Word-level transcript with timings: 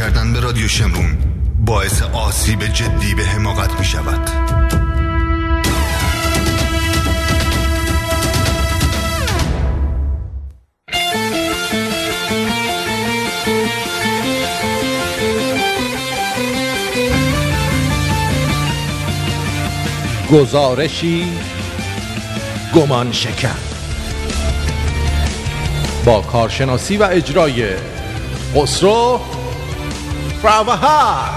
کردن 0.00 0.32
به 0.32 0.40
رادیو 0.40 0.68
شمرون 0.68 1.18
باعث 1.66 2.02
آسیب 2.02 2.66
جدی 2.66 3.14
به 3.14 3.24
حماقت 3.24 3.78
می 3.78 3.84
شود. 3.84 4.30
گزارشی 20.32 21.24
گمان 22.74 23.12
شکن. 23.12 23.48
با 26.04 26.20
کارشناسی 26.20 26.96
و 26.96 27.02
اجرای 27.02 27.68
خسرو 28.54 29.20
فراوهر 30.42 31.30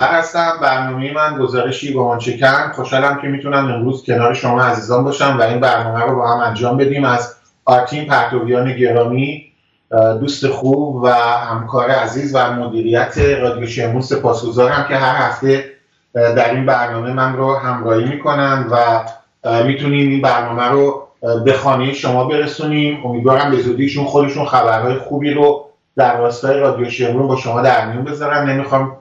هستم 0.00 0.52
برنامه 0.62 1.12
من 1.12 1.38
گزارشی 1.38 1.92
با 1.92 2.18
چکن 2.18 2.72
خوشحالم 2.74 3.20
که 3.22 3.28
می‌تونم 3.28 3.72
امروز 3.72 4.04
کنار 4.04 4.34
شما 4.34 4.62
عزیزان 4.62 5.04
باشم 5.04 5.36
و 5.40 5.42
این 5.42 5.60
برنامه 5.60 6.00
رو 6.00 6.16
با 6.16 6.34
هم 6.34 6.40
انجام 6.40 6.76
بدیم. 6.76 7.04
از 7.04 7.34
آرتین 7.64 8.06
پرتویان 8.06 8.76
گرامی 8.76 9.52
دوست 10.20 10.46
خوب 10.46 11.02
و 11.02 11.08
همکار 11.50 11.90
عزیز 11.90 12.34
و 12.34 12.52
مدیریت 12.52 13.18
رادیو 13.18 13.66
شمون 13.66 14.00
سپاسگزارم 14.00 14.86
که 14.88 14.96
هر 14.96 15.26
هفته 15.26 15.75
در 16.16 16.54
این 16.54 16.66
برنامه 16.66 17.12
من 17.12 17.36
رو 17.36 17.56
همراهی 17.56 18.04
می‌کنن 18.04 18.66
و 18.70 19.04
می‌تونیم 19.62 20.08
این 20.08 20.22
برنامه 20.22 20.62
رو 20.62 21.08
به 21.44 21.52
خانه 21.52 21.92
شما 21.92 22.24
برسونیم. 22.24 23.06
امیدوارم 23.06 23.50
به 23.50 23.56
زودیشون 23.56 24.04
خودشون 24.04 24.46
خبرهای 24.46 24.94
خوبی 24.94 25.30
رو 25.30 25.66
در 25.96 26.16
راستای 26.18 26.60
رادیو 26.60 26.90
شمرون 26.90 27.28
با 27.28 27.36
شما 27.36 27.62
در 27.62 27.86
میون 27.86 28.04
بذارم 28.04 28.50
نمی‌خوام 28.50 28.96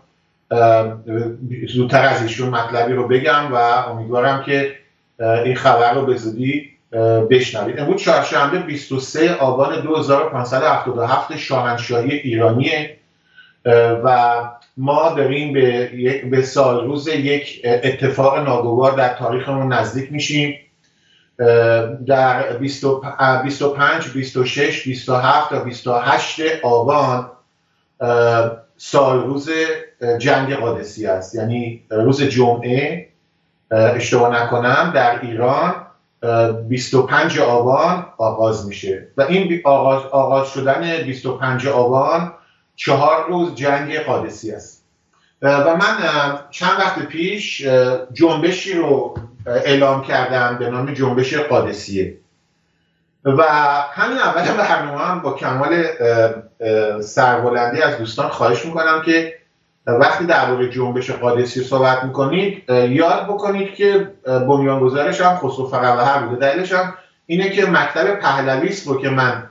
زودتر 1.67 2.05
از 2.05 2.22
ایشون 2.22 2.49
مطلبی 2.49 2.94
رو 2.94 3.07
بگم 3.07 3.53
و 3.53 3.55
امیدوارم 3.91 4.44
که 4.44 4.75
این 5.19 5.55
خبر 5.55 5.94
رو 5.94 6.05
به 6.05 6.16
زودی 6.16 6.69
بشنوید. 7.29 7.79
امروز 7.79 8.02
چهارشنبه 8.02 8.59
23 8.59 9.35
آبان 9.35 9.81
2577 9.81 11.35
شاهنشاهی 11.38 12.11
ایرانیه. 12.11 12.97
و 14.03 14.38
ما 14.78 15.14
داریم 15.18 15.54
به, 15.54 15.86
به 16.31 16.42
سال 16.42 16.86
روز 16.86 17.08
یک 17.08 17.62
اتفاق 17.64 18.40
ناگوار 18.40 18.98
در 18.98 19.14
تاریخمون 19.14 19.73
نزدیک 19.73 20.12
میشیم. 20.12 20.56
در 22.08 22.58
25 23.44 24.09
26 24.14 24.88
27 24.88 25.50
تا 25.50 25.59
28 25.59 26.40
آبان 26.64 27.31
سال 28.78 29.23
روز 29.23 29.50
جنگ 30.20 30.53
قادسی 30.53 31.08
است. 31.08 31.36
یعنی 31.36 31.84
روز 31.90 32.23
جمعه 32.23 33.09
اشتباه 33.72 34.44
نکنم 34.44 34.92
در 34.96 35.22
ایران 35.22 35.86
25 36.68 37.40
آبان 37.40 38.06
آغاز 38.18 38.68
میشه. 38.68 39.08
و 39.18 39.22
این 39.22 39.62
آغاز, 39.66 40.06
آغاز 40.12 40.48
شدن 40.48 41.03
25 41.03 41.68
آبان 41.68 42.34
چهار 42.75 43.28
روز 43.28 43.56
جنگ 43.56 44.00
قادسی 44.00 44.52
است. 44.52 44.86
و 45.41 45.75
من 45.75 45.97
چند 46.52 46.80
وقت 46.80 47.00
پیش 47.00 47.68
جنبشی 48.13 48.74
رو 48.74 49.18
اعلام 49.46 50.03
کردم 50.03 50.58
به 50.58 50.69
نام 50.69 50.94
جنبش 50.94 51.34
قادسیه. 51.34 52.18
و 53.25 53.44
همین 53.91 54.18
اول 54.18 54.58
برنامه 54.58 55.02
هم 55.02 55.22
با 55.22 55.34
کمال 55.34 55.84
سربلندی 57.02 57.81
از 57.81 57.97
دوستان 57.97 58.30
خواهش 58.30 58.66
می‌کنم 58.66 59.02
که 59.06 59.34
وقتی 59.88 60.25
درباره 60.25 60.69
جنبش 60.69 61.12
قادسی 61.12 61.64
صحبت 61.64 62.03
می‌کنید 62.03 62.69
یاد 62.69 63.24
بکنید 63.24 63.75
که 63.75 64.12
بنیانگذارش 64.25 65.22
هم 65.22 65.35
خسرو 65.35 65.68
فقوهر 65.68 66.19
بوده 66.19 66.52
دلیلش 66.52 66.74
هم 66.74 66.94
اینه 67.25 67.50
که 67.50 67.66
مکتب 67.66 68.19
پهلوی 68.19 68.75
رو 68.85 69.02
که 69.02 69.09
من 69.09 69.44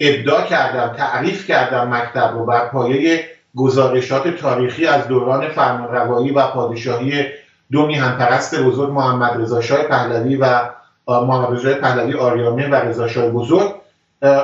ابدا 0.00 0.42
کردم 0.42 0.92
تعریف 0.96 1.46
کردم 1.46 1.94
مکتب 1.94 2.30
رو 2.34 2.44
بر 2.44 2.68
پایه 2.68 3.24
گزارشات 3.56 4.28
تاریخی 4.28 4.86
از 4.86 5.08
دوران 5.08 5.48
فرمانروایی 5.48 6.30
و 6.30 6.46
پادشاهی 6.46 7.26
دو 7.72 7.86
میهن 7.86 8.16
بزرگ 8.54 8.90
محمد 8.90 9.40
رضا 9.40 9.60
شاه 9.60 9.82
پهلوی 9.82 10.36
و 10.36 10.70
محمد 11.08 11.52
رضا 11.52 11.74
پهلوی 11.74 12.14
آریامه 12.14 12.68
و 12.68 12.74
رضا 12.74 13.08
شاه 13.08 13.28
بزرگ. 13.28 13.74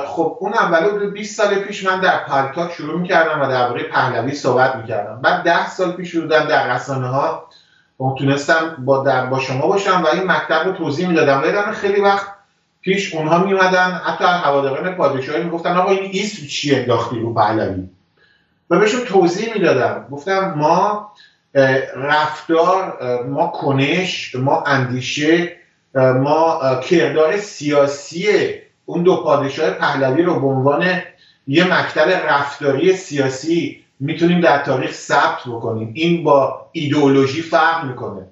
خب 0.05 0.37
اون 0.39 0.53
بود 0.89 1.13
20 1.13 1.37
سال 1.37 1.55
پیش 1.55 1.85
من 1.85 1.99
در 1.99 2.17
پلتاک 2.17 2.71
شروع 2.71 2.99
می‌کردم 2.99 3.41
و 3.41 3.47
درباره 3.47 3.83
پهلوی 3.83 4.31
صحبت 4.31 4.75
می‌کردم. 4.75 5.21
بعد 5.21 5.43
10 5.43 5.69
سال 5.69 5.91
پیش 5.91 6.15
بودم 6.15 6.45
در 6.45 6.75
رسانه 6.75 7.07
ها 7.07 7.47
تونستم 8.17 8.75
با 8.79 9.03
در 9.03 9.25
با 9.25 9.39
شما 9.39 9.67
باشم 9.67 10.01
و 10.03 10.07
این 10.07 10.31
مکتب 10.31 10.61
رو 10.65 10.71
توضیح 10.71 11.07
می‌دادم. 11.07 11.41
ولی 11.41 11.51
خیلی 11.71 12.01
وقت 12.01 12.27
پیش 12.81 13.15
اونها 13.15 13.37
میومدن 13.37 13.91
حتی 13.91 14.23
هواداران 14.23 14.95
پادشاهی 14.95 15.43
می‌گفتن 15.43 15.77
آقا 15.77 15.91
این 15.91 16.11
اسم 16.13 16.47
چی 16.47 16.75
انداختی 16.75 17.19
رو 17.19 17.33
پهلوی؟ 17.33 17.89
و 18.69 18.79
بهشون 18.79 19.05
توضیح 19.05 19.53
می‌دادم 19.53 20.07
گفتم 20.11 20.53
ما 20.57 21.11
رفتار 21.95 22.97
ما 23.27 23.47
کنش 23.47 24.35
ما 24.35 24.63
اندیشه 24.63 25.57
ما 25.95 26.59
کردار 26.83 27.37
سیاسی 27.37 28.27
اون 28.85 29.03
دو 29.03 29.15
پادشاه 29.15 29.69
پهلوی 29.69 30.23
رو 30.23 30.39
به 30.39 30.47
عنوان 30.47 31.01
یه 31.47 31.79
مکتب 31.79 32.09
رفتاری 32.09 32.93
سیاسی 32.93 33.83
می‌تونیم 33.99 34.41
در 34.41 34.63
تاریخ 34.63 34.91
ثبت 34.91 35.39
بکنیم. 35.47 35.91
این 35.93 36.23
با 36.23 36.69
ایدئولوژی 36.71 37.41
فرق 37.41 37.85
می‌کنه. 37.85 38.27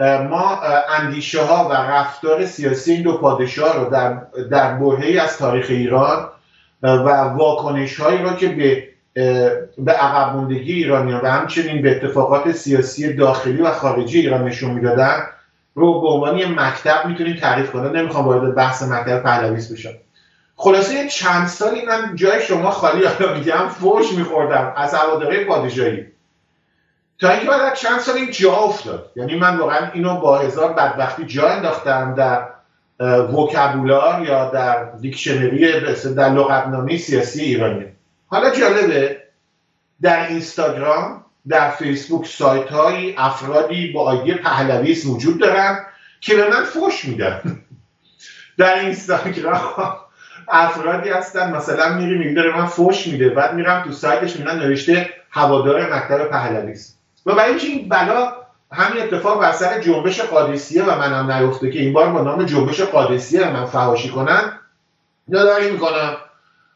ما 0.00 0.60
اندیشه 0.88 1.42
ها 1.42 1.68
و 1.68 1.72
رفتار 1.72 2.46
سیاسی 2.46 2.92
این 2.92 3.02
دو 3.02 3.18
پادشاه 3.18 3.76
رو 3.76 3.90
در, 3.90 4.22
در 4.50 4.74
برهی 4.74 5.18
از 5.18 5.38
تاریخ 5.38 5.66
ایران 5.68 6.28
و 6.82 7.08
واکنش 7.08 8.00
هایی 8.00 8.18
رو 8.18 8.32
که 8.32 8.48
به 8.48 8.88
به 9.78 9.92
عقب 9.92 10.36
موندگی 10.36 10.72
ایرانیان 10.72 11.20
و 11.20 11.26
همچنین 11.26 11.82
به 11.82 11.96
اتفاقات 11.96 12.52
سیاسی 12.52 13.12
داخلی 13.12 13.62
و 13.62 13.72
خارجی 13.72 14.20
ایران 14.20 14.44
نشون 14.44 14.70
می‌دادن 14.70 15.22
رو 15.74 16.00
به 16.00 16.08
عنوان 16.08 16.38
یه 16.38 16.48
مکتب 16.48 17.06
می‌تونیم 17.06 17.36
تعریف 17.36 17.70
کنیم 17.70 17.96
نمی‌خوام 17.96 18.24
وارد 18.24 18.54
بحث 18.54 18.82
مکتب 18.82 19.22
پهلویست 19.22 19.72
بشم. 19.72 19.92
خلاصه 20.56 21.08
چند 21.08 21.46
سالی 21.46 21.84
من 21.84 22.14
جای 22.14 22.42
شما 22.42 22.70
خالی 22.70 23.04
حالا 23.04 23.34
میگم 23.34 23.68
فوش 23.68 24.12
میخوردم 24.12 24.72
از 24.76 24.94
هواداره 24.94 25.44
پادشاهی. 25.44 26.06
تا 27.20 27.30
اینکه 27.30 27.46
بعد 27.46 27.74
چند 27.74 28.00
سال 28.00 28.16
این 28.16 28.30
جا 28.30 28.56
افتاد. 28.56 29.12
یعنی 29.16 29.36
من 29.36 29.56
واقعا 29.56 29.90
اینو 29.92 30.20
با 30.20 30.38
هزار 30.38 30.72
بدبختی 30.72 31.26
جا 31.26 31.48
انداختم 31.48 32.14
در 32.14 32.48
وکبولار 33.32 34.26
یا 34.26 34.50
در 34.50 34.84
دیکشنری 34.84 35.80
در 36.16 36.30
لغتنامه 36.30 36.96
سیاسی 36.96 37.42
ایرانی. 37.42 37.84
حالا 38.26 38.50
جالبه 38.50 39.22
در 40.02 40.28
اینستاگرام 40.28 41.24
در 41.48 41.70
فیسبوک 41.70 42.26
سایت 42.26 42.68
های 42.68 43.14
افرادی 43.16 43.92
با 43.92 44.02
آیدی 44.02 44.34
پهلویست 44.34 45.06
وجود 45.06 45.40
دارن 45.40 45.78
که 46.20 46.36
به 46.36 46.50
من 46.50 46.64
فوش 46.64 47.04
میدن. 47.04 47.40
در 48.58 48.78
اینستاگرام 48.78 49.96
افرادی 50.48 51.08
هستن 51.08 51.56
مثلا 51.56 51.94
میری 51.94 52.18
میگه 52.18 52.32
داره 52.32 52.56
من 52.56 52.66
فوش 52.66 53.06
میده. 53.06 53.28
بعد 53.28 53.54
میرم 53.54 53.82
تو 53.84 53.92
سایتش 53.92 54.36
میرم 54.36 54.56
نوشته 54.56 55.10
هوادار 55.30 55.94
مکتب 55.94 56.28
پهلویست 56.28 56.97
و 57.28 57.34
برای 57.34 57.50
اینکه 57.50 57.66
این 57.66 57.88
بلا 57.88 58.32
همین 58.72 59.02
اتفاق 59.02 59.40
بر 59.40 59.52
سر 59.52 59.80
جنبش 59.80 60.20
قادسیه 60.20 60.84
و 60.84 60.98
منم 60.98 61.30
نیفته 61.30 61.70
که 61.70 61.78
این 61.78 61.92
بار 61.92 62.08
با 62.08 62.20
نام 62.20 62.44
جنبش 62.44 62.80
قادسیه 62.80 63.50
من 63.50 63.64
فهاشی 63.64 64.08
کنن 64.08 64.58
یادآوری 65.28 65.70
می‌کنم 65.70 66.16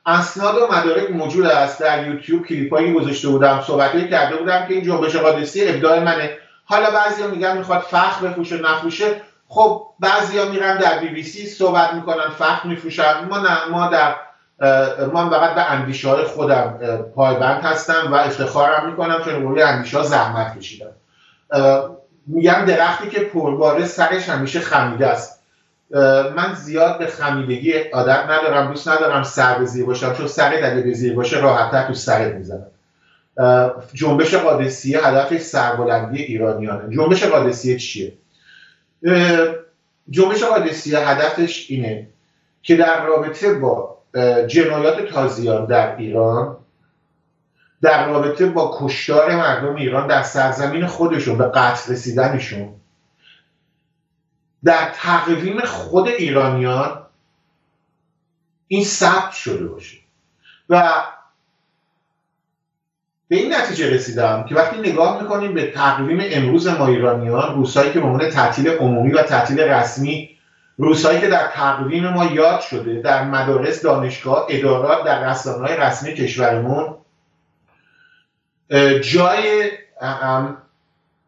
اسناد 0.06 0.54
و 0.58 0.66
مدارک 0.72 1.10
موجود 1.10 1.46
است. 1.46 1.80
در 1.80 2.08
یوتیوب 2.08 2.46
کلیپایی 2.46 2.92
گذاشته 2.92 3.28
بودم 3.28 3.60
صحبتی 3.66 4.08
کرده 4.08 4.36
بودم 4.36 4.66
که 4.66 4.74
این 4.74 4.84
جنبش 4.84 5.16
قادسی 5.16 5.68
ابداع 5.68 5.98
منه. 5.98 6.38
حالا 6.64 6.90
بعضیا 6.90 7.26
میگن 7.26 7.58
می‌خواد 7.58 7.80
فخر 7.80 8.26
بفروشه 8.26 8.58
نفروشه. 8.58 9.20
خب 9.48 9.86
بعضیا 10.00 10.44
میرن 10.44 10.78
در 10.78 10.98
بی 10.98 11.08
بی 11.08 11.22
سی 11.22 11.46
صحبت 11.46 11.94
می‌کنن 11.94 12.28
فخر 12.38 12.68
میفروشن. 12.68 13.24
ما 13.30 13.38
نه 13.38 13.58
ما 13.70 13.88
در 13.88 14.14
ما 15.12 15.30
فقط 15.30 15.54
به 15.54 15.70
اندیشه 15.70 16.08
های 16.08 16.24
خودم 16.24 16.78
پایبند 17.14 17.62
هستم 17.62 18.08
و 18.12 18.14
افتخارم 18.14 18.90
می‌کنم 18.90 19.22
چون 19.24 19.42
روی 19.42 19.62
اندیشه 19.62 19.98
ها 19.98 20.02
زحمت 20.02 20.58
کشیدم. 20.58 20.90
میگم 22.26 22.64
درختی 22.66 23.08
که 23.08 23.20
پرباره 23.20 23.86
سرش 23.86 24.28
همیشه 24.28 24.60
خمیده 24.60 25.06
است. 25.06 25.42
من 26.36 26.54
زیاد 26.54 26.98
به 26.98 27.06
خمیدگی 27.06 27.72
عادت 27.72 28.24
ندارم 28.30 28.68
دوست 28.68 28.88
ندارم 28.88 29.22
سر 29.22 29.58
به 29.58 29.64
زیر 29.64 29.86
باشم 29.86 30.14
چون 30.14 30.26
سر 30.26 30.54
اگه 30.54 30.82
به 30.82 30.92
زیر 30.92 31.14
باشه 31.16 31.40
راحتتر 31.40 31.86
تو 31.86 31.94
سرت 31.94 32.34
می‌زنم. 32.34 32.66
جنبش 33.94 34.34
قادسیه 34.34 35.06
هدفش 35.06 35.40
سربلندی 35.40 36.22
ایرانیانه. 36.22 36.96
جنبش 36.96 37.24
قادسیه 37.24 37.78
چیه؟ 37.78 38.12
جنبش 40.10 40.42
قادسیه 40.42 40.98
هدفش 40.98 41.66
اینه 41.68 42.06
که 42.62 42.76
در 42.76 43.04
رابطه 43.04 43.54
با 43.54 43.91
جنایات 44.48 45.06
تازیان 45.06 45.66
در 45.66 45.96
ایران 45.96 46.56
در 47.82 48.06
رابطه 48.06 48.46
با 48.46 48.78
کشتار 48.80 49.36
مردم 49.36 49.74
ایران 49.74 50.06
در 50.06 50.22
سرزمین 50.22 50.86
خودشون 50.86 51.38
به 51.38 51.44
قتل 51.44 51.92
رسیدنشون. 51.92 52.74
در 54.64 54.90
تقویم 54.94 55.60
خود 55.60 56.08
ایرانیان 56.08 57.06
این 58.68 58.84
ثبت 58.84 59.32
شده 59.32 59.66
باشه. 59.66 59.98
و 60.68 61.02
به 63.28 63.36
این 63.36 63.54
نتیجه 63.54 63.90
رسیدم 63.90 64.44
که 64.44 64.54
وقتی 64.54 64.78
نگاه 64.78 65.22
می‌کنیم 65.22 65.54
به 65.54 65.70
تقویم 65.70 66.20
امروز 66.22 66.68
ما 66.68 66.86
ایرانیان 66.86 67.54
روزهایی 67.54 67.92
که 67.92 68.00
به 68.00 68.30
تعطیل 68.30 68.68
عمومی 68.68 69.12
و 69.12 69.22
تعطیل 69.22 69.60
رسمی 69.60 70.31
روزهایی 70.82 71.20
که 71.20 71.28
در 71.28 71.46
تقویم 71.46 72.08
ما 72.08 72.24
یاد 72.24 72.60
شده 72.60 73.00
در 73.00 73.24
مدارس 73.24 73.82
دانشگاه 73.82 74.46
ادارات 74.50 75.04
در 75.04 75.30
رسانه 75.30 75.66
های 75.66 75.76
رسمی 75.76 76.14
کشورمون 76.14 76.94
جای 79.02 79.70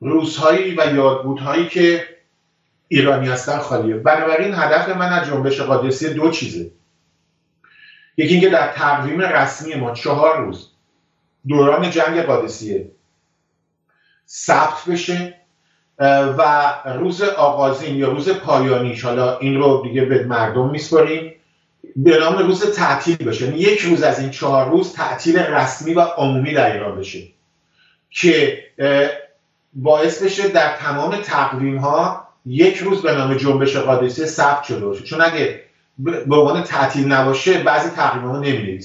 روزهایی 0.01 0.75
و 0.75 0.95
یادبودهایی 0.95 1.69
که 1.69 2.09
ایرانی 2.89 3.29
هستن 3.29 3.59
خالیه. 3.59 3.97
بنابراین 3.97 4.55
هدف 4.55 4.89
من 4.89 5.13
از 5.13 5.27
جنبش 5.27 5.61
قادسی 5.61 6.15
دو 6.15 6.31
چیزه. 6.31 6.71
یکی 8.17 8.33
اینکه 8.33 8.49
در 8.49 8.73
تقویم 8.73 9.21
رسمی 9.21 9.75
ما 9.75 9.95
چهار 9.95 10.39
روز 10.39 10.71
دوران 11.49 11.91
جنگ 11.91 12.23
قادسیه 12.23 12.91
ثبت 14.29 14.85
بشه. 14.89 15.44
و 15.99 16.73
روز 16.99 17.23
آغازین 17.23 17.97
یا 17.97 18.09
روز 18.09 18.29
پایانیش 18.29 19.05
حالا 19.05 19.39
این 19.39 19.57
رو 19.57 19.83
دیگه 19.83 20.05
به 20.05 20.25
مردم 20.25 20.71
میسپاریم. 20.71 21.33
به 21.97 22.19
نام 22.19 22.39
روز 22.39 22.75
تعطیل 22.75 23.17
بشه. 23.17 23.45
یعنی 23.45 23.59
یک 23.59 23.81
روز 23.81 24.03
از 24.03 24.21
این 24.21 24.31
چهار 24.31 24.71
روز 24.71 24.93
تعطیل 24.93 25.39
رسمی 25.39 25.95
و 25.95 26.01
عمومی 26.01 26.55
در 26.55 26.73
ایران 26.73 26.99
بشه 26.99 27.23
که 28.11 28.59
باعث 29.73 30.23
بشه 30.23 30.49
در 30.49 30.77
تمام 30.77 31.17
تقویم 31.17 31.79
ها 31.79 32.29
یک 32.47 32.77
روز 32.77 33.03
به 33.03 33.13
نام 33.13 33.35
جنبش 33.35 33.77
قادسیه 33.77 34.27
ثبت 34.27 34.63
شده 34.63 34.87
باشه. 34.87 35.03
چون 35.03 35.21
اگه 35.21 35.61
به 35.99 36.37
عنوان 36.37 36.63
تعطیل 36.63 37.13
نباشه 37.13 37.63
بعضی 37.63 37.91
تقویم 37.91 38.31
ها 38.31 38.39
نمی 38.39 38.81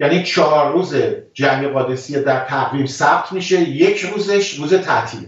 یعنی 0.00 0.22
چهار 0.22 0.72
روز 0.72 0.94
جنگ 1.34 1.66
قادسیه 1.66 2.20
در 2.20 2.44
تقویم 2.44 2.86
ثبت 2.86 3.32
میشه 3.32 3.60
یک 3.60 4.00
روزش 4.00 4.54
روز 4.54 4.74
تعطیل 4.74 5.26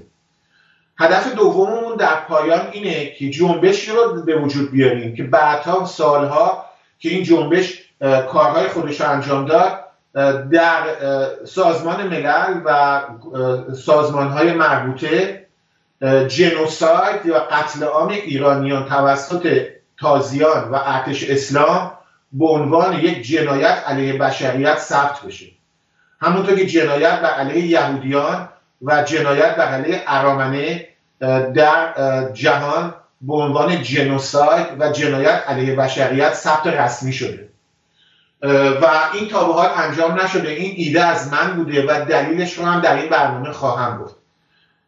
هدف 1.01 1.35
دوممون 1.35 1.97
در 1.97 2.15
پایان 2.29 2.69
اینه 2.73 3.11
که 3.11 3.31
جنبشی 3.31 3.93
رو 3.93 4.23
به 4.23 4.37
وجود 4.37 4.71
بیاریم 4.71 5.15
که 5.15 5.23
بعدها 5.23 5.85
سالها 5.85 6.65
که 6.99 7.09
این 7.09 7.23
جنبش 7.23 7.85
کارهای 8.29 8.69
خودش 8.69 9.01
رو 9.01 9.11
انجام 9.11 9.47
داد 9.47 9.85
در 10.51 10.83
سازمان 11.45 12.07
ملل 12.07 12.61
و 12.65 13.01
سازمانهای 13.75 14.53
مربوطه 14.53 15.47
جنوساید 16.29 17.27
یا 17.27 17.39
قتل 17.39 17.85
عام 17.85 18.09
ایرانیان 18.09 18.85
توسط 18.85 19.67
تازیان 19.99 20.71
و 20.71 20.79
ارتش 20.85 21.31
اسلام 21.31 21.93
به 22.33 22.47
عنوان 22.47 22.99
یک 22.99 23.23
جنایت 23.23 23.83
علیه 23.87 24.19
بشریت 24.19 24.79
ثبت 24.79 25.23
بشه. 25.27 25.47
همونطور 26.21 26.57
که 26.57 26.67
جنایت 26.67 27.21
بر 27.21 27.31
علیه 27.31 27.67
یهودیان 27.67 28.49
و 28.83 29.03
جنایت 29.03 29.57
بر 29.57 29.69
علیه 29.69 30.03
ارامنه 30.07 30.90
در 31.55 31.95
جهان 32.33 32.95
به 33.21 33.35
عنوان 33.35 33.83
جنوساید 33.83 34.67
و 34.79 34.93
جنایت 34.93 35.45
علیه 35.47 35.75
بشریت 35.75 36.35
ثبت 36.35 36.67
رسمی 36.67 37.13
شده. 37.13 37.49
و 38.83 38.87
این 39.15 39.29
تا 39.29 39.45
به 39.45 39.53
حال 39.53 39.71
انجام 39.77 40.21
نشده. 40.21 40.51
این 40.51 40.75
ایده 40.77 41.05
از 41.05 41.33
من 41.33 41.57
بوده 41.57 41.87
و 41.87 42.05
دلیلش 42.05 42.59
رو 42.59 42.65
هم 42.65 42.81
در 42.81 42.97
این 42.97 43.11
برنامه 43.11 43.53
خواهم 43.53 43.99
گفت. 43.99 44.15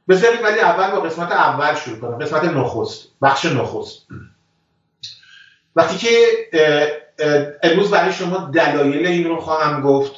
بذارید 0.08 0.42
ولی 0.42 0.60
اول 0.60 0.90
با 0.90 1.00
قسمت 1.00 1.32
اول 1.32 1.74
شروع 1.74 1.98
کنم. 1.98 2.18
قسمت 2.18 2.44
نخست. 2.44 3.08
بخش 3.22 3.44
نخست. 3.44 4.06
وقتی 5.76 5.96
که 5.96 6.26
امروز 7.62 7.90
برای 7.90 8.12
شما 8.12 8.50
دلایل 8.54 9.06
این 9.06 9.28
رو 9.28 9.40
خواهم 9.40 9.82
گفت 9.82 10.12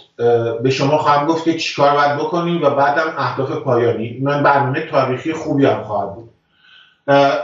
به 0.62 0.70
شما 0.70 0.98
خواهم 0.98 1.26
گفت 1.26 1.44
که 1.44 1.58
چیکار 1.58 1.94
باید 1.94 2.16
بکنیم 2.16 2.62
و 2.62 2.70
بعدم 2.70 3.14
اهداف 3.18 3.50
پایانی. 3.50 4.18
من 4.22 4.42
برنامه 4.42 4.80
تاریخی 4.80 5.32
خوبی 5.32 5.66
هم 5.66 5.82
خواهد 5.82 6.14
بود. 6.14 6.30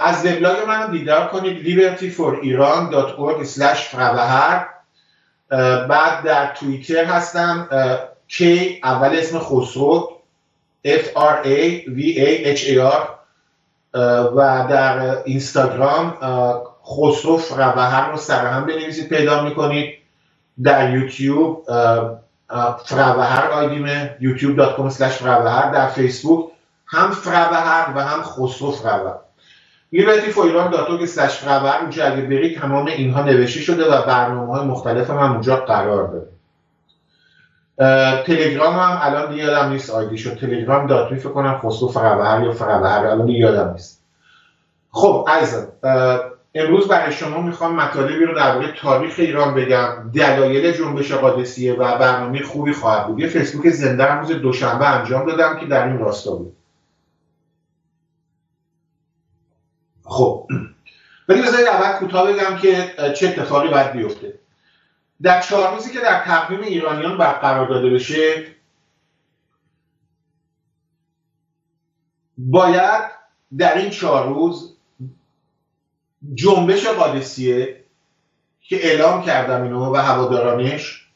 از 0.00 0.26
وبلاگ 0.26 0.56
من 0.68 0.90
دیدار 0.90 1.26
کنید 1.26 1.64
libertyforiran.org 1.64 3.44
فروهر 3.74 4.66
بعد 5.88 6.24
در 6.24 6.54
توییتر 6.54 7.04
هستم 7.04 7.68
K 8.28 8.42
اول 8.82 9.16
اسم 9.18 9.38
خسرو 9.38 10.12
F 10.86 11.04
R 11.16 11.44
A 11.44 11.86
V 11.88 12.16
A 12.16 12.56
H 12.56 12.60
A 12.60 12.76
R 12.76 13.08
و 14.36 14.66
در 14.70 15.22
اینستاگرام 15.24 16.16
خسرو 16.86 17.36
فروهر 17.36 18.10
رو 18.10 18.16
سر 18.16 18.46
هم 18.46 18.66
بنویسید 18.66 19.08
پیدا 19.08 19.44
می‌کنید. 19.44 19.94
در 20.62 20.94
یوتیوب 20.94 21.66
فروهر 22.84 23.50
آیدیمه 23.50 24.16
youtube.com 24.20 24.88
فروهر 24.88 25.70
در 25.70 25.86
فیسبوک. 25.86 26.50
هم 26.86 27.10
فروهر 27.10 27.92
و 27.96 28.04
هم 28.04 28.22
خسرو 28.22 28.70
فروهر 28.70 29.18
لیبرتی 29.92 30.30
فویران 30.30 30.70
داتو 30.70 30.98
که 30.98 31.06
فروهر 31.06 31.80
اونجا 31.80 32.06
اگه 32.06 32.22
بری 32.22 32.58
تمام 32.58 32.86
اینها 32.86 33.22
نوشته 33.22 33.60
شده 33.60 33.84
و 33.84 34.06
برنامه 34.06 34.52
های 34.56 34.66
مختلف 34.66 35.10
هم 35.10 35.32
اونجا 35.32 35.56
قرار 35.56 36.06
داره 36.06 36.26
تلگرام 38.22 38.74
هم 38.74 38.98
الان 39.00 39.36
یادم 39.36 39.72
نیست 39.72 39.90
آیدی 39.90 40.18
شد. 40.18 40.38
تلگرام 40.38 40.86
داتوی 40.86 41.18
فکر 41.18 41.32
کنم 41.32 41.58
خسرو 41.58 41.88
فروهر 41.88 42.42
یا 42.42 42.52
فروهر 42.52 43.06
الان 43.06 43.28
یادم 43.28 43.72
نیست. 43.72 44.04
خب 44.90 45.28
عزیزم 45.28 45.68
امروز 46.54 46.88
برای 46.88 47.12
شما 47.12 47.40
می‌خوام 47.40 47.76
مطالبی 47.76 48.24
رو 48.24 48.34
درباره 48.34 48.72
تاریخ 48.72 49.14
ایران 49.18 49.54
بگم. 49.54 50.10
دلایل 50.14 50.72
جنبش 50.72 51.12
قادسیه 51.12 51.74
و 51.74 51.98
برنامه 51.98 52.42
خوبی 52.42 52.72
خواهد 52.72 53.06
بود. 53.06 53.18
یه 53.18 53.28
فیسبوک 53.28 53.70
زنده 53.70 54.14
روز 54.14 54.32
دوشنبه 54.32 54.88
انجام 54.88 55.26
دادم 55.26 55.60
که 55.60 55.66
در 55.66 55.88
این 55.88 55.98
راستا 55.98 56.34
بود. 56.34 56.56
خب. 60.04 60.48
ولی 61.28 61.42
بذارید 61.42 61.66
اول 61.66 61.98
کوتاه 61.98 62.32
بگم 62.32 62.56
که 62.56 62.94
چه 63.16 63.28
اتفاقی 63.28 63.68
باید 63.68 63.92
بیفته. 63.92 64.38
در 65.22 65.40
چهار 65.40 65.74
روزی 65.74 65.92
که 65.92 66.00
در 66.00 66.24
تقویم 66.24 66.60
ایرانیان 66.60 67.18
برقرار 67.18 67.68
داده 67.68 67.90
بشه 67.90 68.46
باید 72.38 73.02
در 73.58 73.78
این 73.78 73.90
چهار 73.90 74.28
روز 74.28 74.69
جنبش 76.34 76.86
قادسیه 76.86 77.84
که 78.62 78.86
اعلام 78.86 79.22
کردم 79.22 79.62
اینو 79.62 79.94
و 79.94 79.96
هوادارانش 79.96 81.06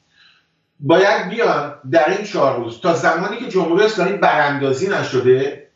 باید 0.81 1.29
بیان 1.29 1.75
در 1.91 2.11
این 2.11 2.25
چهار 2.25 2.57
روز. 2.57 2.81
تا 2.81 2.95
زمانی 2.95 3.37
که 3.37 3.49
جمهوری 3.49 3.85
اسلامی 3.85 4.17
براندازی 4.17 4.89
نشده 4.89 5.71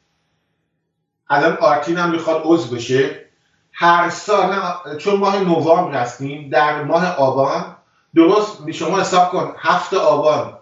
الان 1.31 1.57
آرتین 1.57 1.97
هم 1.97 2.11
می‌خواد 2.11 2.43
عضو 2.45 2.77
بشه. 2.77 3.25
هر 3.73 4.11
سال 4.11 4.61
چون 4.99 5.17
ماه 5.17 5.41
نوامبر 5.41 5.99
هستیم 5.99 6.51
در 6.51 6.83
ماه 6.83 7.17
آبان 7.17 7.77
درست 8.15 8.71
شما 8.71 9.01
حساب 9.01 9.31
کن 9.31 9.55
هفت 9.59 9.95
آبان 9.95 10.59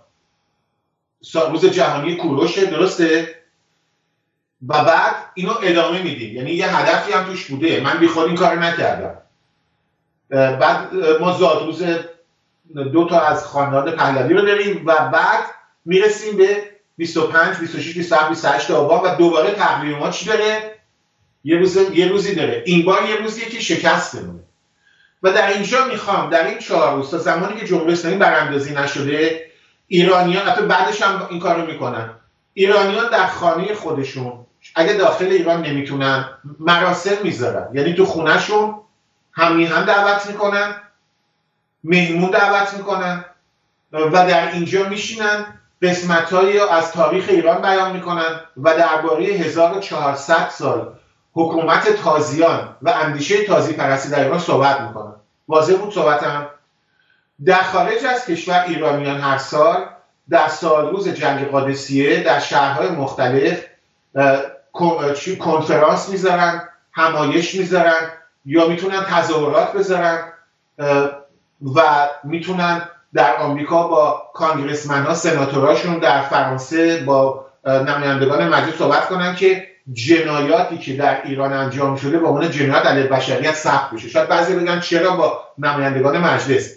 روز 1.50 1.66
جهانی 1.66 2.16
کوروشه 2.16 2.66
درسته؟ 2.66 3.34
و 4.68 4.84
بعد 4.84 5.14
اینو 5.34 5.52
ادامه 5.62 6.02
میدیم. 6.02 6.36
یعنی 6.36 6.50
یه 6.50 6.76
هدفی 6.76 7.12
هم 7.12 7.24
توش 7.24 7.46
بوده. 7.46 7.80
من 7.80 7.98
بی 7.98 8.08
این 8.26 8.34
کار 8.34 8.56
نکردم. 8.56 9.14
بعد 10.30 10.94
ما 11.20 11.32
زادروز 11.32 11.82
دو 12.74 13.08
تا 13.08 13.20
از 13.20 13.44
خاندان 13.44 13.90
پهلوی 13.90 14.34
رو 14.34 14.42
داریم 14.42 14.82
و 14.86 15.08
بعد 15.08 15.44
می‌رسیم 15.84 16.36
به 16.36 16.62
25 16.96 17.56
26 17.56 17.94
27 17.94 18.28
28 18.28 18.70
آبان 18.70 19.00
و 19.00 19.16
دوباره 19.16 19.50
تقویم 19.50 19.98
ما 19.98 20.10
چی 20.10 20.26
داره؟ 20.26 20.74
یه 21.44 21.56
روز 21.58 21.76
یه 21.76 22.08
روزی 22.08 22.34
داره. 22.34 22.62
این 22.66 22.84
بار 22.84 23.08
یه 23.08 23.16
روزیه 23.16 23.48
که 23.48 23.60
شکست 23.60 24.16
بمونه 24.16 24.40
و 25.22 25.32
در 25.32 25.48
اینجا 25.48 25.84
می‌خوام 25.84 26.30
در 26.30 26.46
این 26.46 26.58
چهار 26.58 26.94
روز 26.94 27.10
تا 27.10 27.18
زمانی 27.18 27.60
که 27.60 27.66
جمهوری 27.66 27.92
اسلامی 27.92 28.16
براندازی 28.16 28.74
نشده 28.74 29.46
ایرانیان 29.86 30.46
حتی 30.46 30.62
بعدش 30.62 31.02
هم 31.02 31.26
این 31.30 31.40
کارو 31.40 31.66
می‌کنن. 31.66 32.10
ایرانیان 32.54 33.10
در 33.10 33.26
خانه 33.26 33.74
خودشون 33.74 34.45
اگه 34.74 34.92
داخل 34.92 35.24
ایران 35.24 35.66
نمی‌تونن 35.66 36.28
مراسم 36.60 37.16
می‌ذارن. 37.22 37.68
یعنی 37.74 37.94
تو 37.94 38.06
خونهشون 38.06 38.74
هم 39.32 39.60
هم 39.60 39.84
دعوت 39.84 40.26
می‌کنن 40.26 40.74
مهمون 41.84 42.30
دعوت 42.30 42.74
می‌کنن 42.74 43.24
و 43.92 44.10
در 44.10 44.52
اینجا 44.52 44.88
میشینن 44.88 45.44
قسمتهایی 45.82 46.58
از 46.58 46.92
تاریخ 46.92 47.24
ایران 47.28 47.62
بیان 47.62 47.92
می‌کنن 47.92 48.40
و 48.56 48.76
درباره 48.76 49.24
1400 49.24 50.48
سال 50.48 50.92
حکومت 51.32 51.88
تازیان 52.02 52.76
و 52.82 52.90
اندیشه 52.90 53.44
تازی 53.44 53.72
پرستی 53.72 54.08
در 54.08 54.22
ایران 54.22 54.38
صحبت 54.38 54.80
می‌کنن. 54.80 55.12
واضح 55.48 55.76
بود 55.76 55.94
صحبتم؟ 55.94 56.46
در 57.44 57.62
خارج 57.62 58.04
از 58.04 58.26
کشور 58.26 58.64
ایرانیان 58.68 59.20
هر 59.20 59.38
سال 59.38 59.86
در 60.30 60.48
سال 60.48 60.90
روز 60.90 61.08
جنگ 61.08 61.50
قادسیه 61.50 62.22
در 62.22 62.38
شهرهای 62.38 62.88
مختلف 62.88 63.64
کنفرانس 65.38 66.08
می‌ذارن 66.08 66.68
همایش 66.92 67.54
می‌ذارن 67.54 68.10
یا 68.46 68.68
می‌تونن 68.68 69.00
تظاهرات 69.00 69.72
بذارن 69.72 70.18
و 71.74 72.08
می‌تونن 72.24 72.88
در 73.14 73.36
آمریکا 73.36 73.88
با 73.88 74.30
کانگرسمن 74.34 75.02
ها 75.02 75.14
سناتوراشون 75.14 75.98
در 75.98 76.22
فرانسه 76.22 77.04
با 77.04 77.46
نمایندگان 77.66 78.48
مجلس 78.48 78.74
صحبت 78.78 79.08
کنن 79.08 79.34
که 79.34 79.68
جنایاتی 79.92 80.78
که 80.78 80.96
در 80.96 81.22
ایران 81.24 81.52
انجام 81.52 81.96
شده 81.96 82.18
با 82.18 82.28
عنوان 82.28 82.50
جنایات 82.50 82.86
علیه 82.86 83.06
بشریت 83.06 83.54
سخت 83.54 83.90
بشه. 83.90 84.08
شاید 84.08 84.28
بعضی 84.28 84.56
بگن 84.56 84.80
چرا 84.80 85.16
با 85.16 85.44
نمایندگان 85.58 86.18
مجلس. 86.18 86.74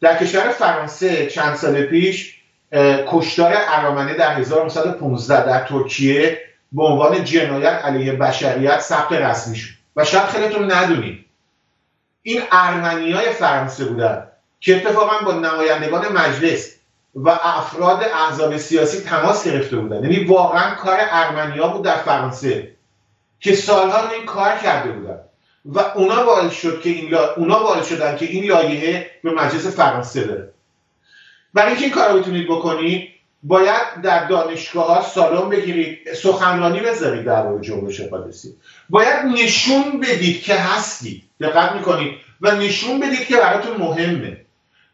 در 0.00 0.16
کشور 0.16 0.48
فرانسه 0.48 1.26
چند 1.26 1.54
سال 1.54 1.82
پیش 1.82 2.40
کشتار 3.08 3.54
ارامنه 3.68 4.14
در 4.14 4.34
1915 4.34 5.46
در 5.46 5.66
ترکیه 5.66 6.38
به 6.74 6.82
عنوان 6.82 7.24
جنایت 7.24 7.84
علیه 7.84 8.12
بشریت 8.12 8.80
ثبت 8.80 9.12
رسمی 9.12 9.56
شد. 9.56 9.74
و 9.96 10.04
شاید 10.04 10.24
خیلیتون 10.24 10.72
ندونید 10.72 11.24
این 12.22 12.42
ارمنی 12.52 13.12
های 13.12 13.32
فرانسه 13.32 13.84
بودن 13.84 14.26
که 14.60 14.76
اتفاقا 14.76 15.24
با 15.24 15.32
نمایندگان 15.32 16.12
مجلس 16.12 16.74
و 17.14 17.28
افراد 17.28 18.04
احزاب 18.04 18.56
سیاسی 18.56 19.00
تماس 19.00 19.44
گرفته 19.44 19.76
بودن. 19.76 20.02
یعنی 20.02 20.24
واقعا 20.24 20.74
کار 20.74 20.98
ارمنیا 21.00 21.68
بود 21.68 21.84
در 21.84 21.96
فرانسه 21.96 22.76
که 23.40 23.54
سالها 23.54 24.10
این 24.10 24.26
کار 24.26 24.58
کرده 24.58 24.92
بودن. 24.92 25.18
و 25.64 25.78
اونا 25.78 26.24
باعث 26.24 26.52
شد 26.52 26.80
که 26.80 26.90
این 26.90 27.10
لا... 27.10 27.34
اونا 27.34 27.58
باعث 27.62 27.88
شدن 27.88 28.16
که 28.16 28.24
این 28.24 28.44
لایحه 28.44 29.10
به 29.24 29.30
مجلس 29.30 29.66
فرانسه 29.66 30.24
بره. 30.24 30.52
برای 31.54 31.68
اینکه 31.68 31.84
این 31.84 31.94
کار 31.94 32.12
رو 32.12 32.18
بتونید 32.18 32.48
بکنید 32.48 33.08
باید 33.44 34.00
در 34.02 34.24
دانشگاه 34.24 34.86
ها 34.86 35.02
سالن 35.02 35.48
بگیرید 35.48 36.14
سخنرانی 36.14 36.80
بذارید 36.80 37.24
در 37.24 37.42
مورد 37.42 37.62
جنبش 37.62 38.00
قادسی 38.00 38.56
باید 38.90 39.24
نشون 39.24 40.00
بدید 40.00 40.42
که 40.42 40.54
هستید. 40.54 41.22
دقت 41.40 41.72
می‌کنید. 41.72 42.14
و 42.40 42.50
نشون 42.50 43.00
بدید 43.00 43.26
که 43.26 43.36
براتون 43.36 43.76
مهمه. 43.76 44.40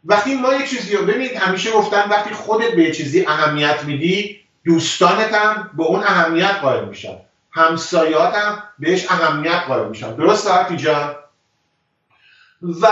وقتی 0.05 0.35
ما 0.35 0.55
یه 0.55 0.67
چیزی 0.67 0.97
رو 0.97 1.05
ببینید 1.05 1.37
همیشه 1.37 1.71
گفتن 1.71 2.09
وقتی 2.11 2.35
خودت 2.35 2.71
به 2.71 2.93
چیزی 2.93 3.27
اهمیت 3.27 3.85
میدی 3.85 4.41
دوستانت 4.65 5.35
هم 5.35 5.71
به 5.77 5.83
اون 5.83 6.01
اهمیت 6.01 6.55
قائل 6.63 6.85
میشن. 6.85 7.17
همسایات 7.51 8.35
هم 8.35 8.63
بهش 8.79 9.11
اهمیت 9.11 9.63
قائل 9.69 9.89
میشن. 9.89 10.15
درست 10.17 10.47
آرتی 10.47 10.77
جان 10.77 11.15
و 12.63 12.87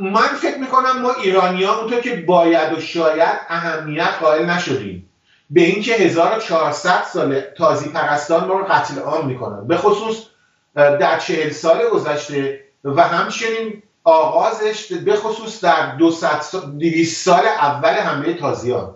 من 0.00 0.26
فکر 0.26 0.58
می‌کنم 0.58 1.02
ما 1.02 1.12
ایرانی 1.12 1.64
ها 1.64 1.80
اونطور 1.80 2.00
که 2.00 2.16
باید 2.16 2.72
و 2.72 2.80
شاید 2.80 3.40
اهمیت 3.48 4.14
قائل 4.20 4.50
نشدیم. 4.50 5.10
به 5.50 5.60
اینکه 5.60 5.94
1400 5.94 7.02
سال 7.02 7.40
تازی 7.40 7.88
پرستان 7.88 8.48
ما 8.48 8.54
رو 8.54 8.64
قتل 8.64 8.98
عام 8.98 9.26
می‌کنن. 9.26 9.66
به 9.66 9.76
خصوص 9.76 10.26
در 10.74 11.18
چهل 11.18 11.50
سال 11.50 11.88
گذشته 11.92 12.60
و 12.84 13.02
همچنین 13.02 13.82
آغازش 14.04 14.92
به 14.92 15.16
خصوص 15.16 15.64
در 15.64 15.96
200 15.96 17.24
سال 17.24 17.46
اول 17.46 17.94
حمله 17.94 18.34
تازیان. 18.34 18.94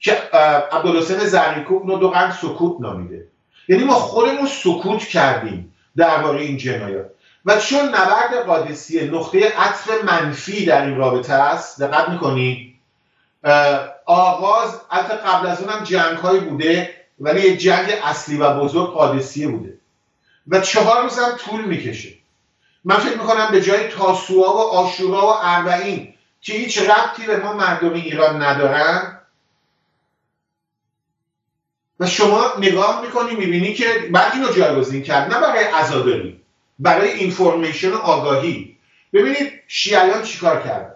که 0.00 0.12
عبدالحسین 0.72 1.18
زرینکوب 1.18 1.86
نو 1.86 1.98
دو 1.98 2.10
قرن 2.10 2.32
سکوت 2.32 2.80
نامیده. 2.80 3.26
یعنی 3.68 3.84
ما 3.84 3.94
خودمون 3.94 4.46
سکوت 4.46 5.04
کردیم 5.04 5.74
درباره 5.96 6.40
این 6.40 6.56
جنایات. 6.56 7.10
و 7.46 7.60
چون 7.60 7.88
نبرد 7.88 8.34
قادسیه 8.46 9.04
نقطه 9.04 9.48
عطف 9.48 10.04
منفی 10.04 10.64
در 10.64 10.86
این 10.86 10.96
رابطه 10.96 11.32
است 11.32 11.82
دقت 11.82 12.08
می‌کنی؟ 12.08 12.80
آغاز 14.06 14.80
البته 14.90 15.14
قبل 15.14 15.46
از 15.46 15.62
اونم 15.62 15.84
جنگ 15.84 16.18
هایی 16.18 16.40
بوده 16.40 16.94
ولی 17.20 17.40
یه 17.40 17.56
جنگ 17.56 17.94
اصلی 18.04 18.36
و 18.36 18.54
بزرگ 18.60 18.92
قادسیه 18.92 19.48
بوده. 19.48 19.78
و 20.48 20.60
چهار 20.60 21.02
روز 21.02 21.18
هم 21.18 21.36
طول 21.36 21.64
می‌کشه. 21.64 22.08
من 22.84 22.96
فکر 22.96 23.18
می‌کنم 23.18 23.48
به 23.50 23.62
جای 23.62 23.88
تاسوعا 23.88 24.54
و 24.56 24.60
آشورا 24.60 25.26
و 25.26 25.34
اربعین 25.42 26.14
که 26.40 26.52
هیچ 26.52 26.78
ربطی 26.78 27.26
به 27.26 27.36
ما 27.36 27.52
مردم 27.52 27.92
ایران 27.92 28.42
ندارن 28.42 29.20
و 32.00 32.06
شما 32.06 32.52
نگاه 32.58 33.02
می‌کنی 33.02 33.34
می‌بینی 33.34 33.74
که 33.74 34.08
بعد 34.12 34.32
اینو 34.34 34.52
جایگزین 34.52 35.02
کرد 35.02 35.34
نه 35.34 35.40
برای 35.40 35.64
عزاداری 35.64 36.45
برای 36.78 37.10
اینفورمیشن 37.10 37.90
و 37.90 37.96
آگاهی. 37.96 38.76
ببینید 39.12 39.52
شیعیان 39.68 40.22
چیکار 40.22 40.62
کردن؟ 40.62 40.94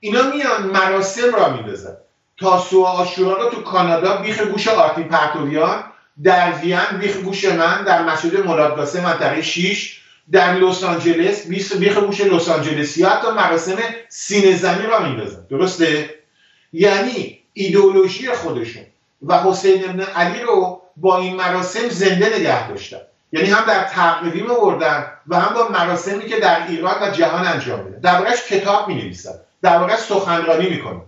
اینا 0.00 0.22
میان 0.22 0.66
مراسم 0.66 1.34
را 1.34 1.48
میندازن. 1.48 1.96
تاسوعا 2.36 2.92
آشورا 2.92 3.42
رو 3.42 3.50
تو 3.50 3.62
کانادا 3.62 4.16
بیخ 4.16 4.40
گوش 4.40 4.68
آرتین 4.68 5.08
پرتویان 5.08 5.84
در 6.22 6.52
وین 6.52 6.98
بیخ 7.00 7.16
گوش 7.16 7.44
من 7.44 7.84
در 7.84 8.02
مسجد 8.02 8.46
مرادگاسه 8.46 9.00
منطقه 9.00 9.42
6 9.42 10.00
در 10.32 10.54
لس 10.54 10.84
آنجلس 10.84 11.46
بیخ 11.46 11.98
گوش 11.98 12.20
لس 12.20 12.48
آنجلسی 12.48 13.04
حتی 13.04 13.30
مراسم 13.30 13.76
سینه 14.08 14.56
زمین 14.56 14.86
را 14.86 14.98
میندازن. 14.98 15.46
درسته؟ 15.50 16.14
یعنی 16.72 17.38
ایدئولوژی 17.52 18.32
خودشون. 18.32 18.82
و 19.26 19.40
حسین 19.42 19.84
ابن 19.84 20.00
علی 20.00 20.40
رو 20.40 20.82
با 20.96 21.18
این 21.18 21.36
مراسم 21.36 21.88
زنده 21.88 22.38
نگه 22.38 22.68
داشتن. 22.68 23.00
یعنی 23.32 23.50
هم 23.50 23.64
در 23.66 23.84
تقویم 23.84 24.50
آوردن 24.50 25.06
و 25.28 25.40
هم 25.40 25.54
با 25.54 25.68
مراسمی 25.68 26.26
که 26.26 26.40
در 26.40 26.66
ایران 26.66 26.94
و 27.02 27.10
جهان 27.10 27.46
انجام 27.46 27.80
میدن 27.80 28.00
دربارهش 28.00 28.42
کتاب 28.42 28.88
می 28.88 28.94
نویسن 28.94 29.34
دربارهش 29.62 29.98
سخنرانی 29.98 30.68
می‌کنن 30.68 31.02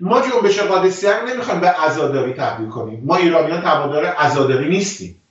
ما 0.00 0.20
جنبش 0.20 0.58
قادسیه 0.58 1.16
رو 1.16 1.26
نمی‌خوایم 1.26 1.60
به 1.60 1.68
عزاداری 1.68 2.32
تبدیل 2.32 2.68
کنیم. 2.68 3.02
ما 3.04 3.16
ایرانیان 3.16 3.60
تبادار 3.60 4.04
عزاداری 4.04 4.68
نیستیم. 4.68 5.22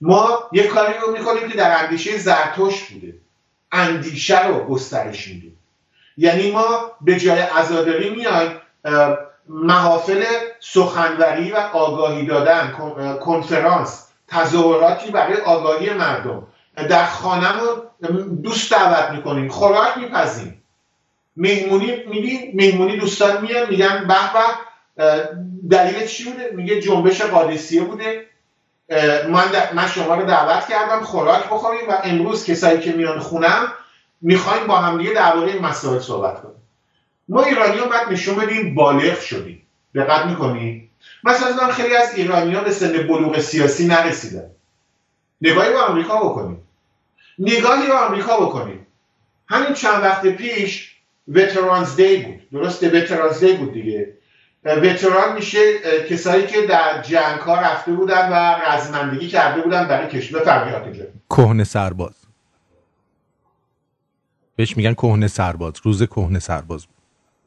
ما 0.00 0.48
یه 0.52 0.66
کاری 0.66 0.94
رو 1.02 1.12
می‌کنیم 1.12 1.48
که 1.48 1.56
در 1.56 1.84
اندیشه 1.84 2.18
زرتشت 2.18 2.88
بوده. 2.88 3.14
اندیشه 3.72 4.46
رو 4.46 4.64
گسترش 4.64 5.28
میدیم. 5.28 5.58
یعنی 6.16 6.50
ما 6.50 6.92
به 7.00 7.20
جای 7.20 7.40
عزاداری 7.40 8.10
میایم 8.10 8.60
محافل 9.48 10.24
سخنوری 10.60 11.52
و 11.52 11.56
آگاهی 11.56 12.26
دادن 12.26 12.72
کنفرانس. 13.20 14.06
تظاهراتی 14.30 15.10
برای 15.10 15.36
آگاهی 15.36 15.90
مردم. 15.90 16.46
در 16.76 17.06
خانهمون 17.06 17.82
دوست 18.42 18.70
دعوت 18.72 19.10
می‌کنیم 19.10 19.48
خوراک 19.48 19.98
میپزیم. 19.98 20.62
مهمونی 21.36 22.04
میدیم 22.06 22.52
مهمونی 22.54 22.96
دوستان 22.96 23.42
میان 23.42 23.70
میگن 23.70 24.08
به 24.08 24.14
به 24.96 25.28
دلیل 25.70 26.06
چی 26.06 26.24
بوده؟ 26.24 26.50
میگه 26.54 26.80
جنبش 26.80 27.22
قادسیه 27.22 27.82
بوده. 27.82 28.26
من, 29.28 29.44
من 29.74 29.86
شما 29.86 30.14
رو 30.14 30.26
دعوت 30.26 30.68
کردم 30.68 31.00
خوراک 31.00 31.44
بخوریم 31.44 31.88
و 31.88 31.98
امروز 32.04 32.46
کسایی 32.46 32.80
که 32.80 32.92
میان 32.92 33.18
خونم 33.18 33.72
می‌خوایم 34.20 34.66
با 34.66 34.76
هم 34.76 34.98
دیگه 34.98 35.12
درباره 35.12 35.58
مسائل 35.58 35.98
صحبت 35.98 36.42
کنیم. 36.42 36.62
ما 37.28 37.42
ایرانی 37.42 37.78
ها 37.78 37.86
باید 37.86 38.08
نشون 38.10 38.34
بدیم 38.34 38.74
بالغ 38.74 39.20
شدیم. 39.20 39.66
دقت 39.94 40.26
می‌کنی؟ 40.26 40.89
مثلا 41.24 41.72
خیلی 41.72 41.96
از 41.96 42.14
ایرانی 42.14 42.54
ها 42.54 42.64
به 42.64 42.72
سن 42.72 42.92
بلوغ 42.92 43.40
سیاسی 43.40 43.86
نرسیدن. 43.86 44.50
نگاهی 45.40 45.72
با 45.72 45.80
آمریکا 45.80 46.16
بکنیم. 46.16 46.62
نگاهی 47.38 47.88
با 47.88 47.98
آمریکا 47.98 48.40
بکنیم. 48.40 48.86
همین 49.48 49.74
چند 49.74 50.02
وقت 50.02 50.26
پیش 50.26 50.96
وترانز 51.28 51.96
دی 51.96 52.16
بود. 52.16 52.50
درسته؟ 52.50 52.88
وترانز 52.88 53.44
دی 53.44 53.52
بود 53.52 53.72
دیگه. 53.72 54.16
وتران 54.64 55.34
میشه 55.34 55.78
کسایی 56.08 56.46
که 56.46 56.66
در 56.66 57.02
جنگ 57.02 57.40
ها 57.40 57.60
رفته 57.60 57.92
بودن 57.92 58.28
و 58.32 58.34
رزمندگی 58.68 59.28
کرده 59.28 59.62
بودن 59.62 59.88
برای 59.88 60.08
کشور 60.08 60.40
فرمیات 60.40 60.82
اینجا 60.82 61.04
کهنه 61.30 61.64
سرباز. 61.64 62.14
بهش 64.56 64.76
میگن 64.76 64.94
کهنه 64.94 65.28
سرباز. 65.28 65.72
روز 65.82 66.02
کهنه 66.02 66.38
سرباز 66.38 66.86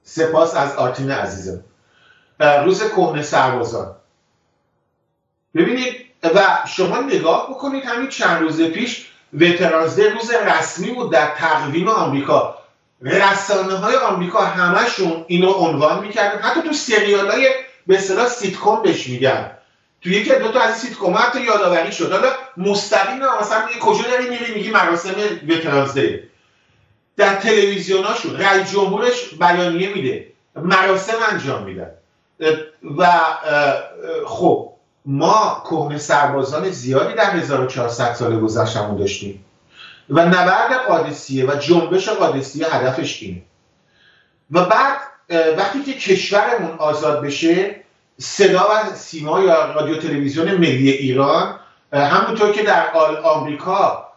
سپاس 0.03 0.55
از 0.55 0.75
آرتین 0.75 1.11
عزیزم. 1.11 1.63
روز 2.43 2.83
کهنه 2.83 3.21
سربازان. 3.21 3.95
ببینید 5.55 5.95
و 6.23 6.57
شما 6.67 7.01
نگاه 7.01 7.49
بکنید 7.49 7.85
همین 7.85 8.09
چند 8.09 8.41
روز 8.41 8.61
پیش 8.61 9.07
Veterans 9.33 9.88
Day 9.88 10.09
روز 10.09 10.31
رسمی 10.31 10.91
بود 10.91 11.11
در 11.11 11.35
تقویم 11.35 11.87
آمریکا. 11.87 12.57
رسانه 13.01 13.75
های 13.75 13.95
آمریکا 13.95 14.41
همشون 14.41 15.25
اینو 15.27 15.51
عنوان 15.51 15.99
می‌کردن. 15.99 16.41
حتی 16.41 16.61
تو 16.61 16.73
سریال 16.73 17.31
های 17.31 17.49
به 17.87 17.95
اصطلاح 17.95 18.27
سیتکوم 18.27 18.81
بهش 18.81 19.07
میگن. 19.07 19.51
تو 20.01 20.09
یکی 20.09 20.29
دو 20.29 20.51
تا 20.51 20.59
از 20.59 20.77
سیتکوم 20.77 21.17
حتی 21.17 21.41
یادآوری 21.41 21.91
شد. 21.91 22.11
حالا 22.11 22.31
مستقیم 22.57 23.19
مثلا 23.41 23.67
کجا 23.81 24.03
داری 24.03 24.29
میری؟ 24.29 24.53
میگی 24.53 24.71
مراسم 24.71 25.15
Veterans 25.49 26.03
Day 26.03 26.23
در 27.17 27.35
تلویزیوناشون 27.35 28.37
رئیس 28.37 28.71
جمهورش 28.71 29.33
بیانیه 29.39 29.93
میده. 29.93 30.27
مراسم 30.55 31.17
انجام 31.31 31.63
میدن. 31.63 31.91
و 32.97 33.07
خب 34.25 34.73
ما 35.05 35.61
کهنه 35.69 35.97
سربازان 35.97 36.69
زیادی 36.69 37.13
در 37.13 37.29
1400 37.29 38.13
سال 38.13 38.39
گذشتمون 38.39 38.97
داشتیم. 38.97 39.45
و 40.09 40.25
نبرد 40.25 40.73
قادسیه 40.87 41.45
و 41.45 41.55
جنبش 41.55 42.09
قادسیه 42.09 42.75
هدفش 42.75 43.23
اینه. 43.23 43.41
و 44.51 44.65
بعد 44.65 44.97
وقتی 45.57 45.83
که 45.83 45.93
کشورمون 45.93 46.71
آزاد 46.77 47.21
بشه 47.21 47.75
صدا 48.17 48.69
و 48.71 48.95
سیما 48.95 49.41
یا 49.41 49.71
رادیو 49.71 49.97
تلویزیون 49.97 50.51
ملی 50.51 50.91
ایران 50.91 51.59
همونطور 51.93 52.51
که 52.51 52.63
در 52.63 52.91
آمریکا 53.23 54.07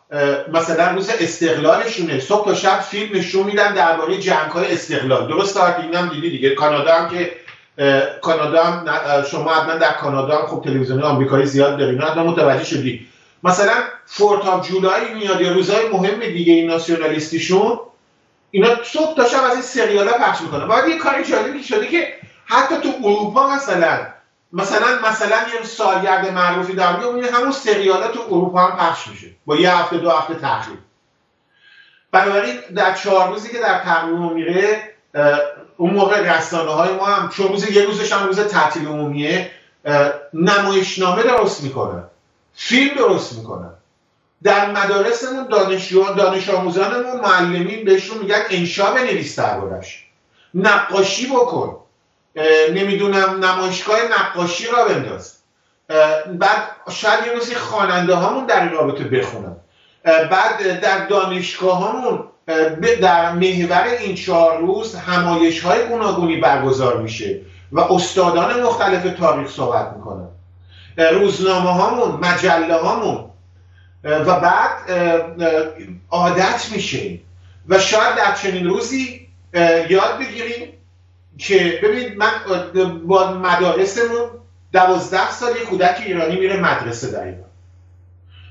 مثلا 0.53 0.91
روز 0.91 1.11
استقلالشونه 1.21 2.21
صبح 2.21 2.45
تا 2.45 2.55
شب 2.55 2.81
فیلم 2.81 3.19
نشون 3.19 3.43
میدن 3.43 3.75
درباره 3.75 4.19
جنگ 4.19 4.51
های 4.51 4.73
استقلال. 4.73 5.29
درست؟ 5.29 5.57
این 5.57 5.95
هم 5.95 6.09
دیدی 6.09 6.31
دیگه. 6.31 6.55
کانادا 6.55 6.95
هم 6.95 7.11
که 7.11 7.33
کانادا 8.23 8.65
هم 8.65 9.23
شما 9.31 9.55
حتما 9.55 9.75
در 9.75 9.93
کانادا 9.93 10.39
هم 10.39 10.47
خب 10.47 10.63
تلویزیون 10.65 11.03
آمریکایی 11.03 11.47
زیاد 11.47 11.79
دارین. 11.79 12.01
حتما 12.01 12.25
متوجه 12.25 12.65
شدی. 12.65 13.07
مثلا 13.45 13.73
فورت 14.07 14.47
آف 14.47 14.69
جولای 14.69 15.15
میاد 15.15 15.41
یا 15.41 15.53
روزهای 15.53 15.89
مهم 15.89 16.21
دیگه 16.21 16.53
این 16.53 16.71
ناسیونالیستیشون 16.71 17.81
اینا 18.51 18.83
صبح 18.83 19.17
تا 19.17 19.29
شب 19.29 19.45
از 19.45 19.53
این 19.53 19.63
سریالا 19.63 20.13
پخش 20.13 20.41
می‌کنن. 20.41 20.69
بعد 20.69 20.89
یه 20.89 20.99
کاری 20.99 21.25
جالبی 21.25 21.63
شده 21.63 21.87
که 21.87 22.09
حتی 22.45 22.75
تو 22.77 22.89
اروپا 23.05 23.51
مثلا 23.51 24.07
مثلا 24.53 24.87
مثلا 25.09 25.37
یه 25.37 25.65
سالگرد 25.67 26.33
معروفی 26.33 26.73
در 26.73 26.97
میاد 26.97 27.35
همون 27.35 27.53
سریالا 27.53 28.09
تو 28.09 28.21
اروپا 28.21 28.61
هم 28.61 28.77
پخش 28.77 29.09
میشه. 29.09 29.27
با 29.47 29.57
یه 29.57 29.77
هفته 29.79 29.99
دو 29.99 30.11
هفته 30.11 30.35
تاخیر. 30.35 30.79
بنابراین 32.13 32.57
در 32.75 32.95
چهار 32.95 33.29
روزی 33.29 33.49
که 33.49 33.59
در 33.59 33.79
تقویم 33.79 34.33
میره 34.33 34.93
اون 35.77 35.91
موقع 35.91 36.37
رسانه 36.37 36.71
های 36.71 36.93
ما 36.93 37.07
هم 37.07 37.29
چون 37.29 37.49
روز 37.49 37.71
یه 37.71 37.85
روزش 37.85 38.13
هم 38.13 38.27
روز 38.27 38.41
تعطیل 38.41 38.87
عمومیه 38.87 39.51
نمایشنامه 40.35 41.23
درست 41.23 41.63
می‌کنن 41.63 42.05
فیلم 42.55 42.95
درست 42.95 43.33
می‌کنن. 43.33 43.71
در 44.43 44.71
مدارسمون 44.71 45.47
دانشجویان 45.47 46.17
دانش 46.17 46.51
آموزانمون 46.51 47.21
معلمین 47.21 47.85
بهشون 47.85 48.19
میگن 48.19 48.43
انشا 48.51 48.91
بنویس 48.91 49.39
دربارش. 49.39 50.05
نقاشی 50.55 51.27
بکن. 51.27 51.77
نمی‌دونم 52.71 53.45
نمایشگاه 53.45 53.99
نقاشی 54.21 54.67
را 54.67 54.85
بنداز. 54.85 55.33
بعد 56.35 56.63
شاید 56.91 57.27
یه 57.27 57.33
روزی 57.33 57.55
خواننده 57.55 58.15
هامون 58.15 58.47
در 58.47 58.61
این 58.63 58.73
رابطه 58.73 59.05
بخونن. 59.05 59.57
بعد 60.05 60.81
در 60.81 61.07
دانشگاه 61.07 61.79
هامون 61.79 62.25
در 62.47 63.33
محور 63.33 63.85
این 64.01 64.15
چهار 64.15 64.61
روز 64.61 64.95
همایش 64.95 65.61
های 65.61 65.89
گوناگونی 65.89 66.37
برگزار 66.37 67.03
میشه 67.03 67.41
و 67.73 67.81
استادان 67.81 68.63
مختلف 68.63 69.19
تاریخ 69.19 69.51
صحبت 69.51 69.93
می‌کنن. 69.97 70.29
روزنامه 71.13 71.71
هامون 71.71 72.21
مجله 72.21 72.75
هامون 72.75 73.25
و 74.05 74.41
بعد 74.41 74.73
عادت 76.11 76.69
میشه. 76.73 77.19
و 77.69 77.79
شاید 77.79 78.15
در 78.17 78.35
چنین 78.35 78.67
روزی 78.67 79.29
یاد 79.91 80.19
بگیریم 80.21 80.73
که 81.39 81.81
ببینید 81.83 82.19
من 82.19 82.31
با 83.07 83.33
مدارسمون 83.33 84.29
دوازده 84.73 85.31
سال 85.31 85.53
کودک 85.55 86.03
ایرانی 86.07 86.37
میره 86.37 86.57
مدرسه 86.61 87.11
در 87.11 87.35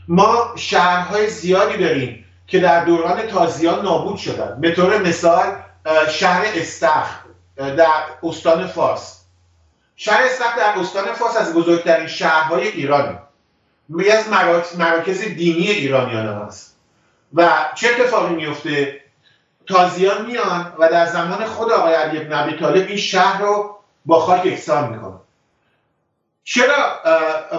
ما 0.07 0.53
شهرهای 0.55 1.29
زیادی 1.29 1.77
داریم. 1.77 2.24
که 2.47 2.59
در 2.59 2.85
دوران 2.85 3.21
تازیان 3.21 3.81
نابود 3.81 4.17
شدن. 4.17 4.61
به 4.61 4.71
طور 4.71 4.97
مثال 4.97 5.55
شهر 6.09 6.45
استخ 6.55 7.07
در 7.55 7.87
استان 8.23 8.67
فارس. 8.67 9.21
شهر 9.95 10.23
استخ 10.23 10.57
در 10.57 10.79
استان 10.79 11.13
فارس 11.13 11.37
از 11.37 11.53
بزرگترین 11.53 12.07
شهرهای 12.07 12.67
ایرانه 12.67 13.19
یکی 13.89 14.11
از 14.11 14.29
مراکز 14.77 15.21
دینی 15.21 15.67
ایرانیان 15.69 16.27
هست. 16.27 16.75
و 17.33 17.49
چه 17.75 17.87
اتفاقی 17.89 18.35
میفته؟ 18.35 19.01
تازیان 19.67 20.25
میان 20.25 20.73
و 20.79 20.89
در 20.89 21.05
زمان 21.05 21.45
خود 21.45 21.71
آقای 21.71 21.93
علی 21.93 22.17
ابن 22.17 22.33
ابی 22.33 22.57
طالب 22.57 22.87
این 22.87 22.97
شهر 22.97 23.41
رو 23.41 23.77
با 24.05 24.19
خاک 24.19 24.45
یکسان 24.45 24.93
می‌کنن. 24.93 25.19
چرا 26.43 26.99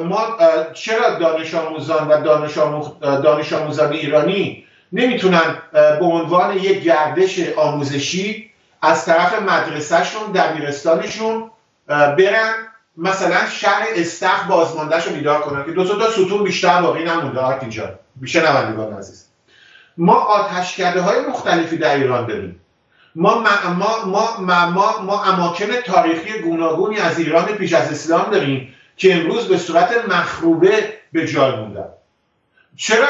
ما 0.03 0.37
چرا 0.73 1.19
دانش 1.19 1.55
آموزان 1.55 2.09
و 2.09 2.23
دانش, 2.23 2.59
دانش 3.01 3.53
آموزان 3.53 3.93
ایرانی 3.93 4.67
نمی‌تونن 4.97 5.59
به 5.73 6.05
عنوان 6.05 6.57
یک 6.57 6.83
گردش 6.83 7.49
آموزشی 7.57 8.51
از 8.83 9.05
طرف 9.05 9.43
مدرسهشون 9.43 10.33
دبیرستانشون 10.33 11.51
برن 11.89 12.55
مثلا 12.97 13.47
شهر 13.47 13.87
استخ 13.95 14.47
بازماندهش 14.47 15.07
رو 15.07 15.15
بیدار 15.15 15.41
کنن 15.41 15.65
که 15.65 15.71
دو 15.71 15.99
تا 15.99 16.11
ستون 16.11 16.45
بیشتر 16.45 16.83
باقی 16.83 17.05
نمونده. 17.05 17.61
اینجا. 17.61 17.99
بیشه 18.17 18.53
نوندگان 18.53 18.93
عزیز. 18.99 19.27
ما 19.99 20.15
آتشکده 20.15 21.01
های 21.01 21.21
مختلفی 21.21 21.77
در 21.77 21.95
ایران 21.95 22.27
داریم. 22.27 22.61
ما 23.15 23.35
ما 23.35 24.05
ما 24.07 24.41
ما, 24.41 24.71
ما, 24.71 25.03
ما 25.03 25.25
اماکن 25.25 25.67
تاریخی 25.85 26.39
گوناگونی 26.39 26.99
از 26.99 27.19
ایران 27.19 27.45
پیش 27.45 27.73
از 27.73 27.91
اسلام 27.91 28.31
داریم 28.31 28.75
که 28.97 29.15
امروز 29.15 29.49
به 29.49 29.59
صورت 29.59 30.09
مخروبه 30.09 30.93
به 31.13 31.27
جای 31.27 31.57
موندن. 31.57 31.89
چرا 32.77 33.07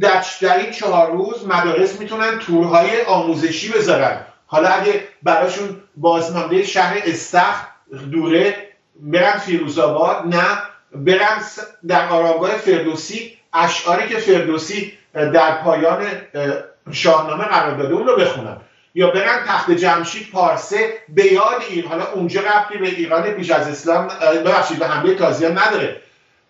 در, 0.00 0.56
این 0.58 0.70
چهار 0.70 1.10
روز 1.12 1.46
مدارس 1.46 2.00
می‌تونن 2.00 2.38
تورهای 2.38 3.02
آموزشی 3.02 3.72
بذارن؟ 3.72 4.20
حالا 4.46 4.68
اگه 4.68 5.04
براشون 5.22 5.82
بازمانده 5.96 6.62
شهر 6.62 7.02
استخ 7.06 7.66
دوره 8.12 8.68
برن 9.00 9.38
فیروزآباد 9.38 10.26
نه 10.26 10.58
برن 10.94 11.42
در 11.88 12.08
آرامگاه 12.08 12.56
فردوسی 12.56 13.38
اشعاری 13.52 14.08
که 14.08 14.18
فردوسی 14.18 14.92
در 15.12 15.62
پایان 15.62 16.06
شاهنامه 16.92 17.44
قرار 17.44 17.76
داده 17.76 17.94
اون 17.94 18.06
رو 18.06 18.16
بخونن. 18.16 18.56
یا 18.94 19.10
برن 19.10 19.44
تخت 19.46 19.70
جمشید 19.70 20.30
پارسه 20.30 20.94
به 21.08 21.32
یاد 21.32 21.62
این 21.70 21.86
حالا 21.86 22.12
اونجا 22.12 22.40
ربطی 22.40 22.78
به 22.78 22.88
ایران 22.88 23.22
پیش 23.22 23.50
از 23.50 23.68
اسلام 23.68 24.08
ببخشید 24.44 24.78
به 24.78 24.86
حمله 24.86 25.14
تازیان 25.14 25.58
نداره. 25.58 26.00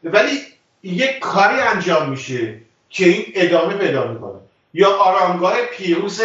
ولی 0.04 0.40
یک 0.84 1.18
کاری 1.18 1.60
انجام 1.60 2.10
میشه 2.10 2.60
که 2.90 3.08
این 3.08 3.24
ادامه 3.34 3.74
پیدا 3.74 4.12
می‌کنه. 4.12 4.40
یا 4.74 4.96
آرامگاه 4.96 5.62
پیروز 5.62 6.20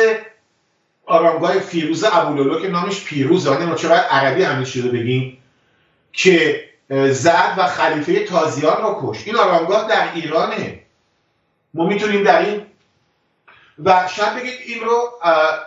آرامگاه 1.05 1.59
فیروز 1.59 2.03
ابولولو 2.03 2.61
که 2.61 2.67
نامش 2.67 3.03
پیروزه 3.03 3.65
ما 3.65 3.75
چرا 3.75 3.95
عربی 3.95 4.43
همیشه 4.43 4.81
رو 4.81 4.89
بگیم 4.89 5.37
که 6.13 6.65
زد 7.09 7.53
و 7.57 7.67
خلیفه 7.67 8.25
تازیان 8.25 8.81
رو 8.81 8.99
کش 9.01 9.27
این 9.27 9.35
آرامگاه 9.35 9.89
در 9.89 10.13
ایرانه. 10.13 10.79
ما 11.73 11.85
می‌تونیم 11.85 12.23
در 12.23 12.45
این 12.45 12.61
و 13.83 14.07
شاید 14.15 14.35
بگید 14.35 14.53
این 14.65 14.83
رو 14.83 15.11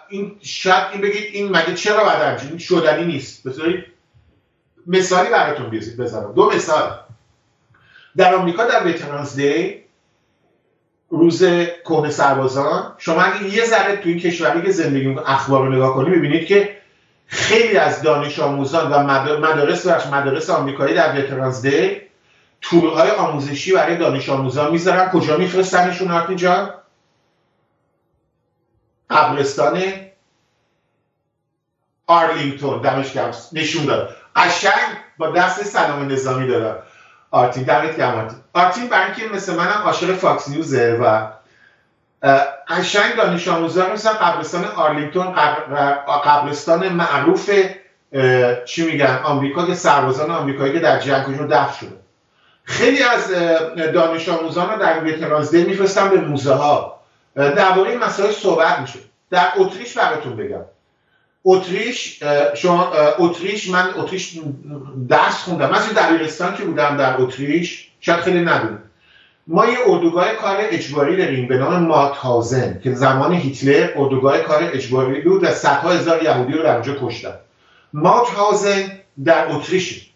این 0.08 0.36
شاید 0.42 0.84
این 0.92 1.00
بگید 1.00 1.34
این 1.34 1.56
مگه 1.56 1.74
چرا 1.74 2.36
این 2.50 2.58
شدنی 2.58 3.04
نیست؟ 3.04 3.48
بذارید 3.48 3.84
مثالی 4.86 5.30
براتون 5.30 5.70
بزنم 5.70 6.32
دو 6.32 6.50
مثال. 6.50 6.98
در 8.16 8.34
آمریکا 8.34 8.64
در 8.64 8.86
وترانز 8.86 9.36
دی 9.36 9.82
روز 11.10 11.44
کهنه 11.84 12.10
سربازان 12.10 12.94
شما 12.98 13.22
اگه 13.22 13.54
یه 13.54 13.64
ذره 13.64 13.96
تو 13.96 14.08
این 14.08 14.18
کشوری 14.18 14.62
که 14.62 14.72
زندگی 14.72 15.16
اخبار 15.26 15.66
رو 15.66 15.72
نگاه 15.72 15.94
کنید 15.94 16.18
ببینید 16.18 16.46
که 16.46 16.76
خیلی 17.26 17.76
از 17.76 18.02
دانش 18.02 18.38
آموزان 18.38 18.92
و 18.92 18.98
مدارس 19.38 19.86
و 19.86 20.14
مدارس 20.14 20.50
آمریکایی 20.50 20.94
در 20.94 21.18
وترانز 21.18 21.62
دی 21.62 22.00
تورهای 22.60 23.10
آموزشی 23.10 23.72
برای 23.72 23.96
دانش 23.96 24.28
آموزان 24.28 24.72
می‌ذارن. 24.72 25.10
کجا 25.10 25.36
میفرستنشون 25.36 26.10
آرتین 26.10 26.36
جان؟ 26.36 26.74
قبرستان 29.10 29.82
آرلینگتون. 32.06 32.82
دمش 32.82 33.16
نشون 33.52 33.84
داد. 33.84 34.16
قشنگ 34.36 34.96
با 35.18 35.30
دست 35.30 35.62
سلام 35.62 36.12
نظامی 36.12 36.46
داره 36.46 36.82
آرتین 37.32 37.62
دمت 37.62 37.96
گرم 37.96 38.18
آرتین. 38.18 38.38
آرتین 38.52 38.88
برای 38.88 39.04
اینکه 39.04 39.34
مثل 39.34 39.54
منم 39.54 39.82
عاشق 39.84 40.12
Fox 40.12 40.48
News 40.48 40.88
ه 40.88 40.98
و 41.02 41.26
قشنگ 42.68 43.16
دانش 43.16 43.48
آموزان 43.48 43.92
مثل 43.92 44.08
قبرستان 44.08 44.64
آرلینگتون 44.64 45.32
قبرستان 46.24 46.88
معروف 46.88 47.50
چی 48.64 48.86
میگن 48.86 49.20
آمریکا 49.24 49.66
که 49.66 49.74
سربازان 49.74 50.30
آمریکایی 50.30 50.72
که 50.72 50.78
در 50.78 51.00
جنگشون 51.00 51.46
دفن 51.46 51.72
شده. 51.80 51.96
خیلی 52.64 53.02
از 53.02 53.30
دانش 53.94 54.28
آموزان 54.28 54.70
رو 54.70 54.78
در 54.78 55.04
Veterans 55.04 55.48
Day 55.48 55.64
میفرستن 55.64 56.08
به 56.08 56.20
موزه 56.20 56.54
ها 56.54 57.00
درباره 57.36 57.96
مسائل 57.96 58.30
صحبت 58.30 58.78
میشه. 58.80 58.98
در 59.30 59.52
اتریش 59.56 59.98
براتون 59.98 60.36
بگم. 60.36 60.64
اتریش 61.44 62.22
شما 62.54 62.92
اتریش 63.18 63.70
من 63.70 63.94
اتریش 63.96 64.38
درس 65.08 65.34
خوندم. 65.34 65.70
من 65.70 65.78
در 65.96 66.02
دبیرستان 66.02 66.56
که 66.56 66.64
بودم 66.64 66.96
در 66.96 67.20
اتریش 67.20 67.88
شاید 68.00 68.20
خیلی 68.20 68.40
ندونم. 68.40 68.82
ما 69.46 69.66
یه 69.66 69.78
اردوگاه 69.86 70.32
کار 70.32 70.56
اجباری 70.60 71.16
داریم 71.16 71.48
به 71.48 71.58
نام 71.58 71.82
ماتهاوزن 71.82 72.80
که 72.84 72.94
زمان 72.94 73.32
هیتلر 73.32 73.90
اردوگاه 73.96 74.38
کار 74.38 74.70
اجباری 74.72 75.20
بود 75.20 75.44
و 75.44 75.50
صدها 75.50 75.90
هزار 75.90 76.22
یهودی 76.22 76.52
رو 76.52 76.62
در 76.62 76.74
اونجا 76.74 76.96
کشتن. 77.02 77.34
ماتهاوزن 77.92 78.98
در 79.24 79.52
اتریش 79.52 80.10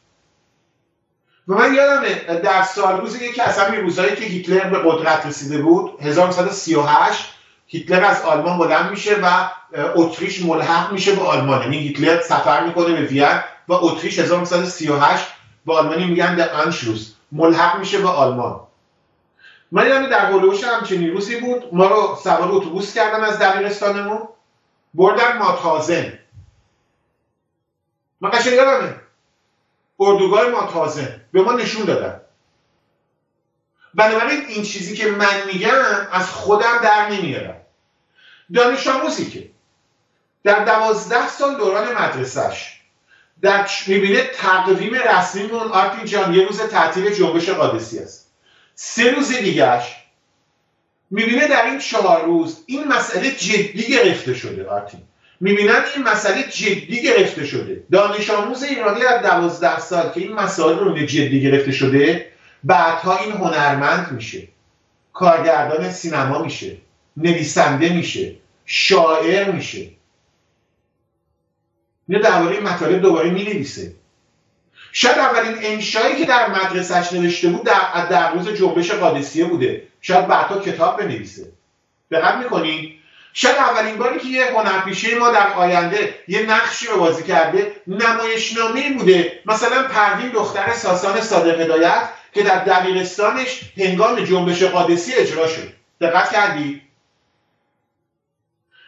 و 1.48 1.54
من 1.54 1.74
یادمه 1.74 2.40
در 2.40 2.62
سال 2.62 3.00
روز 3.00 3.22
یکی 3.22 3.40
از 3.40 3.58
همین 3.58 3.80
روزهایی 3.80 4.16
که 4.16 4.24
هیتلر 4.24 4.70
به 4.70 4.78
قدرت 4.78 5.26
رسیده 5.26 5.58
بود 5.58 5.90
1938 6.00 7.35
هیتلر 7.66 8.04
از 8.04 8.22
آلمان 8.22 8.58
بلند 8.58 8.90
میشه 8.90 9.16
و 9.22 9.48
اتریش 9.94 10.44
ملحق 10.44 10.92
میشه 10.92 11.14
به 11.14 11.22
آلمان. 11.22 11.62
یعنی 11.62 11.78
هیتلر 11.78 12.20
سفر 12.20 12.66
می‌کنه 12.66 12.92
به 12.92 13.02
وین 13.02 13.40
و 13.68 13.72
اتریش 13.72 14.18
1938 14.18 15.26
به 15.66 15.74
آلمانی 15.74 16.04
میگن 16.04 16.36
در 16.36 16.54
انشلوس 16.54 17.12
ملحق 17.32 17.78
میشه 17.78 17.98
به 17.98 18.08
آلمان. 18.08 18.60
من 19.72 19.88
یعنی 19.88 20.08
در 20.08 20.32
هلوش 20.32 20.64
همچنین 20.64 21.10
روزی 21.10 21.40
بود. 21.40 21.74
ما 21.74 21.86
رو 21.86 22.18
سوار 22.22 22.52
اتوبوس 22.52 22.94
کردن 22.94 23.24
از 23.24 23.38
دبیرستانمون. 23.38 24.28
بردن 24.94 25.38
ماتازن 25.38 26.18
من 28.20 28.30
قشنگ 28.30 28.52
یادمه. 28.52 28.94
اردوگاه 30.00 30.48
ماتازن 30.48 31.20
به 31.32 31.42
ما 31.42 31.52
نشون 31.52 31.84
دادن. 31.84 32.20
بنابراین 33.96 34.46
این 34.48 34.62
چیزی 34.62 34.96
که 34.96 35.06
من 35.06 35.46
میگم 35.52 35.82
از 36.12 36.30
خودم 36.30 36.80
در 36.82 37.08
نمیارم. 37.10 37.56
دانش 38.54 38.86
آموزی 38.86 39.30
که 39.30 39.48
در 40.44 40.64
دوازده 40.64 41.28
سال 41.28 41.56
دوران 41.56 41.92
مدرسهش 41.92 42.80
در 43.42 43.68
می‌بینه 43.86 44.22
تقویم 44.22 44.94
رسمیمون 44.94 45.68
آرتین 45.68 46.04
جان 46.04 46.34
یه 46.34 46.46
روز 46.46 46.60
تعطیل 46.60 47.10
جنبش 47.10 47.48
قادسی 47.48 47.98
است. 47.98 48.30
سه 48.74 49.10
روز 49.10 49.32
دیگهش 49.32 49.96
می‌بینه 51.10 51.48
در 51.48 51.64
این 51.64 51.78
چهار 51.78 52.24
روز 52.24 52.62
این 52.66 52.88
مسئله 52.88 53.30
جدی 53.30 53.82
گرفته 53.82 54.34
شده 54.34 54.66
آرتین. 54.66 55.02
می‌بینن 55.40 55.84
این 55.96 56.04
مسئله 56.04 56.42
جدی 56.42 57.02
گرفته 57.02 57.46
شده. 57.46 57.84
دانش 57.92 58.30
آموز 58.30 58.62
ایرانی 58.62 59.00
در 59.00 59.22
دوازده 59.22 59.80
سال 59.80 60.10
که 60.10 60.20
این 60.20 60.32
مسائل 60.32 60.78
رو 60.78 60.98
جدی 60.98 61.42
گرفته 61.42 61.72
شده 61.72 62.32
بعدها 62.64 63.18
این 63.18 63.32
هنرمند 63.32 64.12
میشه. 64.12 64.48
کارگردان 65.12 65.90
سینما 65.90 66.42
میشه. 66.42 66.76
نویسنده 67.16 67.88
میشه. 67.88 68.34
شاعر 68.66 69.52
میشه. 69.52 69.90
اینو 72.08 72.22
درباره 72.22 72.60
مطالب 72.60 73.00
دوباره 73.00 73.30
می‌نویسه. 73.30 73.92
شاید 74.92 75.18
اولین 75.18 75.56
انشایی 75.60 76.16
که 76.16 76.24
در 76.24 76.50
مدرسهش 76.50 77.12
نوشته 77.12 77.48
بود 77.48 77.64
در, 77.64 78.06
در 78.10 78.32
روز 78.32 78.48
جنبش 78.48 78.90
قادسیه 78.90 79.44
بوده. 79.44 79.82
شاید 80.00 80.26
بعدها 80.26 80.58
کتاب 80.58 80.98
بنویسه. 80.98 81.52
دقت 82.10 82.34
می‌کنی؟ 82.34 82.98
شاید 83.32 83.56
اولین 83.56 83.96
باری 83.96 84.18
که 84.18 84.28
یه 84.28 84.46
هنرپیشه 84.46 85.18
ما 85.18 85.30
در 85.30 85.52
آینده 85.52 86.14
یه 86.28 86.42
نقشی 86.42 86.86
رو 86.86 86.98
بازی 87.00 87.22
کرده 87.22 87.76
نمایشنامه 87.86 88.92
بوده. 88.98 89.40
مثلا 89.46 89.82
پروین 89.82 90.28
دختر 90.28 90.72
ساسان 90.72 91.20
صادق 91.20 91.60
هدایت 91.60 92.08
که 92.36 92.42
در 92.42 92.64
دبیرستانش 92.64 93.60
هنگام 93.76 94.20
جنبش 94.20 94.62
قادسی 94.62 95.14
اجرا 95.14 95.48
شد. 95.48 95.72
دقت 96.00 96.32
کردی؟ 96.32 96.82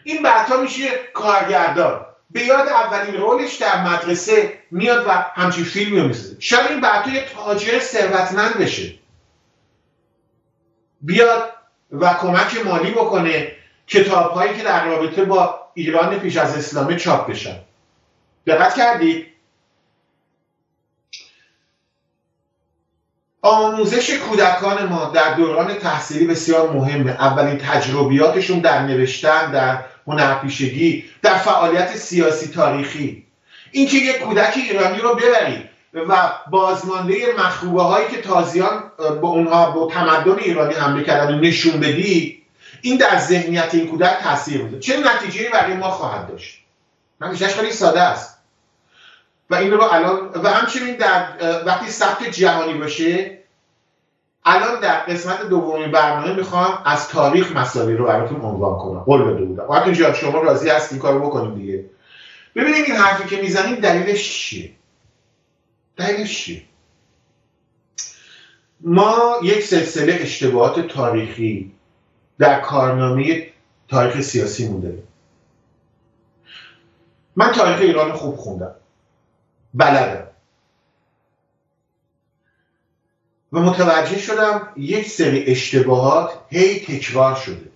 این 0.05 0.23
بعدها 0.23 0.57
میشه 0.57 0.89
کارگردان. 1.15 2.07
به 2.31 2.43
یاد 2.43 2.69
اولین 2.69 3.15
رولش 3.15 3.55
در 3.55 3.83
مدرسه 3.83 4.59
میاد 4.71 5.07
و 5.07 5.11
همچین 5.35 5.65
فیلمی 5.65 6.01
رو 6.01 6.09
می‌سازه. 6.09 6.37
شاید 6.39 6.71
این 6.71 6.81
بعدها 6.81 7.15
یه 7.15 7.25
تاجر 7.35 7.79
ثروتمند 7.79 8.59
بشه 8.59 8.95
بیاد 11.01 11.53
و 11.93 12.15
کمک 12.15 12.67
مالی 12.67 12.91
بکنه 12.91 13.53
کتاب 13.87 14.33
هایی 14.33 14.57
که 14.57 14.63
در 14.63 14.85
رابطه 14.85 15.25
با 15.25 15.61
ایران 15.75 16.19
پیش 16.19 16.37
از 16.37 16.59
اسلامه 16.59 16.97
چاپ 16.97 17.31
بشن. 17.31 17.57
دقت 18.47 18.75
کردید 18.75 19.27
آموزش 23.49 24.11
کودکان 24.11 24.87
ما 24.87 25.11
در 25.15 25.35
دوران 25.35 25.75
تحصیلی 25.75 26.27
بسیار 26.27 26.71
مهمه. 26.71 27.11
اولین 27.11 27.59
تجربیاتشون 27.59 28.59
در 28.59 28.83
نوشتن 28.83 29.51
در 29.51 29.85
هنرپیشگی 30.07 31.05
در 31.23 31.35
فعالیت 31.35 31.97
سیاسی 31.97 32.49
تاریخی. 32.49 33.25
اینکه 33.73 33.97
یک 33.97 34.19
کودک 34.19 34.55
ایرانی 34.57 34.99
رو 34.99 35.15
ببرید 35.15 35.69
و 35.95 36.33
بازمانده 36.51 37.15
مخروبه 37.39 37.83
هایی 37.83 38.09
که 38.09 38.23
تازیان 38.23 38.83
با 39.21 39.29
اونها 39.29 39.71
با 39.71 39.91
تمدن 39.93 40.39
ایرانی 40.39 40.75
حمله 40.75 41.05
کردن 41.05 41.41
نشون 41.41 41.81
بدی 41.81 42.43
این 42.83 42.97
در 42.97 43.19
ذهنیت 43.19 43.75
این 43.75 43.87
کودک 43.87 44.19
تاثیر 44.23 44.63
میده 44.63 44.79
چه 44.79 44.97
نتیجه 44.97 45.51
برای 45.53 45.75
ما 45.75 45.91
خواهد 45.91 46.29
داشت؟ 46.29 46.59
نتیجهش 47.21 47.55
خیلی 47.55 47.73
ساده 47.73 48.01
است. 48.01 48.39
و 49.51 49.55
این 49.55 49.71
رو 49.71 49.83
الان 49.83 50.31
و 50.35 50.49
همچنین 50.49 50.97
در 50.97 51.27
وقتی 51.67 51.91
ثبت 51.91 52.25
جهانی 52.25 52.75
باشه 52.75 53.38
الان 54.49 54.81
در 54.81 54.99
قسمت 55.01 55.49
دومی 55.49 55.87
برنامه 55.87 56.35
می‌خوام 56.35 56.83
از 56.85 57.09
تاریخ 57.09 57.57
مسائلی 57.57 57.97
رو 57.97 58.07
براتون 58.07 58.41
عنوان 58.41 58.79
کنم. 58.79 59.01
قول 59.01 59.23
بده 59.23 59.45
بودم. 59.45 59.65
وقتی 59.69 59.95
شما 59.95 60.41
راضی 60.41 60.69
هستی 60.69 60.95
این 60.95 61.03
کارو 61.03 61.27
بکنیم 61.27 61.55
دیگه؟ 61.55 61.85
ببینید 62.55 62.85
این 62.85 62.97
حرفی 62.97 63.37
که 63.37 63.43
می‌زنیم 63.43 63.75
دلیلش 63.75 64.39
چیه؟ 64.39 64.71
دلیلش 65.97 66.45
چیه؟ 66.45 66.63
ما 68.81 69.37
یک 69.43 69.65
سلسله 69.65 70.19
اشتباهات 70.21 70.81
تاریخی 70.81 71.73
در 72.39 72.61
کارنامه 72.61 73.47
تاریخ 73.89 74.21
سیاسی 74.21 74.69
مونده. 74.69 75.03
من 77.37 77.53
تاریخ 77.53 77.81
ایران 77.81 78.13
خوب 78.13 78.37
خوندم. 78.37 78.75
بلدم. 79.75 80.28
و 83.53 83.61
متوجه 83.61 84.19
شدم 84.19 84.69
یک 84.77 85.09
سری 85.09 85.45
اشتباهات 85.47 86.31
هی 86.49 86.81
تکرار 86.81 87.35
شده. 87.35 87.69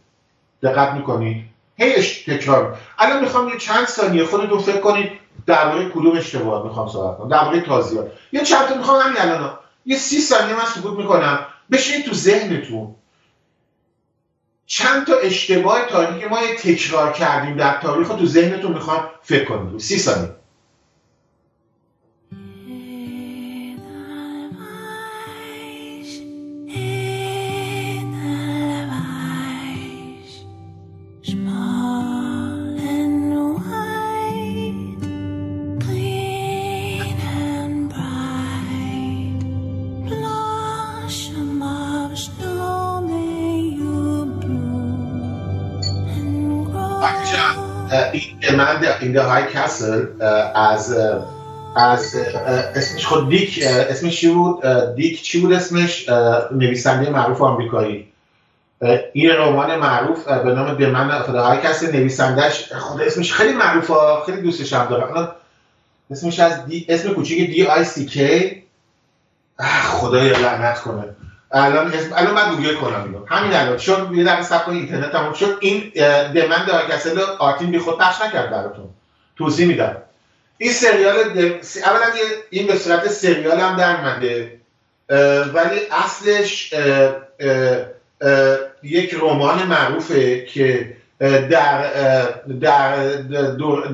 دقت 0.63 0.95
می‌کنید؟ 0.95 1.45
هی 1.77 2.03
تکرار. 2.27 2.79
الان 2.99 3.21
می‌خوام 3.21 3.49
یه 3.49 3.59
چند 3.59 3.87
ثانیه 3.87 4.25
خودتون 4.25 4.59
فکر 4.59 4.81
کنید 4.81 5.11
درباره 5.47 5.89
کدوم 5.89 6.17
اشتباهات 6.17 6.65
می‌خوام 6.65 6.89
صحبت 6.89 7.19
کنم. 7.19 7.29
درباره 7.29 7.61
تازیات 7.61 8.13
یه 8.33 8.43
چند 8.43 8.69
تا 8.69 8.75
می‌خوام 8.75 9.01
همین 9.03 9.21
الان. 9.21 9.59
یه 9.87 9.97
سی 9.97 10.21
ثانیه 10.21 10.55
من 10.55 10.65
سکوت 10.65 10.99
می‌کنم. 10.99 11.47
بشین 11.73 12.03
تو 12.03 12.15
ذهنتون. 12.15 12.95
چند 14.67 15.07
تا 15.07 15.15
اشتباه 15.17 15.87
تاریخی 15.87 16.27
ما 16.27 16.43
یه 16.43 16.57
تکرار 16.57 17.13
کردیم 17.13 17.57
در 17.57 17.81
تاریخ 17.81 18.09
تو 18.09 18.27
ذهنتون 18.27 18.73
می‌خوام 18.73 19.09
فکر 19.23 19.45
کنید. 19.45 19.81
سی 19.81 19.99
ثانیه. 19.99 20.37
این 49.03 49.17
های 49.17 49.43
کسل 49.53 50.07
از 50.55 50.97
از 51.77 52.15
اسمش 52.75 53.07
خود 53.07 53.29
دیک 53.29 53.65
اسمش 53.65 54.21
چی 54.21 54.29
بود؟ 54.29 54.67
دیک 54.95 55.23
چی 55.23 55.41
بود 55.41 55.53
اسمش؟ 55.53 56.09
نویسنده 56.51 57.11
معروف 57.11 57.43
آمریکایی. 57.43 58.09
این 59.13 59.31
رمان 59.31 59.77
معروف 59.77 60.29
به 60.29 60.55
نام 60.55 60.75
دمن 60.75 61.11
های 61.11 61.59
کسل 61.59 61.97
نویسندش 61.97 62.73
خود 62.73 63.03
اسمش 63.03 63.33
خیلی 63.33 63.53
معروفه 63.53 63.95
خیلی 64.27 64.41
دوستش 64.43 64.73
هم 64.73 64.87
دارم. 64.87 65.33
اسمش 66.11 66.41
از 66.41 66.67
دی 66.67 66.87
اسم 66.89 67.13
کوچیک 67.15 67.51
دی 67.51 67.67
آی 67.67 67.85
سی 67.85 68.07
کی 68.07 68.63
خدای 69.83 70.29
لعنت 70.29 70.81
کنه. 70.81 71.05
الان 71.53 71.93
اسم 71.93 72.13
الان 72.17 72.35
من 72.35 72.55
گوگل 72.57 72.75
کنم 72.75 73.05
اینو. 73.05 73.27
همین 73.27 73.55
الان. 73.55 73.77
چون 73.77 74.15
یه 74.15 74.25
دقیقه 74.25 74.43
صفحه 74.43 74.69
اینترنت 74.69 75.13
تموم 75.13 75.33
شد 75.33 75.59
این 75.61 75.93
دمن 76.35 76.67
دار 76.67 76.89
کسل 76.91 77.21
آرتین 77.39 77.71
بی 77.71 77.79
خود 77.79 77.99
پخش 77.99 78.23
نکرد 78.23 78.51
براتون. 78.51 78.89
توضیح 79.37 79.67
میدم. 79.67 79.97
این 80.59 80.73
سریال 80.73 81.17
اولا 81.85 82.07
این 82.51 82.67
به 82.67 82.79
صورت 82.79 83.09
سریال 83.09 83.61
هم 83.61 83.77
در 83.77 84.01
منده 84.01 84.59
ولی 85.55 85.81
اصلش 85.91 86.75
یک 88.83 89.15
رمان 89.15 89.63
معروفه 89.63 90.45
که 90.45 90.97
در 91.51 91.91
در 92.61 93.07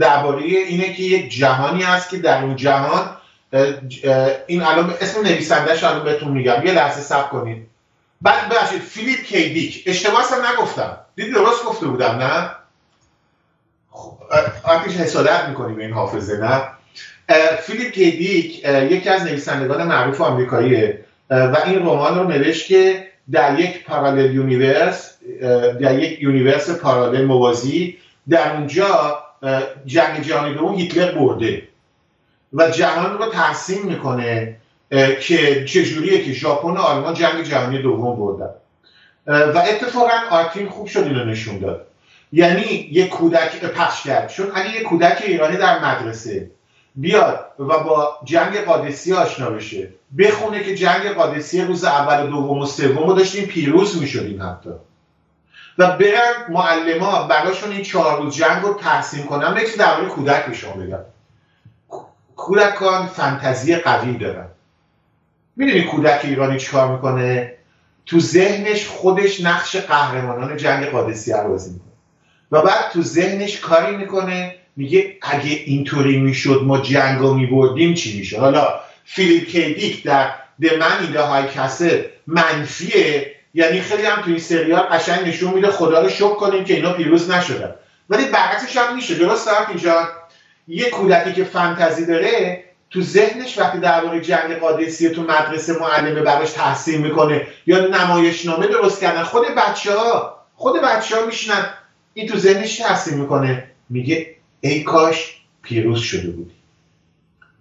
درباره 0.01 0.43
اینه 0.43 0.95
که 0.95 1.03
یک 1.03 1.31
جهانی 1.31 1.83
هست 1.83 2.11
که 2.11 2.19
در 2.19 2.43
اون 2.43 2.57
جهان 2.57 3.17
این 4.47 4.63
الان 4.63 4.95
اسم 5.01 5.23
نویسندهش 5.23 5.85
الان 5.85 6.05
بهتون 6.05 6.29
میگم. 6.29 6.67
یه 6.67 6.73
لحظه 6.73 7.01
صبر 7.01 7.29
کنید. 7.29 7.67
بعد 8.23 8.49
ببخشید 8.49 8.83
فیلیپ 8.83 9.23
کی 9.23 9.49
دیک 9.49 9.83
اشتباه 9.87 10.23
هم 10.31 10.47
نگفتم. 10.47 10.97
دیدی 11.17 11.33
درست 11.33 11.65
گفته 11.65 11.87
بودم 11.87 12.11
نه؟ 12.11 12.51
آتیش 14.65 14.97
حسادت 14.97 15.49
می‌کنی 15.49 15.75
به 15.75 15.83
این 15.83 15.93
حافظه 15.93 16.37
نه؟ 16.37 16.63
فیلیپ 17.63 17.93
کی 17.93 18.24
دیک 18.24 18.65
یکی 18.65 19.09
از 19.09 19.23
نویسندگان 19.23 19.87
معروف 19.87 20.21
آمریکاییه. 20.21 21.05
و 21.31 21.57
این 21.67 21.79
رمان 21.79 22.19
رو 22.19 22.29
نوشت 22.29 22.67
که 22.67 23.09
در 23.33 23.61
یک 23.61 23.85
parallel 23.85 24.35
universe 24.35 25.15
در 25.81 25.99
یک 25.99 26.23
universe 26.23 26.71
parallel 26.71 27.25
موازی 27.25 27.99
در 28.29 28.53
اونجا 28.53 29.19
جنگ 29.87 30.23
جهانی 30.23 30.55
دوم 30.55 30.75
هیتلر 30.75 31.13
برده. 31.13 31.63
و 32.53 32.71
جهان 32.71 33.19
رو 33.19 33.27
تسخیر 33.27 33.83
می‌کنه 33.83 34.57
که 35.21 35.65
چجوریه 35.65 36.25
که 36.25 36.33
ژاپن 36.33 36.71
و 36.71 36.79
آلمان 36.79 37.15
جنگ 37.15 37.43
جهانی 37.43 37.83
دوم 37.83 38.17
بردن. 38.17 38.51
و 39.27 39.59
اتفاقا 39.59 40.15
آرتین 40.31 40.69
خوب 40.69 40.87
شد 40.87 41.03
اینو 41.03 41.25
نشون 41.25 41.59
داد. 41.59 41.87
یعنی 42.33 42.63
یک 42.93 43.09
کودک 43.09 43.61
پخش 43.61 44.03
کرد. 44.03 44.29
چون 44.29 44.51
اگه 44.55 44.77
یک 44.77 44.83
کودک 44.83 45.23
ایرانی 45.27 45.57
در 45.57 45.79
مدرسه 45.85 46.51
بیاد 46.95 47.47
و 47.59 47.65
با 47.65 48.19
جنگ 48.25 48.65
قادسی 48.65 49.13
آشنا 49.13 49.51
بشه. 49.51 49.89
بخونه 50.19 50.65
که 50.65 50.75
جنگ 50.75 51.09
قادسی 51.09 51.61
روز 51.61 51.85
اول 51.85 52.23
و 52.23 52.27
دوم 52.27 52.59
و 52.59 52.67
سوم 52.67 53.07
رو 53.07 53.15
داشتیم 53.15 53.47
پیروز 53.47 54.01
می‌شدیم 54.01 54.43
حتی. 54.43 54.71
و 55.79 55.97
برن 55.97 56.33
معلم 56.49 57.29
براشون 57.29 57.73
این 57.73 57.83
چهار 57.83 58.23
روز 58.23 58.37
جنگ 58.37 58.63
رو 58.63 58.75
تحسین 58.75 59.27
کنن 59.27 59.49
من 59.49 59.63
درباره 59.79 60.09
کودک 60.09 60.47
به 60.47 60.55
شما 60.55 60.73
بگم 60.73 60.99
کودکان 62.39 63.07
فانتزی 63.07 63.77
قوی 63.77 64.17
دارن. 64.17 64.47
می‌دونی 65.57 65.83
کودک 65.83 66.21
ایرانی 66.25 66.59
چیکار 66.59 66.93
می‌کنه؟ 66.93 67.55
تو 68.07 68.21
ذهنش 68.21 68.87
خودش 68.87 69.41
نقش 69.41 69.77
قهرمانان 69.77 70.57
جنگ 70.57 70.87
قادسیه 70.87 71.37
رو 71.37 71.49
بازی 71.49 71.71
می‌کنه. 71.71 71.93
و 72.53 72.63
بعد 72.63 72.91
تو 72.93 73.03
ذهنش 73.03 73.61
کاری 73.61 73.97
می‌کنه 73.97 74.55
میگه 74.77 75.17
اگه 75.23 75.51
اینطوری 75.51 76.19
می‌شد 76.19 76.63
ما 76.65 76.79
جنگ 76.79 77.19
رو 77.19 77.35
میبردیم 77.35 77.95
چی 77.95 78.19
میشه؟ 78.19 78.41
حالا 78.41 78.81
فیلیپ 79.05 79.49
کیدیک 79.49 80.05
در 80.05 80.31
Man 80.63 81.05
in 81.05 81.17
the 81.17 81.21
High 81.21 81.83
منفیه. 82.27 83.35
یعنی 83.55 83.81
خیلی 83.81 84.07
هم 84.07 84.23
تو 84.23 84.31
این 84.31 84.39
سریال 84.39 84.83
قشنگ 84.83 85.29
نشون 85.29 85.55
میده 85.55 85.71
خدا 85.71 86.03
رو 86.03 86.09
شکر 86.09 86.35
کنیم 86.35 86.65
که 86.65 86.75
اینا 86.75 86.93
پیروز 86.93 87.31
نشدن. 87.31 87.75
ولی 88.11 88.25
برعکسش 88.25 88.77
هم 88.77 88.97
میشه. 88.97 89.15
درست 89.15 89.49
اینجا 89.69 90.09
یه 90.69 90.91
کودکی 90.91 91.33
که 91.33 91.45
فانتزی 91.45 92.07
داره 92.07 92.65
تو 92.91 93.03
ذهنش 93.03 93.59
وقتی 93.59 93.79
درباره 93.79 94.21
جنگ 94.21 94.55
قادسیه 94.55 95.11
تو 95.11 95.23
مدرسه 95.23 95.79
معلمه 95.79 96.23
براش 96.23 96.53
تحصیل 96.53 97.01
می‌کنه 97.01 97.47
یا 97.67 97.87
نمایشنامه 97.87 98.67
درست 98.67 99.01
کردن 99.01 99.23
خود 99.23 99.47
بچه 99.49 99.95
ها 99.95 100.39
خود 100.55 100.81
بچه 100.81 101.17
ها 101.17 101.27
میشنن 101.27 101.71
این 102.15 102.29
تو 102.29 102.39
ذهنش 102.39 102.79
تحصیل 102.79 103.19
می‌کنه. 103.19 103.71
میگه 103.91 104.37
ای 104.61 104.83
کاش 104.83 105.43
پیروز 105.63 106.01
شده 106.01 106.31
بودی. 106.31 106.55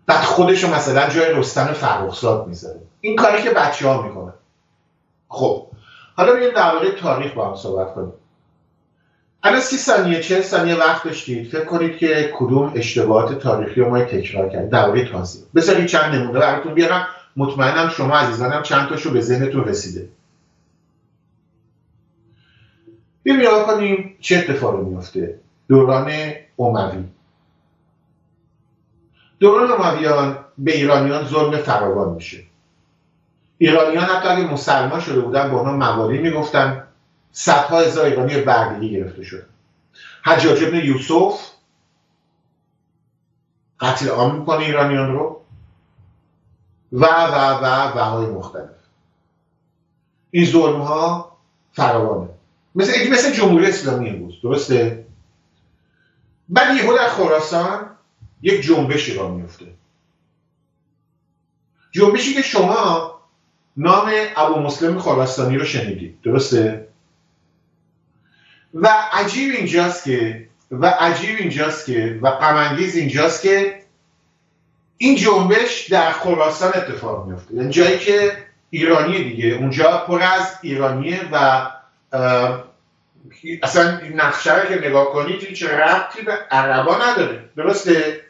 بعد 0.05 0.23
خودش 0.23 0.63
رو 0.63 0.75
مثلا 0.75 1.09
جای 1.09 1.33
رستم 1.33 1.73
فرخزاد 1.73 2.47
می‌ذاره. 2.47 2.79
این 3.01 3.15
کاری 3.15 3.43
که 3.43 3.49
بچه 3.49 3.87
ها 3.87 4.01
می‌کنه 4.01 4.33
خب 5.29 5.67
حالا 6.15 6.33
در 6.33 6.49
درباره 6.49 6.91
تاریخ 6.91 7.33
با 7.33 7.49
هم 7.49 7.55
صحبت 7.55 7.93
کنیم. 7.93 8.13
الان 9.43 9.59
سی 9.59 9.77
ثانیه 9.77 10.19
چه 10.19 10.41
ثانیه 10.41 10.75
وقت 10.75 11.03
داشتید 11.03 11.47
فکر 11.47 11.65
کنید 11.65 11.97
که 11.97 12.31
کدوم 12.35 12.71
اشتباهات 12.75 13.39
تاریخی 13.39 13.81
رو 13.81 13.89
ما 13.89 14.01
تکرار 14.01 14.49
کردیم. 14.49 14.69
درباره 14.69 15.05
تازی 15.05 15.43
بذارید 15.55 15.85
چند 15.85 16.15
نمونه 16.15 16.39
براتون 16.39 16.73
بیارم. 16.73 17.07
مطمئنم 17.35 17.89
شما 17.89 18.17
عزیزانم 18.17 18.63
چند 18.63 18.89
تاشو 18.89 19.13
به 19.13 19.21
ذهنتون 19.21 19.65
رسیده. 19.65 20.09
بیا 23.23 23.63
کنیم 23.63 24.17
چه 24.19 24.37
اتفاقی 24.37 24.85
میفته 24.85 25.39
دوران 25.67 26.11
اموی 26.59 27.03
دوران 29.39 29.71
امویان 29.71 30.45
به 30.57 30.75
ایرانیان 30.75 31.25
ظلم 31.25 31.57
فراوان 31.57 32.13
میشه. 32.13 32.43
ایرانیان 33.57 34.03
حتی 34.03 34.27
اگه 34.27 34.53
مسلمان 34.53 34.99
شده 34.99 35.19
بودن 35.19 35.49
به 35.49 35.55
اونها 35.55 35.73
موالی 35.73 36.17
می‌گفتن. 36.17 36.86
صدها 37.37 37.79
هزار 37.79 38.05
ایرانی 38.05 38.41
بردگی 38.41 38.91
گرفته 38.91 39.23
شد 39.23 39.45
حجاج 40.23 40.63
ابن 40.63 40.75
یوسف 40.75 41.51
قتل 43.79 44.09
عام 44.09 44.35
می‌کنه 44.35 44.59
ایرانیان 44.59 45.11
رو. 45.11 45.41
و 46.91 47.05
و 47.05 47.35
و 47.63 47.97
و 47.97 47.99
های 47.99 48.25
مختلف. 48.25 48.69
این 50.31 50.45
ظلم 50.45 50.81
ها 50.81 51.37
فراوانه. 51.71 52.29
مثل 52.75 53.09
مثل 53.11 53.33
جمهوری 53.33 53.65
اسلامی 53.65 54.09
امروز 54.09 54.41
درسته؟ 54.43 55.05
بعد 56.49 56.77
یهو 56.77 56.95
در 56.95 57.07
خراسان 57.07 57.89
یک 58.41 58.61
جنبشی 58.61 59.13
را 59.13 59.27
میفته 59.27 59.65
جنبشی 61.91 62.33
که 62.33 62.41
شما 62.41 63.11
نام 63.77 64.11
ابو 64.35 64.59
مسلم 64.59 64.99
خراسانی 64.99 65.57
رو 65.57 65.65
شنیدید 65.65 66.21
درسته؟ 66.21 66.86
و 68.73 68.87
عجیب 69.11 69.55
اینجاست 69.55 70.03
که 70.03 70.47
و 70.71 70.85
عجیب 70.85 71.35
اینجاست 71.39 71.85
که 71.85 72.19
و 72.21 72.31
غمانگیز 72.31 72.95
اینجاست 72.95 73.41
که 73.41 73.81
این 74.97 75.15
جنبش 75.15 75.87
در 75.89 76.11
خراسان 76.11 76.71
اتفاق 76.75 77.27
میفته 77.27 77.55
یعنی 77.55 77.69
جایی 77.69 77.99
که 77.99 78.31
ایرانی 78.69 79.23
دیگه 79.23 79.47
اونجا 79.47 79.97
پر 80.07 80.21
از 80.21 80.55
ایرانیه 80.61 81.21
و 81.31 81.67
اصلا 83.63 84.01
نقشه 84.15 84.51
که 84.69 84.87
نگاه 84.87 85.13
کنید 85.13 85.53
چه 85.53 85.77
ربطی 85.77 86.21
به 86.21 86.31
عربا 86.31 86.95
نداره. 86.95 87.49
درسته؟ 87.57 88.21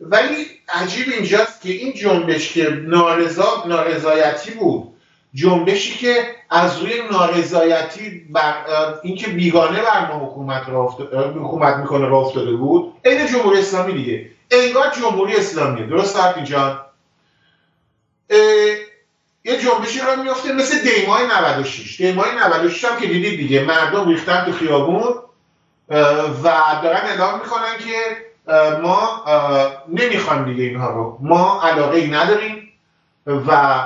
ولی 0.00 0.46
عجیب 0.68 1.08
اینجاست 1.08 1.60
که 1.60 1.72
این 1.72 1.92
جنبش 1.92 2.52
که 2.52 2.70
نارضا 2.70 3.64
نارضایتی 3.66 4.50
بود 4.50 4.93
جنبشی 5.34 5.98
که 5.98 6.26
از 6.50 6.78
روی 6.78 6.92
نارضایتی 7.12 8.26
بر 8.30 8.54
اینکه 9.02 9.26
بیگانه 9.28 9.82
بر 9.82 10.12
ما 10.12 10.26
حکومت 10.26 10.68
را 10.68 10.86
حکومت 11.44 11.76
می‌کنه 11.76 12.08
را 12.08 12.18
افتاده 12.18 12.52
بود 12.52 12.92
عین 13.04 13.26
جمهوری 13.26 13.58
اسلامی 13.58 13.92
دیگه. 13.92 14.30
انگار 14.50 14.90
جمهوری 14.90 15.36
اسلامی 15.36 15.86
درست 15.86 16.20
حرفی 16.20 16.42
جان؟ 16.42 16.80
یه 19.44 19.58
جنبشی 19.62 20.00
را 20.00 20.16
میفته 20.22 20.52
مثل 20.52 20.78
دیمای 20.78 21.26
96 21.26 22.00
دیمای 22.00 22.30
96 22.32 22.84
هم 22.84 23.00
که 23.00 23.06
دیدید 23.06 23.36
دیگه. 23.38 23.64
مردم 23.64 24.08
ریختن 24.08 24.44
تو 24.44 24.52
خیابون 24.52 25.14
و 26.44 26.52
دارن 26.82 27.00
اعلام 27.04 27.40
می‌کنن 27.40 27.78
که 27.78 28.16
ما 28.82 29.24
نمی‌خوایم 29.88 30.44
دیگه 30.44 30.64
اینها 30.64 30.90
رو. 30.90 31.18
ما 31.20 31.62
علاقه 31.62 31.96
ای 31.96 32.10
نداریم 32.10 32.72
و 33.26 33.78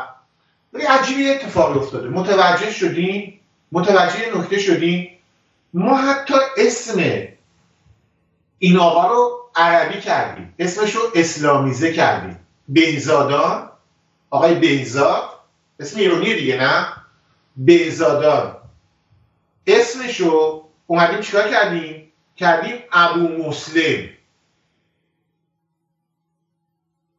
ولی 0.73 0.85
عجیبی 0.85 1.31
اتفاقی 1.31 1.79
افتاده. 1.79 2.09
متوجه 2.09 2.71
شدیم 2.73 3.41
متوجه 3.73 4.39
نکته 4.39 4.59
شدیم 4.59 5.19
ما 5.75 5.97
حتی 5.97 6.35
اسم 6.57 7.29
این 8.59 8.77
آقا 8.77 9.09
رو 9.09 9.51
عربی 9.55 10.01
کردیم. 10.01 10.55
اسمش 10.59 10.95
رو 10.95 11.03
اسلامیزه 11.15 11.93
کردیم. 11.93 12.41
بهزادان. 12.69 13.71
آقای 14.31 14.55
بهزاد. 14.55 15.29
اسم 15.81 16.01
ایرونی 16.01 16.35
دیگه 16.35 16.57
نه؟ 16.57 16.87
بهزادان. 17.57 18.57
اسمش 19.67 20.21
رو 20.21 20.69
اومدیم 20.87 21.21
چیکار 21.21 21.51
کردیم؟ 21.51 22.13
کردیم 22.37 22.83
ابو 22.93 23.49
مسلم. 23.49 24.09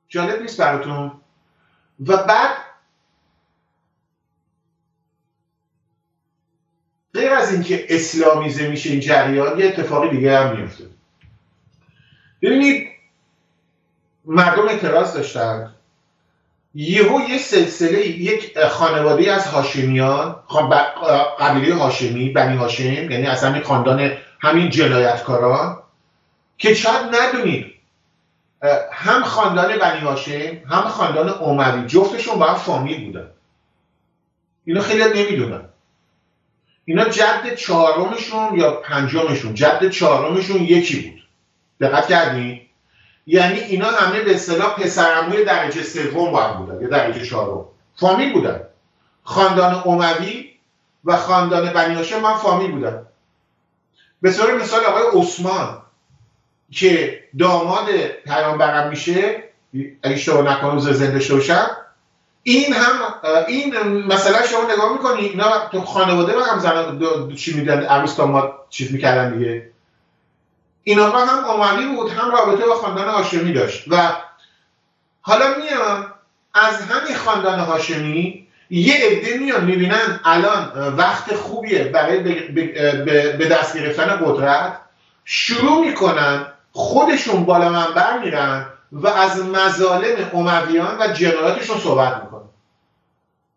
جالب 0.07 0.41
نیست 0.41 0.57
براتون؟ 0.57 1.11
و 2.07 2.17
بعد 2.17 2.51
غیر 7.19 7.33
از 7.33 7.53
اینکه 7.53 7.85
اسلامیزه 7.89 8.67
میشه 8.67 8.89
این 8.89 8.99
جریان 8.99 9.59
یه 9.59 9.65
اتفاقی 9.65 10.09
دیگه 10.09 10.39
هم 10.39 10.55
میفته 10.55 10.83
ببینید 12.41 12.87
مردم 14.25 14.67
اعتراض 14.67 15.13
داشتند 15.13 15.75
یهو 16.73 17.29
یه 17.29 17.37
سلسله 17.37 18.07
یک 18.07 18.59
خانواده 18.59 19.31
از 19.31 19.47
هاشمیان 19.47 20.35
قبیله 21.39 21.75
هاشمی 21.75 22.29
بنی 22.29 22.57
هاشم 22.57 23.11
یعنی 23.11 23.25
اصلا 23.25 23.49
همین 23.49 23.63
خاندان 23.63 24.11
همین 24.39 24.69
جنایتکاران 24.69 25.83
که 26.57 26.73
شاید 26.73 27.15
ندونید 27.15 27.73
هم 28.91 29.23
خاندان 29.23 29.77
بنی 29.77 29.99
هاشم 29.99 30.57
هم 30.69 30.87
خاندان 30.87 31.29
اوموی 31.29 31.87
جفتشون 31.87 32.39
با 32.39 32.45
هم 32.45 32.55
فامیل 32.55 33.05
بودن. 33.05 33.29
اینا 34.65 34.81
خیلی 34.81 35.23
نمی‌دونن. 35.23 35.68
اینا 36.89 37.09
جد 37.09 37.55
چهارمشون 37.55 38.59
یا 38.59 38.71
پنجمشون؟ 38.71 39.53
جد 39.53 39.89
چهارمشون 39.89 40.61
یکی 40.61 41.01
بود. 41.01 41.27
دقت 41.81 42.07
کردین؟ 42.07 42.61
یعنی 43.27 43.59
اینا 43.59 43.87
همه 43.87 44.21
به 44.21 44.35
اصطلاح 44.35 44.75
پسرعموی 44.75 45.45
درجه 45.45 45.83
سوم 45.83 46.31
باید 46.31 46.57
بودن 46.57 46.81
یا 46.81 46.87
درجه 46.87 47.25
چهارم. 47.25 47.65
فامیل 47.95 48.33
بودن. 48.33 48.61
خاندان 49.23 49.73
اوموی 49.73 50.49
و 51.05 51.17
خاندان 51.17 51.73
بنی 51.73 51.95
هاشم 51.95 52.19
من 52.19 52.35
فامیل 52.35 52.71
بودن. 52.71 53.05
به 54.21 54.31
صورت 54.31 54.61
مثال 54.61 54.85
آقای 54.85 55.21
عثمان 55.21 55.81
که 56.71 57.23
داماد 57.39 57.87
پیامبرم 58.25 58.89
میشه 58.89 59.43
اگه 60.03 60.15
شما 60.15 60.41
نکنم 60.41 60.79
زنده 60.79 61.19
شوشم 61.19 61.69
این 62.43 62.73
هم 62.73 62.93
این 63.47 63.73
مثلا 64.07 64.47
شما 64.47 64.73
نگاه 64.73 64.93
می‌کنی؟ 64.93 65.27
اینا 65.27 65.67
تو 65.71 65.81
خانواده 65.81 66.33
هم 66.43 66.59
زن 66.59 66.99
چی 67.35 67.53
میدن؟ 67.53 67.83
عروس 67.85 68.19
ما 68.19 68.53
چیز 68.69 68.91
می‌کردن 68.91 69.37
دیگه. 69.37 69.69
این 70.83 70.99
آقا 70.99 71.17
هم 71.17 71.45
اموی 71.45 71.95
بود 71.95 72.11
هم 72.11 72.31
رابطه 72.31 72.65
با 72.65 72.75
خاندان 72.75 73.09
هاشمی 73.09 73.53
داشت. 73.53 73.85
و 73.87 74.11
حالا 75.21 75.45
میان 75.47 76.13
از 76.53 76.81
همین 76.81 77.15
خاندان 77.15 77.59
هاشمی 77.59 78.47
یه 78.69 78.95
عده 78.95 79.37
میان 79.37 79.65
می‌بینن 79.65 80.19
الان 80.25 80.93
وقت 80.97 81.35
خوبیه 81.35 81.83
برای 81.83 82.19
به 83.37 83.47
دست 83.51 83.77
گرفتن 83.77 84.19
قدرت. 84.25 84.79
شروع 85.25 85.85
می‌کنن 85.85 86.45
خودشون 86.71 87.45
بالا 87.45 87.69
منبر 87.69 88.19
میرن 88.19 88.65
و 88.91 89.07
از 89.07 89.45
مظالم 89.45 90.29
امویان 90.33 90.97
و 90.99 91.07
جنایاتشون 91.07 91.79
صحبت 91.79 92.23
می‌کنن. 92.23 92.28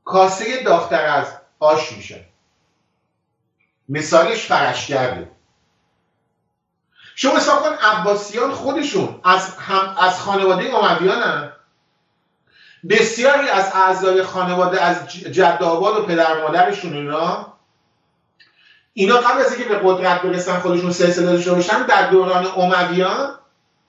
کاسه 0.04 0.62
داختر 0.62 1.04
از 1.04 1.26
آش 1.58 1.92
میشه. 1.92 2.24
مثالش 3.88 4.46
فرشگرده. 4.46 5.30
شما 7.14 7.36
حساب 7.36 7.62
کن 7.62 7.74
عباسیان 7.86 8.52
خودشون 8.52 9.20
از, 9.24 9.56
هم 9.56 9.96
از 10.00 10.20
خانواده 10.20 10.74
امویان 10.74 11.52
بسیاری 12.88 13.48
از 13.48 13.72
اعضای 13.74 14.22
خانواده 14.22 14.82
از 14.82 15.08
جد 15.08 15.58
آباد 15.62 15.96
و 15.96 16.06
پدر 16.06 16.42
مادرشون 16.42 16.92
اینا 16.92 17.52
اینا 18.92 19.16
قبل 19.16 19.40
از 19.40 19.52
اینکه 19.52 19.68
به 19.68 19.80
قدرت 19.84 20.22
برسن 20.22 20.60
خودشون 20.60 20.92
سلسله 20.92 21.26
داشته 21.26 21.54
باشن 21.54 21.82
در 21.82 22.10
دوران 22.10 22.46
امویان 22.46 23.34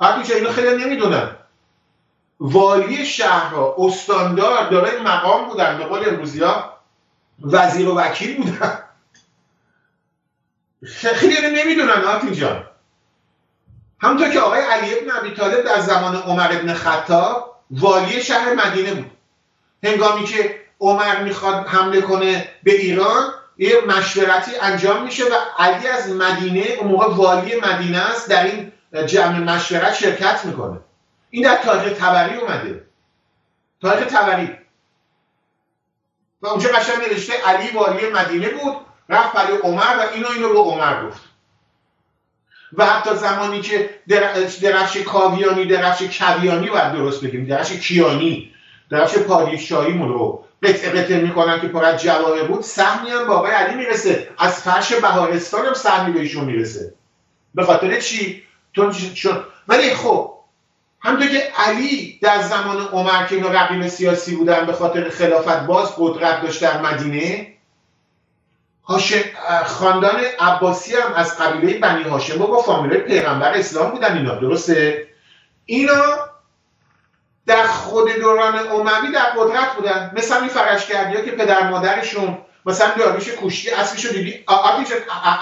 حتی 0.01 0.33
اینا 0.33 0.51
خیلی 0.51 0.85
نمی‌دونن. 0.85 1.29
والی 2.39 3.05
شهرها 3.05 3.75
استاندار 3.77 4.69
دارای 4.69 4.99
مقام 4.99 5.49
بودن 5.49 5.77
به 5.77 5.83
قول 5.83 6.09
امروزی 6.09 6.43
ها 6.43 6.77
وزیر 7.43 7.89
و 7.89 7.95
وکیل 7.95 8.37
بودن. 8.37 8.79
خیلی 10.85 11.63
نمی‌دونن 11.63 12.03
آرتین 12.05 12.33
جان. 12.33 12.63
همونطور 14.01 14.29
که 14.29 14.39
آقای 14.39 14.61
علی 14.61 14.99
ابن 14.99 15.11
ابی 15.17 15.31
طالب 15.31 15.63
در 15.63 15.79
زمان 15.79 16.15
عمر 16.15 16.49
ابن 16.51 16.73
خطاب 16.73 17.59
والی 17.71 18.23
شهر 18.23 18.53
مدینه 18.53 18.93
بود. 18.93 19.11
هنگامی 19.83 20.25
که 20.25 20.61
عمر 20.79 21.23
می‌خواد 21.23 21.67
حمله 21.67 22.01
کنه 22.01 22.49
به 22.63 22.71
ایران 22.71 23.33
یه 23.57 23.81
مشورتی 23.87 24.51
انجام 24.61 25.03
میشه 25.03 25.23
و 25.23 25.35
علی 25.59 25.87
از 25.87 26.09
مدینه 26.09 26.65
اون 26.79 26.91
موقع 26.91 27.13
والی 27.13 27.61
مدینه 27.61 27.97
است 27.97 28.29
در 28.29 28.43
این 28.45 28.71
جمع 29.05 29.39
مشورت 29.39 29.93
شرکت 29.93 30.45
می‌کنه. 30.45 30.79
این 31.33 31.43
در 31.43 31.55
تاریخ 31.55 31.97
تبری 31.97 32.35
اومده. 32.35 32.85
تاریخ 33.81 34.07
تبری 34.07 34.49
و 36.41 36.47
اونجا 36.47 36.69
قشنگ 36.69 36.97
نوشته 36.97 37.33
علی 37.33 37.71
والی 37.71 38.09
مدینه 38.09 38.49
بود 38.49 38.75
رفت 39.09 39.33
برای 39.33 39.57
عمر 39.57 39.97
و 39.97 40.13
اینو 40.13 40.27
اینو 40.35 40.49
به 40.49 40.59
عمر 40.59 41.07
گفت. 41.07 41.21
و 42.73 42.85
حتی 42.85 43.15
زمانی 43.15 43.61
که 43.61 43.89
درفش 44.61 44.97
کاویانی 44.97 45.65
درفش 45.65 46.19
کویانی 46.19 46.69
باید 46.69 46.93
درست 46.93 47.21
بگیم 47.21 47.45
درفش 47.45 47.71
کیانی 47.71 48.53
درفش 48.89 49.17
پادشاهیمون 49.17 50.09
رو 50.09 50.45
قطعه 50.63 50.89
قطعه 50.89 51.21
می‌کنن 51.21 51.61
که 51.61 51.67
پر 51.67 51.85
از 51.85 52.01
جواهر 52.01 52.43
بود 52.43 52.61
سهمی 52.61 53.09
هم 53.09 53.27
با 53.27 53.33
آقای 53.33 53.51
علی 53.51 53.75
می‌رسه. 53.75 54.29
از 54.37 54.61
فرش 54.61 54.93
بهارستان 54.93 55.65
هم 55.65 55.73
سهمی 55.73 56.13
به 56.13 56.19
ایشون 56.19 56.45
می‌رسه. 56.45 56.93
به 57.55 57.63
خاطر 57.63 57.99
چی؟ 57.99 58.43
چون 58.73 58.95
ولی 59.67 59.95
خب 59.95 60.32
همونطور 61.03 61.27
که 61.27 61.51
علی 61.57 62.19
در 62.21 62.41
زمان 62.41 62.81
عمر 62.81 63.25
که 63.25 63.35
اینا 63.35 63.49
رقیب 63.49 63.87
سیاسی 63.87 64.35
بودن 64.35 64.65
به 64.65 64.73
خاطر 64.73 65.09
خلافت 65.09 65.59
باز 65.65 65.93
قدرت 65.97 66.41
داشت 66.41 66.61
در 66.61 66.81
مدینه 66.81 67.53
خاندان 69.65 70.21
عباسی 70.39 70.95
هم 70.95 71.13
از 71.13 71.37
قبیله 71.37 71.79
بنی 71.79 72.03
هاشم 72.03 72.37
با 72.37 72.61
فامیلای 72.61 72.99
پیغمبر 72.99 73.53
اسلام 73.53 73.91
بودن 73.91 74.17
اینا 74.17 74.35
درسته؟ 74.35 75.07
اینا 75.65 76.15
در 77.45 77.63
خود 77.63 78.11
دوران 78.11 78.57
اموی 78.57 79.11
در 79.13 79.25
قدرت 79.37 79.75
بودن. 79.75 80.11
مثل 80.17 80.37
این 80.37 80.47
فرشگردی 80.47 81.15
ها 81.15 81.21
که 81.21 81.31
پدر 81.31 81.69
مادرشون 81.69 82.37
مثلا 82.65 82.95
داریوش 82.97 83.29
کوشتی 83.29 83.71
اصلیشو 83.71 84.09
دیدی؟ 84.09 84.45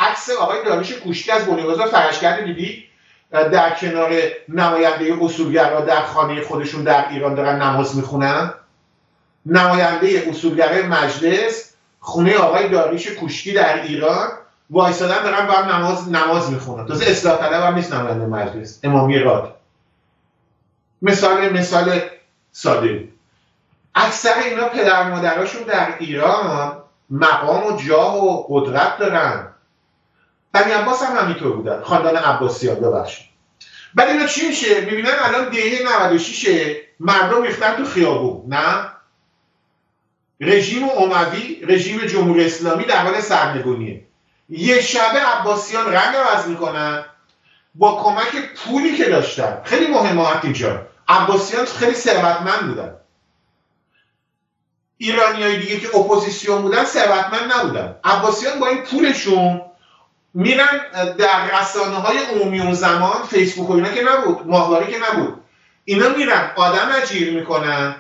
عکس 0.10 0.30
آقای 0.30 0.64
داریوش 0.66 0.94
کوشتی 0.94 1.32
از 1.32 1.46
بنیوزا 1.46 1.86
فرشگرد 1.86 2.46
دیدی؟ 2.46 2.91
در 3.32 3.76
کنار 3.76 4.12
نماینده 4.50 5.18
اصولگرا 5.22 5.82
در 5.82 6.02
خانه 6.02 6.42
خودشون 6.42 6.84
در 6.84 7.10
ایران 7.10 7.36
دارن 7.36 7.62
نماز 7.62 7.96
می‌خونن. 7.96 8.54
نماینده 9.46 10.24
اصولگرای 10.30 10.82
مجلس 10.82 11.74
خونه 12.00 12.38
آقای 12.38 12.70
داریوش 12.70 13.08
کوشتی 13.08 13.54
در 13.54 13.82
ایران 13.82 14.28
وایسادن 14.70 15.24
دارن 15.24 15.48
با 15.48 15.54
هم 15.54 15.76
نماز 15.76 16.10
نماز 16.10 16.52
می‌خونن. 16.52 16.86
تازه 16.86 17.06
اصلاح 17.06 17.38
طلب 17.38 17.64
هم 17.64 17.76
نیست 17.76 17.94
نماینده 17.94 18.26
مجلس. 18.26 18.80
امامی 18.84 19.20
راد. 19.20 19.56
مثال 21.02 21.50
مثال 21.50 22.02
ساده. 22.52 23.08
اکثر 23.96 24.34
اینا 24.46 24.70
پدر 24.70 25.10
مادراشون 25.10 25.64
در 25.64 25.94
ایران 26.00 26.78
مقام 27.10 27.74
و 27.74 27.78
جاه 27.78 28.26
و 28.26 28.46
قدرت 28.50 28.98
دارن. 28.98 29.51
بنی 30.54 30.72
عباس 30.72 31.04
هم 31.04 31.18
همینطور 31.18 31.56
بودن. 31.56 31.82
خاندان 31.82 32.16
عباسیان 32.16 32.76
ببخشید. 32.76 33.26
بعد 33.96 34.10
اینا 34.10 34.26
چی 34.26 34.48
میشه؟ 34.48 34.82
می‌بینن 34.82 35.16
الان 35.20 35.50
دهه 35.50 35.84
96 36.08 36.76
مردم 37.00 37.42
ریختن 37.42 37.76
تو 37.76 37.86
خیابون. 37.86 38.54
نه؟ 38.54 38.92
رژیم 40.40 40.90
اموی 40.90 41.62
رژیم 41.62 42.06
جمهوری 42.06 42.46
اسلامی 42.46 42.84
در 42.84 42.98
حال 42.98 43.22
سرنگونیه. 43.22 44.04
یه 44.50 44.82
شبه 44.82 45.20
عباسیان 45.20 45.94
رنگ 45.94 46.16
عوض 46.16 46.48
می‌کنن 46.48 47.06
با 47.76 48.04
کمک 48.04 48.54
پولی 48.56 48.98
که 48.98 49.06
داشتن. 49.06 49.62
خیلی 49.64 49.88
مهمه 49.88 50.44
اینجا 50.44 50.88
عباسیان 51.08 51.66
خیلی 51.66 51.94
ثروتمند 51.94 52.68
بودن. 52.68 52.96
ایرانی 54.98 55.44
های 55.44 55.58
دیگه 55.60 55.80
که 55.80 55.98
اپوزیسیون 55.98 56.62
بودن 56.62 56.86
ثروتمند 56.86 57.54
نبودن. 57.54 57.96
عباسیان 58.04 58.60
با 58.60 58.68
این 58.68 58.82
پولشون 58.84 59.62
میرن 60.34 60.82
در 61.18 61.60
رسانه 61.60 61.96
های 61.96 62.18
عمومی 62.18 62.62
اون 62.62 62.74
زمان 62.74 63.24
فیسبوک 63.30 63.70
و 63.70 63.74
اینا 63.74 63.92
که 63.92 64.02
نبود 64.04 64.48
ماهواره 64.48 64.88
که 64.88 64.98
نبود. 65.12 65.42
اینا 65.86 66.10
میرن 66.10 66.52
آدم 66.56 66.90
اجیر 67.02 67.34
می‌کنن. 67.34 67.96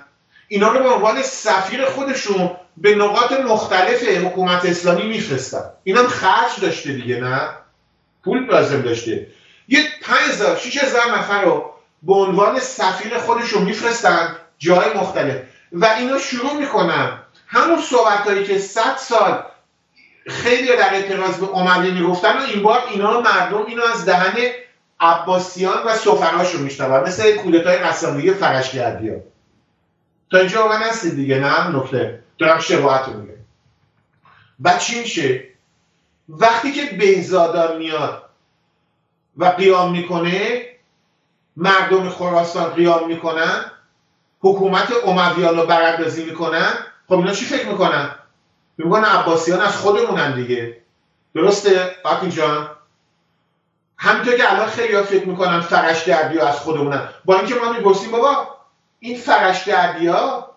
اینا 0.47 0.71
رو 0.71 0.83
به 0.83 0.89
عنوان 0.89 1.21
سفیر 1.21 1.85
خودشون 1.85 2.51
به 2.77 2.95
نقاط 2.95 3.31
مختلف 3.31 4.03
حکومت 4.03 4.65
اسلامی 4.65 5.03
میفرستن. 5.03 5.63
اینم 5.83 6.07
خرج 6.07 6.59
داشته 6.61 6.93
دیگه 6.93 7.19
نه؟ 7.19 7.49
پول 8.23 8.45
لازم 8.45 8.81
داشته. 8.81 9.27
یه 9.67 9.83
5000 10.01 10.57
6000 10.57 11.17
نفر 11.17 11.41
رو 11.41 11.73
به 12.01 12.13
عنوان 12.13 12.59
سفیر 12.59 13.17
خودشون 13.17 13.63
میفرستن 13.63 14.35
جای 14.57 14.93
مختلف. 14.93 15.35
و 15.71 15.85
اینا 15.85 16.19
شروع 16.19 16.53
می‌کنن. 16.53 17.19
همون 17.47 17.81
صحبت 17.81 18.45
که 18.47 18.59
100 18.59 18.97
سال 18.97 19.43
خیلی 20.27 20.67
در 20.67 20.93
اعتراض 20.93 21.37
به 21.37 21.55
اموی 21.55 21.91
می‌گفتن 21.91 22.37
و 22.37 22.41
این 22.41 22.63
بار 22.63 22.83
اینا 22.91 23.21
مردم 23.21 23.65
اینو 23.65 23.83
از 23.83 24.05
دهن 24.05 24.37
عباسیان 24.99 25.83
و 25.85 25.95
سفراشون 25.95 26.61
میشنون. 26.61 26.99
مثل 26.99 27.35
کودتای 27.35 27.77
رسانه‌ای 27.77 28.33
فرشگردی 28.33 29.09
ها 29.09 29.15
تا 30.31 30.37
اینجا 30.37 30.67
من 30.67 30.77
هستید 30.77 31.15
دیگه 31.15 31.39
نه؟ 31.39 31.67
نکته. 31.67 32.23
دارم 32.37 32.59
شباهت 32.59 33.07
رو 33.07 33.13
میگه 33.13 33.37
بعد 34.59 34.79
چی 34.79 34.99
میشه؟ 34.99 35.43
وقتی 36.29 36.71
که 36.71 36.85
بهزادان 36.85 37.77
میاد 37.77 38.29
و 39.37 39.45
قیام 39.45 39.91
می‌کنه 39.91 40.65
مردم 41.57 42.09
خراسان 42.09 42.69
قیام 42.69 43.07
می‌کنن 43.07 43.71
حکومت 44.39 44.87
امویان 45.05 45.57
رو 45.57 45.65
براندازی 45.65 46.25
می‌کنن. 46.25 46.73
خب 47.07 47.13
اینا 47.13 47.33
چی 47.33 47.45
فکر 47.45 47.67
می‌کنن؟ 47.67 48.15
میگن 48.83 49.03
عباسیان 49.03 49.61
از 49.61 49.77
خودمونن 49.77 50.35
دیگه. 50.35 50.81
درسته؟ 51.35 51.95
آقی 52.03 52.29
جان. 52.29 52.69
همینطور 53.97 54.37
که 54.37 54.53
الان 54.53 54.67
خیلی 54.67 55.01
فکر 55.01 55.27
می‌کنن 55.27 55.61
فرش 55.61 56.09
ها 56.09 56.47
از 56.47 56.55
خودمونن. 56.55 57.09
با 57.25 57.35
اینکه 57.35 57.55
ما 57.55 57.73
می‌گفتیم 57.73 58.11
بابا 58.11 58.47
این 58.99 59.17
فرش 59.17 59.67
ها 59.67 60.55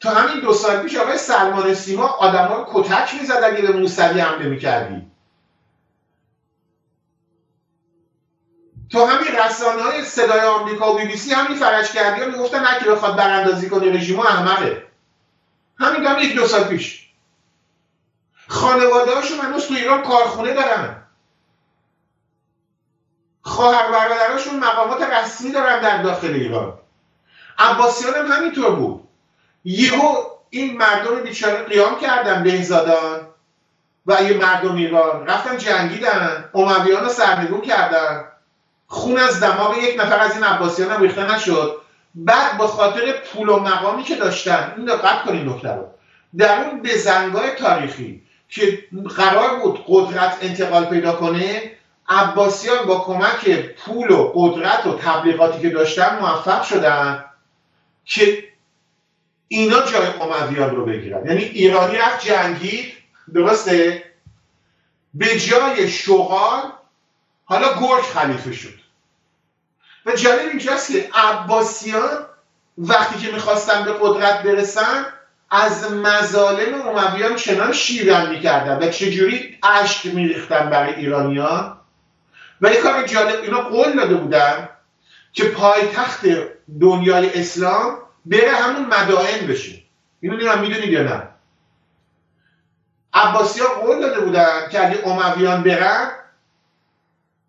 تا 0.00 0.10
همین 0.10 0.40
دو 0.40 0.52
سال 0.52 0.82
پیش 0.82 0.96
آقای 0.96 1.18
سلمان 1.18 1.74
سیما 1.74 2.06
آدم 2.06 2.54
رو 2.54 2.66
کتک 2.72 3.14
می‌زد 3.20 3.40
اگه 3.44 3.62
به 3.62 3.72
موسوی 3.72 4.20
حمله 4.20 4.48
می‌کردی. 4.48 5.06
تو 8.90 9.04
همین 9.06 9.28
رسانه 9.46 9.82
های 9.82 10.04
صدای 10.04 10.40
آمریکا 10.40 10.94
و 10.94 10.98
بی 10.98 11.04
بی 11.04 11.16
سی 11.16 11.32
همین 11.32 11.58
فرش 11.58 11.92
کردی 11.92 12.20
ها 12.20 12.26
می‌گفتن 12.26 12.64
هر 12.64 12.90
بخواد 12.90 13.16
براندازی 13.16 13.68
کنه 13.68 13.92
رژیم 13.92 14.20
احمقه. 14.20 14.86
همین 15.78 16.06
هم 16.06 16.18
یک 16.18 16.34
دو 16.34 16.46
سال 16.46 16.64
پیش. 16.64 17.01
خانواده 18.52 19.14
هاشون 19.14 19.38
هنوز 19.38 19.66
تو 19.66 19.74
ایران 19.74 20.02
کارخونه 20.02 20.54
دارن. 20.54 20.96
خواهر 23.42 23.92
برادراشون 23.92 24.58
مقامات 24.58 25.02
رسمی 25.02 25.50
دارن 25.50 25.80
در 25.80 26.02
داخل 26.02 26.34
ایران. 26.34 26.78
عباسیان 27.58 28.14
هم 28.14 28.32
همینطور 28.32 28.70
بود. 28.70 29.08
یهو 29.64 30.16
این 30.50 30.76
مردم 30.76 31.20
بیچاره 31.22 31.62
قیام 31.62 32.00
کردن 32.00 32.42
بهزادان. 32.42 33.26
و 34.06 34.22
یه 34.22 34.36
مردم 34.36 34.76
ایران 34.76 35.26
رفتن 35.26 35.56
جنگیدن 35.56 36.50
امویان 36.54 37.04
رو 37.04 37.08
سرنگون 37.08 37.60
کردن. 37.60 38.24
خون 38.86 39.18
از 39.18 39.40
دماغ 39.40 39.78
یک 39.78 40.00
نفر 40.00 40.18
از 40.18 40.34
این 40.34 40.44
عباسیان 40.44 40.90
هم 40.90 41.02
ریخته 41.02 41.34
نشد. 41.34 41.80
بعد 42.14 42.58
با 42.58 42.66
خاطر 42.66 43.12
پول 43.12 43.48
و 43.48 43.58
مقامی 43.58 44.02
که 44.02 44.16
داشتن 44.16 44.74
این 44.76 44.86
دقت 44.86 45.24
کنید 45.24 45.48
نکته 45.48 45.72
رو 45.72 45.86
در 46.38 46.64
اون 46.64 46.82
بزنگاه 46.82 47.50
تاریخی. 47.50 48.22
که 48.52 48.84
قرار 49.16 49.60
بود 49.60 49.84
قدرت 49.86 50.38
انتقال 50.40 50.84
پیدا 50.84 51.12
کنه 51.12 51.72
عباسیان 52.08 52.86
با 52.86 52.98
کمک 52.98 53.50
پول 53.58 54.10
و 54.10 54.32
قدرت 54.34 54.86
و 54.86 54.98
تبلیغاتی 54.98 55.62
که 55.62 55.70
داشتن 55.70 56.18
موفق 56.18 56.62
شدن 56.62 57.24
که 58.04 58.44
اینا 59.48 59.80
جای 59.80 60.06
امویان 60.06 60.76
رو 60.76 60.86
بگیرن. 60.86 61.26
یعنی 61.26 61.42
ایرانی 61.42 61.96
رفت 61.96 62.26
جنگید 62.26 62.92
درسته؟ 63.34 64.04
به 65.14 65.40
جای 65.40 65.88
شغال 65.90 66.72
حالا 67.44 67.68
گرگ 67.80 68.02
خلیفه 68.02 68.52
شد. 68.52 68.78
و 70.06 70.12
جالب 70.12 70.48
اینجاست 70.48 70.92
که 70.92 71.10
عباسیان 71.14 72.26
وقتی 72.78 73.26
که 73.26 73.32
می‌خواستن 73.32 73.84
به 73.84 73.92
قدرت 73.92 74.42
برسن 74.42 75.06
از 75.54 75.92
مظالم 75.92 76.88
امویان 76.88 77.36
چنان 77.36 77.72
شیرن 77.72 78.30
می‌کردن 78.30 78.88
و 78.88 78.90
چجوری 78.90 79.58
اشک 79.62 80.06
میریختن 80.06 80.70
برای 80.70 80.94
ایرانیان؟ 80.94 81.76
و 82.60 82.70
یه 82.70 82.80
کار 82.80 83.06
جالب 83.06 83.42
اینا 83.42 83.60
قول 83.60 83.92
داده 83.92 84.14
بودن 84.14 84.68
که 85.32 85.44
پایتخت 85.44 86.20
دنیای 86.80 87.40
اسلام 87.40 87.98
بره 88.26 88.50
همون 88.50 88.86
مدائن 88.86 89.46
بشه. 89.46 89.82
اینو 90.20 90.36
نیرم 90.36 90.60
می‌دونید 90.60 90.88
یا 90.88 91.02
نه؟ 91.02 91.28
عباسی 93.14 93.60
ها 93.60 93.66
قول 93.74 94.00
داده 94.00 94.20
بودن 94.20 94.68
که 94.70 94.86
اگه 94.86 95.08
امویان 95.08 95.62
برن 95.62 96.10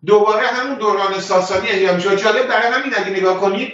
دوباره 0.06 0.46
همون 0.46 0.74
دوران 0.74 1.20
ساسانی 1.20 1.68
احیا 1.68 1.94
میشه 1.94 2.16
جالب 2.16 2.46
برای 2.46 2.72
همین 2.72 2.92
اگه 2.96 3.10
نگاه 3.10 3.40
کنید 3.40 3.72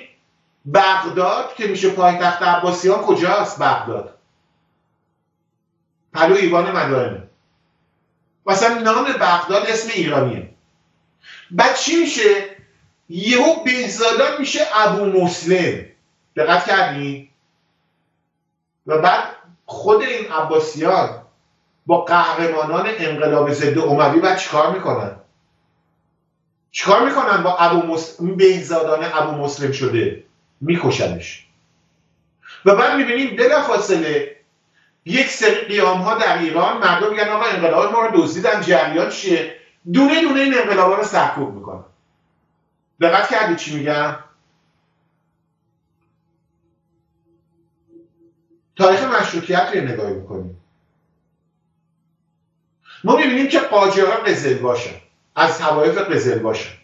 بغداد 0.75 1.55
که 1.55 1.67
میشه 1.67 1.91
پایتخت 1.91 2.43
عباسیان 2.43 2.99
کجاست؟ 2.99 3.63
بغداد. 3.63 4.20
پلو 6.15 6.35
ایوان 6.35 6.71
مدائنه 6.71 7.23
مثلا 8.47 8.79
نام 8.79 9.05
بغداد 9.05 9.67
اسم 9.67 9.91
ایرانیه. 9.95 10.51
بعد 11.51 11.77
چی 11.77 12.01
میشه؟ 12.01 12.45
یهو 13.09 13.65
بهزادان 13.65 14.39
میشه 14.39 14.61
ابو 14.75 15.05
مسلم. 15.05 15.87
دقت 16.37 16.67
کردی؟ 16.67 17.31
و 18.87 18.99
بعد 18.99 19.25
خود 19.67 20.03
این 20.03 20.33
عباسیان 20.33 21.23
با 21.87 22.05
قهرمانان 22.05 22.87
انقلاب 22.99 23.53
ضد 23.53 23.79
اموی 23.79 24.21
بعد 24.21 24.39
چیکار 24.39 24.73
می‌کنن؟ 24.73 25.17
چیکار 26.71 27.05
می‌کنن 27.09 27.43
با 27.43 27.57
ابو 27.57 27.87
مسلم 27.87 28.37
بهزادان 28.37 29.05
ابو 29.15 29.33
مسلم 29.33 29.73
شده؟ 29.73 30.25
میکشنش. 30.61 31.47
و 32.65 32.77
بعد 32.77 32.97
می‌بینیم 32.97 33.37
بلافاصله 33.37 34.40
یک 35.11 35.29
سری 35.29 35.61
قیام 35.61 36.01
ها 36.01 36.15
در 36.15 36.39
ایران 36.39 36.79
مردم 36.79 37.11
میگن 37.11 37.29
آقا 37.29 37.45
انقلاب 37.45 37.93
ما 37.93 38.07
رو 38.07 38.23
دزدیدن 38.23 38.61
جریان 38.61 39.09
چیه؟ 39.09 39.57
دونه 39.93 40.21
دونه 40.21 40.41
این 40.41 40.59
انقلاب 40.59 40.93
رو 40.93 41.03
سرکوب 41.03 41.55
می‌کنن. 41.55 41.85
دقت 43.01 43.31
کردی 43.31 43.57
چی 43.57 43.79
میگم 43.79 44.17
تاریخ 48.77 49.03
مشروطیت 49.03 49.71
رو 49.75 49.81
نگاه 49.81 50.11
می‌کنیم. 50.11 50.57
ما 53.05 53.17
می‌بینیم 53.17 53.49
که 53.49 53.59
قاجارا 53.59 54.17
قزل 54.17 54.59
باشن 54.59 55.01
از 55.37 55.59
توایف 55.59 55.99
قزل 55.99 56.39
باشن 56.39 56.77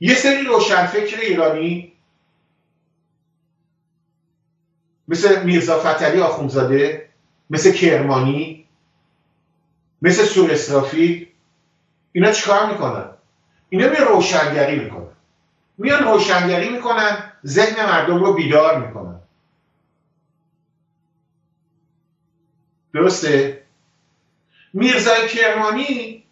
یه 0.00 0.14
سری 0.14 0.44
روشنفکر 0.44 1.20
ایرانی 1.20 1.95
مثل 5.08 5.42
میرزا 5.42 5.78
فتلی 5.78 6.20
آخونزاده 6.20 7.08
مثل 7.50 7.72
کرمانی 7.72 8.66
مثل 10.02 10.24
سور 10.24 10.52
اسرافی 10.52 11.32
اینا 12.12 12.32
چیکار 12.32 12.72
می‌کنن؟ 12.72 13.04
اینا 13.68 13.88
میان 13.88 14.04
روشنگری 14.08 14.78
می‌کنن. 14.78 15.12
میان 15.78 16.04
روشنگری 16.04 16.68
می‌کنن 16.68 17.32
ذهن 17.46 17.86
مردم 17.86 18.24
رو 18.24 18.32
بیدار 18.32 18.86
می‌کنن. 18.86 19.20
درسته؟ 22.94 23.62
میرزای 24.72 25.28
کرمانی 25.28 26.24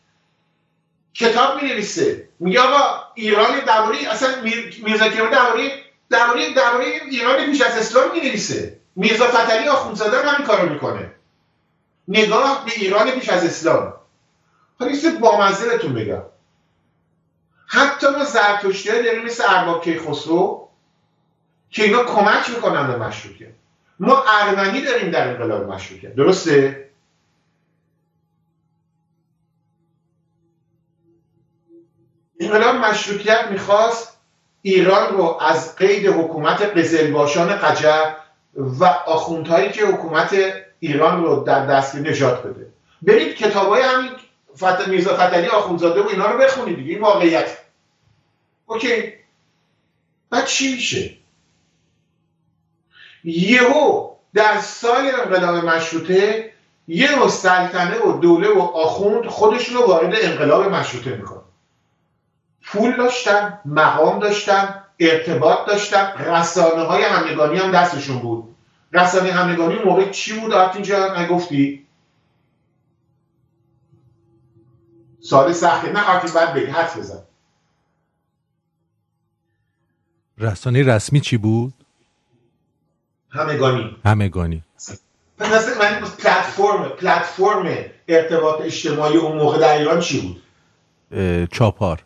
کتاب 1.14 1.62
می 1.62 1.68
نویسه 1.68 2.28
میگه 2.40 2.60
آقا 2.60 3.04
ایران 3.14 3.60
درباره 3.66 3.96
اصلا 4.10 4.42
میرزا 4.82 5.08
کرمانی 5.08 5.34
درباره 5.34 5.83
درباره 6.14 6.54
درباره 6.54 6.84
ایران 6.84 7.46
پیش 7.46 7.60
از 7.62 7.78
اسلام 7.78 8.12
می 8.12 8.20
نویسه 8.20 8.80
میرزا 8.96 9.26
فتلی 9.26 9.68
آخوندزاده 9.68 10.18
هم 10.18 10.34
همین 10.34 10.46
کارو 10.46 10.72
می‌کنه. 10.72 11.10
نگاه 12.08 12.64
به 12.64 12.72
ایران 12.72 13.10
پیش 13.10 13.28
از 13.28 13.44
اسلام. 13.44 13.94
حالا 14.80 14.92
یه 14.92 15.10
بامزه 15.10 15.68
بهتون 15.68 15.94
بگم. 15.94 16.22
حتی 17.66 18.06
ما 18.06 18.24
زرتشتی 18.24 18.90
های 18.90 19.02
داریم 19.02 19.24
مثل 19.24 19.44
ارباب 19.48 19.84
کیخسرو 19.84 20.68
که 21.70 21.84
اینا 21.84 22.04
کمک 22.04 22.50
می‌کنن 22.50 22.86
به 22.86 22.96
مشروطیت. 22.96 23.52
ما 24.00 24.24
ارمنی 24.28 24.82
داریم 24.82 25.10
در 25.10 25.28
انقلاب 25.28 25.72
مشروطیت. 25.72 26.14
درسته؟ 26.14 26.90
انقلاب 32.40 32.76
مشروطیت 32.76 33.46
می‌خواست 33.50 34.13
ایران 34.66 35.16
رو 35.16 35.38
از 35.40 35.76
قید 35.76 36.06
حکومت 36.06 36.62
قزلباشان 36.62 37.56
قجر 37.56 38.12
و 38.56 38.84
آخوندهایی 38.84 39.72
که 39.72 39.86
حکومت 39.86 40.36
ایران 40.80 41.24
رو 41.24 41.44
در 41.44 41.66
دست 41.66 41.94
نجات 41.94 42.42
بده. 42.42 42.66
برید 43.02 43.36
کتاب 43.36 43.68
های 43.68 43.82
همین 43.82 44.10
فت... 44.56 44.88
میرزا 44.88 45.16
فتلی 45.16 45.46
آخوندزاده 45.46 46.02
و 46.02 46.08
اینا 46.08 46.30
رو 46.30 46.38
بخونید 46.38 46.76
دیگه 46.76 46.92
این 46.92 47.00
واقعیت. 47.00 47.58
اوکی. 48.66 49.12
بعد 50.30 50.46
چی 50.46 50.74
میشه؟ 50.74 51.10
یهو 53.24 54.10
در 54.34 54.60
سال 54.60 55.10
انقلاب 55.20 55.64
مشروطه 55.64 56.50
یه 56.88 57.28
سلطنه 57.28 57.98
و 57.98 58.20
دوله 58.20 58.48
و 58.48 58.60
آخوند 58.60 59.26
خودشون 59.26 59.76
رو 59.76 59.86
وارد 59.86 60.14
انقلاب 60.22 60.72
مشروطه 60.72 61.10
می‌کنن. 61.16 61.43
پول 62.74 62.96
داشتن 62.96 63.60
مقام 63.64 64.18
داشتن 64.18 64.84
ارتباط 65.00 65.66
داشتن. 65.66 66.12
رسانه 66.18 66.82
های 66.82 67.02
همگانی 67.02 67.58
هم 67.58 67.70
دستشون 67.72 68.18
بود. 68.18 68.54
رسانه 68.92 69.32
همگانی 69.32 69.78
موقع 69.78 70.10
چی 70.10 70.40
بود؟ 70.40 70.52
آرتین 70.52 70.82
جان 70.82 71.18
نگفتی 71.18 71.86
سال 75.20 75.52
سخته. 75.52 75.92
نه 75.92 76.10
آرتین 76.10 76.30
باید 76.34 76.54
بگی. 76.54 76.66
حد 76.66 76.98
بزن. 76.98 77.22
رسانه 80.38 80.82
رسمی 80.82 81.20
چی 81.20 81.36
بود؟ 81.36 81.74
همگانی. 83.30 83.96
همگانی. 84.04 84.62
پس 85.38 85.68
من 85.80 86.00
پلتفرم 86.00 86.88
پلتفرم 86.88 87.84
ارتباط 88.08 88.60
اجتماعی 88.60 89.16
اون 89.16 89.36
موقع 89.36 89.58
در 89.58 89.78
ایران 89.78 90.00
چی 90.00 90.20
بود؟ 90.20 90.42
چاپار. 91.52 92.04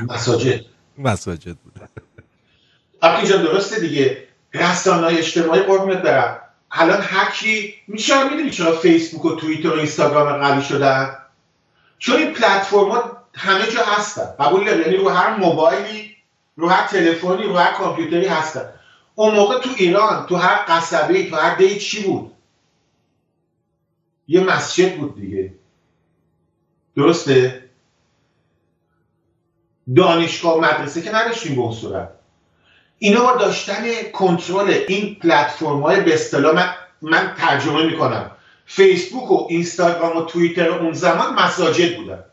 مساجد. 0.00 0.60
مساجد 0.98 1.56
بود 1.56 1.88
اینجا 3.02 3.36
درسته 3.36 3.80
دیگه. 3.80 4.28
رسانه 4.54 5.06
اجتماعی 5.06 5.62
قربونت 5.62 6.02
برم. 6.02 6.40
الان 6.70 7.00
هرکی 7.00 7.74
میشه 7.88 8.30
می‌دونی 8.30 8.50
چرا 8.50 8.72
فیسبوک 8.72 9.24
و 9.24 9.36
توییتر 9.36 9.68
و 9.68 9.72
اینستاگرام 9.72 10.38
قوی 10.38 10.62
شدن؟ 10.62 11.16
چون 11.98 12.16
این 12.16 12.32
پلتفرما 12.32 13.16
همه 13.34 13.70
جا 13.70 13.84
هستن. 13.84 14.24
قبول 14.40 14.66
یعنی 14.66 14.96
رو 14.96 15.08
هر 15.08 15.36
موبایلی 15.36 16.16
رو 16.56 16.68
هر 16.68 16.86
تلفنی 16.86 17.42
رو 17.42 17.56
هر 17.56 17.72
کامپیوتری 17.72 18.26
هستن. 18.26 18.68
اون 19.14 19.34
موقع 19.34 19.60
تو 19.60 19.70
ایران 19.76 20.26
تو 20.26 20.36
هر 20.36 20.64
قصبه 20.68 21.30
تو 21.30 21.36
هر 21.36 21.54
دی 21.54 21.78
چی 21.78 22.02
بود؟ 22.02 22.32
یه 24.28 24.40
مسجد 24.40 24.96
بود 24.96 25.20
دیگه. 25.20 25.54
درسته؟ 26.96 27.63
دانشگاه 29.96 30.58
و 30.58 30.60
مدرسه 30.60 31.02
که 31.02 31.14
نداشتیم 31.14 31.54
به 31.54 31.60
اون 31.60 31.72
صورت. 31.72 32.08
اینا 32.98 33.24
با 33.24 33.36
داشتن 33.36 33.84
کنترل 34.12 34.74
این 34.88 35.14
پلتفرم 35.14 35.82
های 35.82 36.00
به 36.00 36.14
اصطلاح 36.14 36.54
من, 36.54 36.74
من 37.02 37.34
ترجمه 37.38 37.86
می‌کنم. 37.86 38.30
فیسبوک 38.66 39.30
و 39.30 39.46
اینستاگرام 39.50 40.16
و 40.16 40.24
توییتر 40.24 40.68
اون 40.68 40.92
زمان 40.92 41.34
مساجد 41.34 41.96
بودن. 41.96 42.24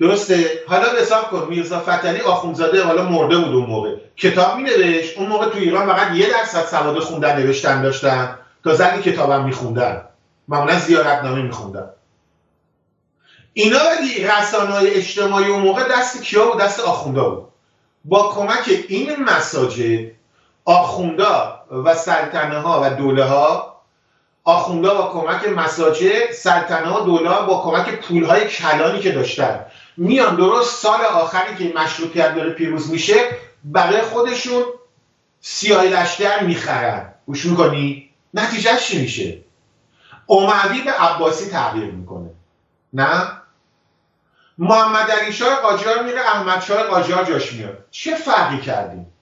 درسته؟ 0.00 0.50
حالا 0.68 0.86
حساب 1.00 1.30
کن 1.30 1.46
میرزا 1.50 1.80
فتلی 1.80 2.20
آخونزاده 2.20 2.82
حالا 2.82 3.02
مرده 3.02 3.38
بود 3.38 3.54
اون 3.54 3.66
موقع. 3.66 3.94
کتاب 4.16 4.56
می 4.56 4.62
نوشت 4.62 5.18
اون 5.18 5.28
موقع 5.28 5.48
تو 5.48 5.58
ایران 5.58 5.86
فقط 5.86 6.14
یه 6.14 6.30
درصد 6.30 6.64
سواد 6.64 6.98
خوندن 6.98 7.42
نوشتن 7.42 7.82
داشتن. 7.82 8.38
تا 8.64 8.74
زنی 8.74 9.02
کتابم 9.02 9.44
میخوندن. 9.44 10.02
معمولا 10.48 10.78
زیارتنامه 10.78 11.42
میخوندن. 11.42 11.90
اینا 13.58 13.78
ولی 13.78 14.24
رسانه 14.24 14.74
اجتماعی 14.82 15.46
اون 15.46 15.62
موقع 15.62 15.88
دست 15.88 16.22
کیا 16.22 16.56
و 16.56 16.60
دست 16.60 16.80
آخونده 16.80 17.22
بود. 17.22 17.48
با 18.04 18.32
کمک 18.32 18.84
این 18.88 19.22
مساجد 19.22 20.10
آخوندا 20.64 21.60
و 21.70 21.94
سلطنه 21.94 22.58
ها 22.58 22.80
و 22.84 22.90
دوله 22.90 23.24
ها 23.24 23.76
آخوندا 24.44 24.94
با 24.94 25.08
کمک 25.08 25.48
مساجد 25.48 26.32
سلطنه 26.32 26.86
ها 26.86 27.00
دوله 27.00 27.30
ها 27.30 27.46
با 27.46 27.62
کمک 27.62 28.00
پول 28.00 28.24
های 28.24 28.48
کلانی 28.48 29.00
که 29.00 29.12
داشتن. 29.12 29.64
میان 29.96 30.36
درست 30.36 30.82
سال 30.82 31.00
آخری 31.00 31.56
که 31.56 31.78
مشروطیت 31.78 32.34
داره 32.34 32.50
پیروز 32.50 32.90
میشه 32.90 33.14
برای 33.64 34.02
خودشون 34.02 34.62
سیاه 35.40 35.84
لشکر 35.84 36.42
می‌خرن. 36.42 37.14
گوش 37.26 37.44
می‌کنی؟ 37.44 38.10
نتیجهش 38.34 38.86
چی 38.86 39.02
میشه؟ 39.02 39.38
اموی 40.28 40.82
به 40.82 40.90
عباسی 40.90 41.50
تغییر 41.50 41.90
می‌کنه. 41.90 42.30
نه؟ 42.92 43.45
محمد 44.58 45.10
علی 45.10 45.32
شاه 45.32 45.56
قاجار 45.56 46.02
میره 46.02 46.20
احمد 46.20 46.62
شاه 46.62 46.82
قاجار 46.82 47.24
جاش 47.24 47.52
میاد 47.52 47.84
چه 47.90 48.14
فرقی 48.14 48.60
کردیم 48.60 49.12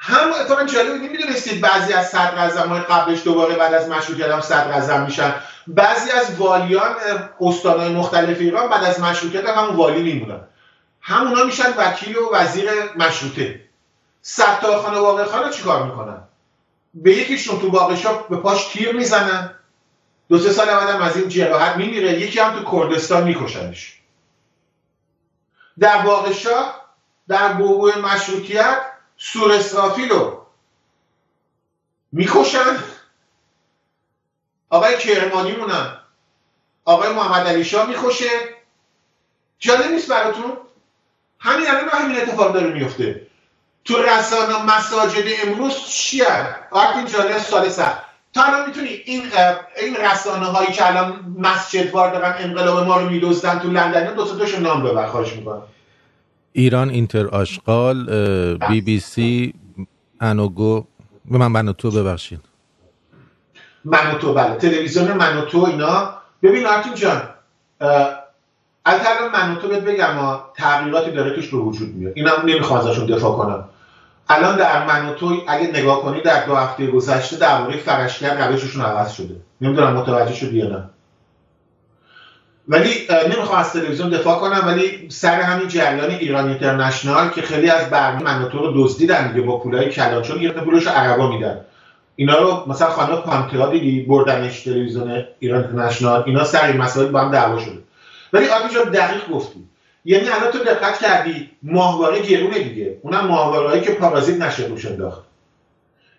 هم 0.00 0.32
اتفاقا 0.32 0.64
جالب 0.64 1.02
نمی‌دونستید 1.02 1.60
بعضی 1.60 1.92
از 1.92 2.08
صدر 2.08 2.66
های 2.66 2.80
قبلش 2.80 3.24
دوباره 3.24 3.56
بعد 3.56 3.74
از 3.74 3.88
مشروطیت 3.88 4.28
هم 4.28 4.40
صدر 4.40 4.72
اعظم 4.72 5.02
میشن. 5.02 5.34
بعضی 5.66 6.10
از 6.10 6.36
والیان 6.36 6.94
استانهای 7.40 7.88
مختلف 7.88 8.40
ایران 8.40 8.68
بعد 8.68 8.84
از 8.84 9.00
مشروطیت 9.00 9.48
هم 9.48 9.64
همون 9.64 9.76
والی 9.76 10.02
میمونن. 10.02 10.40
همونا 11.00 11.44
میشن 11.44 11.74
وکیل 11.76 12.16
و 12.16 12.34
وزیر 12.34 12.70
مشروطه. 12.96 13.60
ستارخان 14.22 14.94
و 14.94 15.02
واقع 15.02 15.24
خان 15.24 15.50
چیکار 15.50 15.82
می‌کنن؟ 15.82 16.18
به 16.94 17.12
یکیشون 17.12 17.60
تو 17.60 17.70
باقشا 17.70 18.12
به 18.12 18.36
پاش 18.36 18.66
تیر 18.66 18.92
می‌زنن. 18.92 19.50
دو 20.28 20.38
سه 20.38 20.52
سال 20.52 20.66
بعدم 20.66 21.02
از 21.02 21.16
این 21.16 21.28
جراحت 21.28 21.76
میمیره 21.76 22.20
یکی 22.20 22.40
هم 22.40 22.62
تو 22.62 22.70
کردستان 22.72 23.24
میکشنش. 23.24 23.98
در 25.78 26.02
باقشا 26.02 26.74
در 27.28 27.52
بوبو 27.52 27.90
مشروطیت 28.00 28.78
سور 29.16 29.52
اسرافی 29.52 30.08
رو 30.08 30.46
می‌کشن. 32.12 32.78
آقای 34.70 34.98
کرمانی 34.98 35.52
مونن 35.52 35.96
آقای 36.84 37.12
محمد 37.12 37.46
علی 37.46 37.64
شاه 37.64 37.86
می‌کشه. 37.88 38.28
جالب 39.58 39.90
نیست 39.90 40.08
براتون؟ 40.08 40.56
همین 41.38 41.70
الان 41.70 41.88
همین 41.88 42.20
اتفاق 42.20 42.54
داره 42.54 42.70
میفته. 42.70 43.26
تو 43.84 44.02
رسانه 44.02 44.62
مساجد 44.62 45.24
امروز 45.44 45.86
چیه؟ 45.88 46.56
آرتین 46.70 47.06
جالب 47.06 47.38
سال 47.38 47.68
سر 47.68 47.98
تا 48.38 48.44
الان 48.44 48.66
می‌تونی 48.66 48.88
این 48.88 49.22
این 49.82 49.96
رسانه 49.96 50.46
هایی 50.46 50.72
که 50.72 50.86
الان 50.86 51.34
مسجد 51.38 51.90
وار 51.94 52.12
دارن 52.12 52.34
انقلاب 52.38 52.86
ما 52.86 53.00
رو 53.00 53.10
میدوزدن 53.10 53.58
تو 53.58 53.68
لندن 53.68 54.14
دو 54.14 54.24
تا 54.24 54.58
نام 54.58 54.82
ببر 54.82 55.06
خواهش 55.06 55.32
می‌کنم. 55.32 55.62
ایران 56.52 56.90
اینتر 56.90 57.26
آشغال 57.26 58.06
بی 58.68 58.80
بی 58.80 59.00
سی 59.00 59.54
انوگو 60.20 60.84
به 61.30 61.38
من 61.38 61.46
منوتو 61.46 61.90
ببخشید. 61.90 62.40
منوتو 63.84 64.34
بله. 64.34 64.54
تلویزیون 64.56 65.12
منوتو 65.12 65.64
اینا. 65.64 66.14
ببین 66.42 66.66
آرتین 66.66 66.94
جان 66.94 67.22
البته 68.86 69.08
منوتو 69.32 69.68
بهت 69.68 69.84
بگم 69.84 70.38
تغییراتی 70.56 71.10
داره 71.10 71.34
توش 71.34 71.48
به 71.50 71.56
وجود 71.56 71.94
میاد. 71.94 72.12
اینا 72.16 72.32
نمی‌خوام 72.42 72.80
ازشون 72.80 73.06
دفاع 73.06 73.36
کنم. 73.36 73.68
الان 74.28 74.56
در 74.56 74.86
منوتو 74.86 75.42
اگه 75.48 75.66
نگاه 75.66 76.02
کنی 76.02 76.20
در 76.20 76.46
دو 76.46 76.54
هفته 76.54 76.86
گذشته 76.86 77.36
در 77.36 77.60
واقع 77.60 77.76
فرشگر 77.76 78.48
روششون 78.48 78.84
عوض 78.84 79.12
شده. 79.12 79.36
نمی‌دونم 79.60 79.92
متوجه 79.92 80.34
شدی 80.34 80.56
یا 80.56 80.68
نه. 80.68 80.84
ولی 82.68 82.90
نمی‌خوام 83.24 83.58
از 83.58 83.72
تلویزیون 83.72 84.10
دفاع 84.10 84.38
کنم 84.38 84.62
ولی 84.66 85.10
سر 85.10 85.40
همین 85.40 85.68
جریان 85.68 86.10
ایران 86.10 86.48
اینترنشنال 86.48 87.28
که 87.28 87.42
خیلی 87.42 87.70
از 87.70 87.90
برنامه 87.90 88.24
منوتو 88.24 88.58
رو 88.58 88.72
دزدیدن 88.76 89.28
دیگه 89.28 89.46
با 89.46 89.58
پولای 89.58 89.90
کلان 89.90 90.22
چون 90.22 90.38
ایران 90.38 90.64
پولش 90.64 90.86
عربا 90.86 91.28
میدن. 91.30 91.60
اینا 92.16 92.38
رو 92.38 92.64
مثلا 92.66 92.88
خانم 92.88 93.16
پانتیا 93.16 93.70
دیدی 93.70 94.02
بردنش 94.02 94.60
تلویزیون 94.60 95.24
ایران 95.38 95.64
اینترنشنال 95.64 96.22
اینا 96.26 96.44
سر 96.44 96.64
این 96.64 96.76
مسائل 96.76 97.08
با 97.08 97.20
هم 97.20 97.30
دعوا 97.30 97.58
شده. 97.58 97.78
ولی 98.32 98.48
آقا 98.48 98.68
جان 98.68 98.92
دقیق 98.92 99.28
گفتی. 99.28 99.68
یعنی 100.04 100.28
الان 100.28 100.50
تو 100.52 100.58
دقت 100.58 100.98
کردی 100.98 101.50
ماهواره 101.62 102.22
گرونه 102.22 102.58
دیگه. 102.58 102.98
اونم 103.02 103.26
ماهوارهایی 103.26 103.82
که 103.82 103.94
پارازیت 103.94 104.40
نشه 104.40 104.66
روش 104.66 104.86
انداخت. 104.86 105.22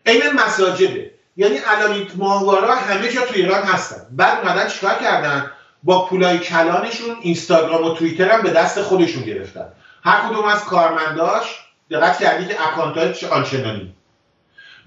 عین 0.06 0.34
مساجده. 0.34 1.12
یعنی 1.38 1.58
الان 1.68 1.92
این 1.92 2.08
ماهواره 2.16 2.76
همه 2.76 3.10
جا 3.10 3.26
تو 3.26 3.36
ایران 3.36 3.64
هستن. 3.64 4.08
بعد 4.12 4.40
اومدن 4.40 4.68
چیکار 4.68 4.96
کردن؟ 4.96 5.52
با 5.84 6.06
پولای 6.06 6.40
کلانشون 6.40 7.16
اینستاگرام 7.22 7.84
و 7.84 7.94
توییتر 7.94 8.30
هم 8.30 8.42
به 8.42 8.50
دست 8.50 8.82
خودشون 8.82 9.24
گرفتن. 9.24 9.66
هر 10.04 10.30
کدوم 10.30 10.46
از 10.46 10.66
کارمنداش 10.66 11.66
دقت 11.92 12.20
کردی 12.20 12.46
که 12.46 12.68
اکانت 12.68 13.24
آنچنانی. 13.24 13.94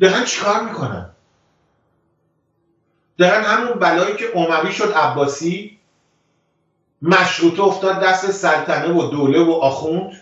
دارن 0.01 0.25
چیکار 0.25 0.63
می‌کنن؟ 0.63 1.11
دارن 3.19 3.43
همون 3.45 3.73
بلایی 3.73 4.17
که 4.17 4.25
اموی 4.35 4.73
شد 4.73 4.93
عباسی 4.93 5.79
مشروطه 7.03 7.63
افتاد 7.63 8.01
دست 8.01 8.31
سلطنه 8.31 8.95
و 8.95 9.11
دوله 9.11 9.41
و 9.41 9.53
آخوند. 9.53 10.21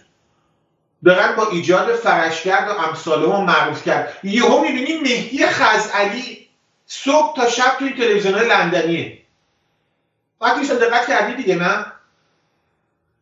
دارن 1.05 1.37
با 1.37 1.49
ایجاد 1.51 1.95
فرشگرد 1.95 2.69
و 2.69 2.73
امثاله 2.73 3.27
و 3.27 3.41
معروف 3.41 3.85
کرد. 3.85 4.17
یهو 4.23 4.61
می‌بینی 4.61 5.01
مهدی 5.01 5.47
خزعلی 5.47 6.49
صبح 6.87 7.37
تا 7.37 7.49
شب 7.49 7.77
توی 7.79 7.93
تلویزیون 7.93 8.35
لندنیه. 8.35 9.19
وقتی 10.41 10.67
دقت 10.67 11.07
کردی 11.07 11.35
دیگه 11.35 11.55
نه؟ 11.55 11.87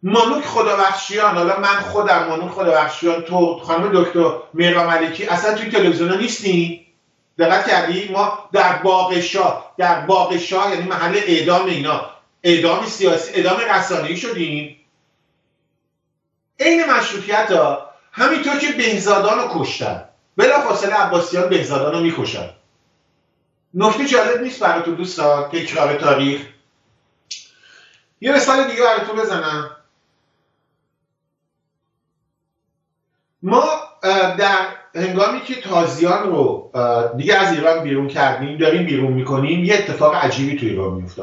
مانوک 0.02 0.44
خدابخشیان 0.44 1.34
حالا 1.34 1.60
من 1.60 1.80
خودم 1.80 2.26
مانوک 2.28 2.50
خدابخشیان 2.50 3.22
تو 3.22 3.58
خانم 3.58 4.02
دکتر 4.02 4.30
میرا 4.54 4.86
ملکی 4.86 5.26
اصلا 5.26 5.54
توی 5.54 5.70
تلویزیون 5.70 6.18
نیستی؟ 6.18 6.86
دقت 7.38 7.68
کردی؟ 7.68 8.08
ما 8.12 8.48
در 8.52 8.72
باقشا 8.76 9.64
در 9.78 10.00
باقشا 10.00 10.70
یعنی 10.70 10.82
محل 10.82 11.16
اعدام 11.16 11.66
اینا. 11.66 12.10
اعدام 12.42 12.86
سیاسی 12.86 13.32
اعدام 13.32 13.60
رسانه‌ای 13.60 14.16
شدیم. 14.16 14.76
عین 16.60 16.84
مشروطیت 16.84 17.50
ها 17.52 17.90
همینطور 18.12 18.58
که 18.58 18.72
بهزادان 18.72 19.38
رو 19.38 19.48
کشتن. 19.54 20.04
بلا 20.36 20.60
فاصله 20.60 20.94
عباسیان 20.94 21.48
بهزادان 21.48 21.92
رو 21.92 22.00
می‌کشن. 22.00 22.50
نکته 23.74 24.04
جالب 24.04 24.42
نیست 24.42 24.60
براتون 24.60 24.94
دوستان 24.94 25.50
تکرار 25.50 25.94
تاریخ. 25.94 26.40
یه 28.20 28.32
مثال 28.32 28.68
دیگه 28.68 28.82
براتون 28.82 29.16
بزنم. 29.16 29.70
ما 33.42 33.64
در 34.38 34.66
هنگامی 34.94 35.40
که 35.40 35.60
تازیان 35.60 36.22
رو 36.22 36.70
دیگه 37.16 37.34
از 37.34 37.52
ایران 37.52 37.82
بیرون 37.82 38.08
کردیم 38.08 38.58
داریم 38.58 38.86
بیرون 38.86 39.12
می‌کنیم 39.12 39.64
یه 39.64 39.74
اتفاق 39.74 40.14
عجیبی 40.14 40.56
تو 40.56 40.66
ایران 40.66 40.92
میفته 40.92 41.22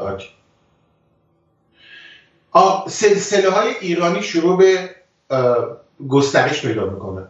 سلسله 2.88 3.50
های 3.50 3.68
ایرانی 3.80 4.22
شروع 4.22 4.58
به 4.58 4.90
گسترش 6.08 6.62
پیدا 6.62 6.84
می‌کنه. 6.84 7.26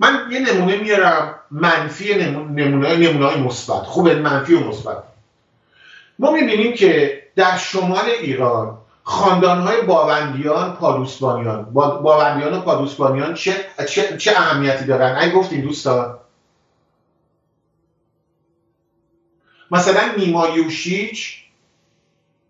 من 0.00 0.28
یه 0.30 0.40
نمونه 0.40 0.76
میارم 0.76 1.34
منفی 1.50 2.14
نمونه 2.14 2.66
نمونه 2.96 3.26
های 3.26 3.40
مثبت. 3.40 3.82
خوبه 3.82 4.14
منفی 4.14 4.54
و 4.54 4.60
مثبت. 4.60 5.02
ما 6.18 6.30
می‌بینیم 6.30 6.72
که 6.72 7.22
در 7.36 7.56
شمال 7.56 8.04
ایران 8.20 8.78
های 9.04 9.82
باوندیان 9.82 10.76
پادوسبانیان 10.76 11.64
باوندیان 11.74 12.54
و 12.54 12.60
پادوسبانیان 12.60 13.34
چه, 13.34 13.64
چه, 13.88 14.16
چه 14.16 14.32
اهمیتی 14.36 14.84
دارن؟ 14.84 15.16
اگه 15.18 15.32
گفتیم 15.32 15.60
دوستان. 15.60 16.18
مثلا 19.70 20.00
نیما 20.16 20.48
یوشیچ 20.48 21.44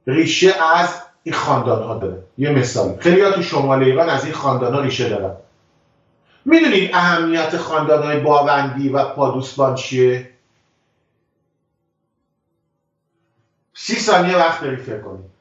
ریشه 0.06 0.54
از 0.62 1.02
این 1.22 1.34
خاندان 1.34 1.82
ها 1.82 1.98
داره. 1.98 2.22
یه 2.38 2.50
مثال 2.50 2.98
خیلی 2.98 3.32
تو 3.32 3.42
شمال 3.42 3.82
ایران 3.82 4.08
از 4.08 4.24
این 4.24 4.34
خاندان 4.34 4.74
ها 4.74 4.80
ریشه 4.80 5.08
دارن. 5.08 5.36
می‌دونید 6.44 6.90
اهمیت 6.94 7.56
خاندان 7.56 8.02
های 8.02 8.20
باوندی 8.20 8.88
و 8.88 9.04
پادوسبان 9.04 9.74
چیه؟ 9.74 10.30
سی 13.74 13.96
ثانیه 13.96 14.36
وقت 14.36 14.62
داری 14.62 14.76
فکر 14.76 15.00
کنید. 15.00 15.39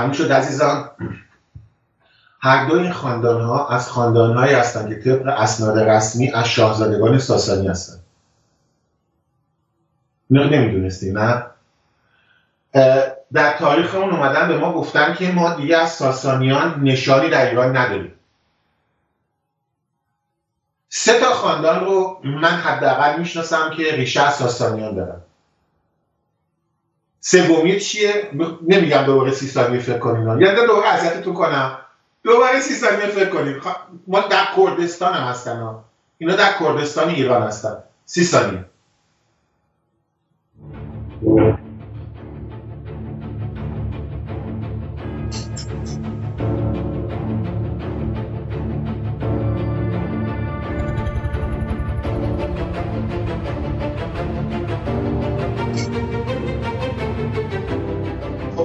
تموم 0.00 0.12
شد 0.12 0.32
عزیزان. 0.32 0.90
هر 2.40 2.66
دو 2.66 2.78
این 2.78 2.92
خاندان 2.92 3.40
ها 3.40 3.68
از 3.68 3.88
خاندان 3.88 4.36
هایی 4.36 4.54
هستند 4.54 4.88
که 4.88 4.94
طبق 5.04 5.28
اسناد 5.28 5.78
رسمی 5.78 6.30
از 6.30 6.48
شاهزادگان 6.48 7.18
ساسانی 7.18 7.68
هستند 7.68 8.04
اینو 10.30 10.44
نمی‌دونستی 10.44 11.12
نه؟ 11.12 11.46
در 13.32 13.58
تاریخمون 13.58 14.10
اومدن 14.10 14.48
به 14.48 14.58
ما 14.58 14.72
گفتن 14.72 15.14
که 15.14 15.32
ما 15.32 15.54
دیگه 15.54 15.76
از 15.76 15.90
ساسانیان 15.90 16.80
نشانی 16.82 17.30
در 17.30 17.50
ایران 17.50 17.76
نداریم. 17.76 18.14
سه 20.88 21.20
تا 21.20 21.34
خاندان 21.34 21.84
رو 21.84 22.20
من 22.24 22.44
حداقل 22.44 23.18
می‌شناسم 23.18 23.70
که 23.76 23.96
ریشه 23.96 24.22
از 24.22 24.34
ساسانیان 24.34 24.94
دارن. 24.94 25.20
سومی 27.20 27.80
چیه؟ 27.80 28.30
نمیگم 28.68 29.02
دوباره 29.02 29.32
سی 29.32 29.46
فکر 29.46 29.98
کنیم 29.98 30.40
یعنی 30.40 30.66
دوباره 30.66 30.88
اذیتتون 30.88 31.34
کنم. 31.34 31.78
دوباره 32.24 32.60
سی 32.60 32.74
فکر 32.74 33.30
کنیم 33.30 33.60
ما 34.06 34.20
در 34.20 34.44
کردستان 34.56 35.14
هم 35.14 35.28
هستن 35.28 35.76
اینا 36.18 36.36
در 36.36 36.52
کردستان 36.60 37.08
ایران 37.08 37.42
هستن. 37.42 37.76
سی 38.04 38.24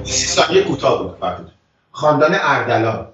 ثانیه 0.05 0.63
کوتاه 0.63 1.03
بود 1.03 1.51
خاندان 1.91 2.35
اردلان. 2.41 3.07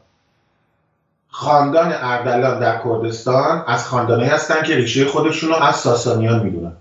خاندان 1.27 1.91
اردلان 1.91 2.59
در 2.59 2.81
کردستان 2.83 3.63
از 3.67 3.87
خاندانی 3.87 4.25
هستند 4.25 4.63
که 4.63 4.75
ریشه 4.75 5.05
خودشون 5.05 5.49
رو 5.49 5.55
از 5.55 5.75
ساسانیان 5.75 6.39
می‌دونن. 6.39 6.73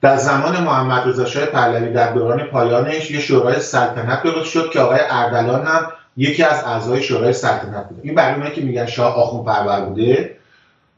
در 0.00 0.16
زمان 0.16 0.60
محمد 0.60 1.08
رضا 1.08 1.24
شاه 1.24 1.46
پهلوی 1.46 1.92
در 1.92 2.12
دوران 2.12 2.42
پایانش 2.42 3.10
یه 3.10 3.20
شورای 3.20 3.60
سلطنت 3.60 4.22
درست 4.22 4.50
شد 4.50 4.70
که 4.70 4.80
آقای 4.80 5.00
اردلان 5.10 5.66
هم 5.66 5.92
یکی 6.16 6.42
از 6.42 6.64
اعضای 6.64 7.02
شورای 7.02 7.32
سلطنت 7.32 7.88
بوده. 7.88 8.00
این 8.04 8.14
برای 8.14 8.52
که 8.52 8.60
میگن 8.60 8.86
شاه 8.86 9.16
آخون 9.16 9.44
پرور 9.44 9.80
بوده 9.80 10.36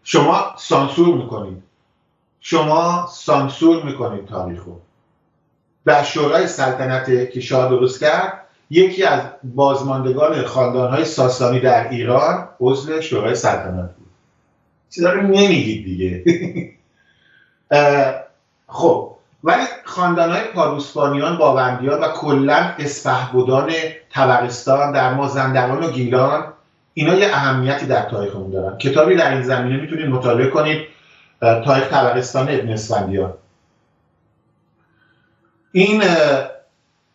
شما 0.05 0.55
سانسور 0.59 1.15
می‌کنید. 1.15 1.63
شما 2.41 3.09
سانسور 3.13 3.83
می‌کنید 3.83 4.27
تاریخو. 4.27 4.71
در 5.87 6.03
شورای 6.03 6.47
سلطنت 6.47 7.31
که 7.31 7.41
شاه 7.41 7.69
درست 7.69 8.01
کرد. 8.01 8.41
یکی 8.71 9.05
از 9.05 9.21
بازماندگان 9.43 10.43
خاندانهای 10.43 11.05
ساسانی 11.05 11.61
در 11.61 11.89
ایران 11.89 12.49
عضو 12.61 13.01
شورای 13.01 13.35
سلطنت 13.35 13.91
بود. 13.97 14.07
چیزا 14.91 15.13
رو 15.13 15.23
نمیگید 15.23 15.85
دیگه. 15.85 16.25
خب 18.69 19.11
ولی 19.45 19.63
خاندانهای 19.85 20.45
پاروسپانیان 20.55 21.39
باوندیان 21.39 22.01
و 22.01 22.09
کلا 22.09 22.75
اسپهبدان 22.79 23.73
تبرستان 24.11 24.93
در 24.93 25.15
مازندران 25.15 25.85
و 25.85 25.91
گیلان 25.91 26.45
اینا 26.95 27.15
یه 27.15 27.27
اهمیتی 27.27 27.87
در 27.87 28.03
تاریخمون 28.03 28.51
دارن. 28.51 28.79
کتابی 28.79 29.17
در 29.17 29.33
این 29.33 29.43
زمینه 29.43 29.81
می‌تونید 29.81 30.07
مطالعه 30.07 30.51
کنید. 30.51 30.83
تاریخ 31.41 31.89
تبرستان 31.89 32.49
ابن 32.49 32.69
اسفندیان 32.69 33.33
این 35.77 36.03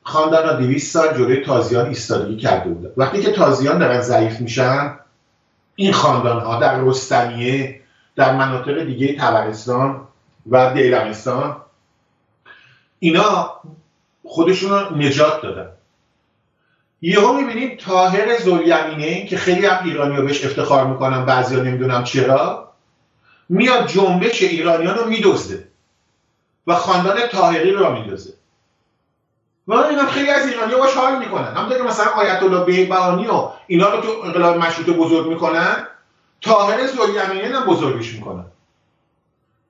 خاندان 0.03 0.45
ها 0.45 0.53
دویست 0.53 0.93
سال 0.93 1.17
جلوی 1.17 1.45
تازیان 1.45 1.85
ایستادگی 1.85 2.37
کرده 2.37 2.69
بودن 2.69 2.89
وقتی 2.97 3.21
که 3.21 3.31
تازیان 3.31 3.79
دارن 3.79 4.01
ضعیف 4.01 4.41
میشن 4.41 4.99
این 5.75 5.93
خاندان 5.93 6.39
ها 6.39 6.59
در 6.59 6.79
رستمیه 6.81 7.81
در 8.15 8.35
مناطق 8.35 8.79
دیگه 8.79 9.15
تبرستان 9.15 10.07
و 10.49 10.73
دیلمستان 10.73 11.61
اینا 12.99 13.53
خودشون 14.23 14.69
رو 14.69 14.97
نجات 14.97 15.41
دادن. 15.41 15.69
یهو 17.01 17.33
می‌بینیم 17.33 17.77
تاهر 17.77 18.39
زولیمینه 18.39 19.25
که 19.25 19.37
خیلی 19.37 19.65
هم 19.65 19.85
ایرانی 19.85 20.15
ها 20.15 20.21
بهش 20.21 20.45
افتخار 20.45 20.87
می‌کنن 20.87 21.25
بعضی 21.25 21.55
ها 21.55 21.61
نمی‌دونم 21.61 22.03
چرا 22.03 22.71
میاد 23.49 23.87
جنبش 23.87 24.41
ایرانیان 24.41 24.97
رو 24.97 25.09
میدزده 25.09 25.67
و 26.67 26.75
خاندان 26.75 27.17
تاهری 27.31 27.71
رو 27.71 27.91
میدزده. 27.91 28.38
و 29.69 29.73
اینا 29.73 30.05
خیلی 30.05 30.29
از 30.29 30.47
ایرانی 30.47 30.75
باش 30.75 30.93
حال 30.93 31.17
می‌کنن. 31.17 31.53
همونطور 31.53 31.77
که 31.77 31.83
مثلا 31.83 32.05
آیت 32.05 32.43
الله 32.43 32.63
بیبانی 32.63 33.27
و 33.27 33.49
اینا 33.67 33.89
رو 33.89 34.01
تو 34.01 34.21
انقلاب 34.23 34.57
مشروطه 34.57 34.91
بزرگ 34.91 35.27
می‌کنن 35.27 35.87
طاهر 36.41 36.87
زلیمینی 36.87 37.53
هم 37.53 37.65
بزرگش 37.65 38.13
می‌کنن. 38.13 38.45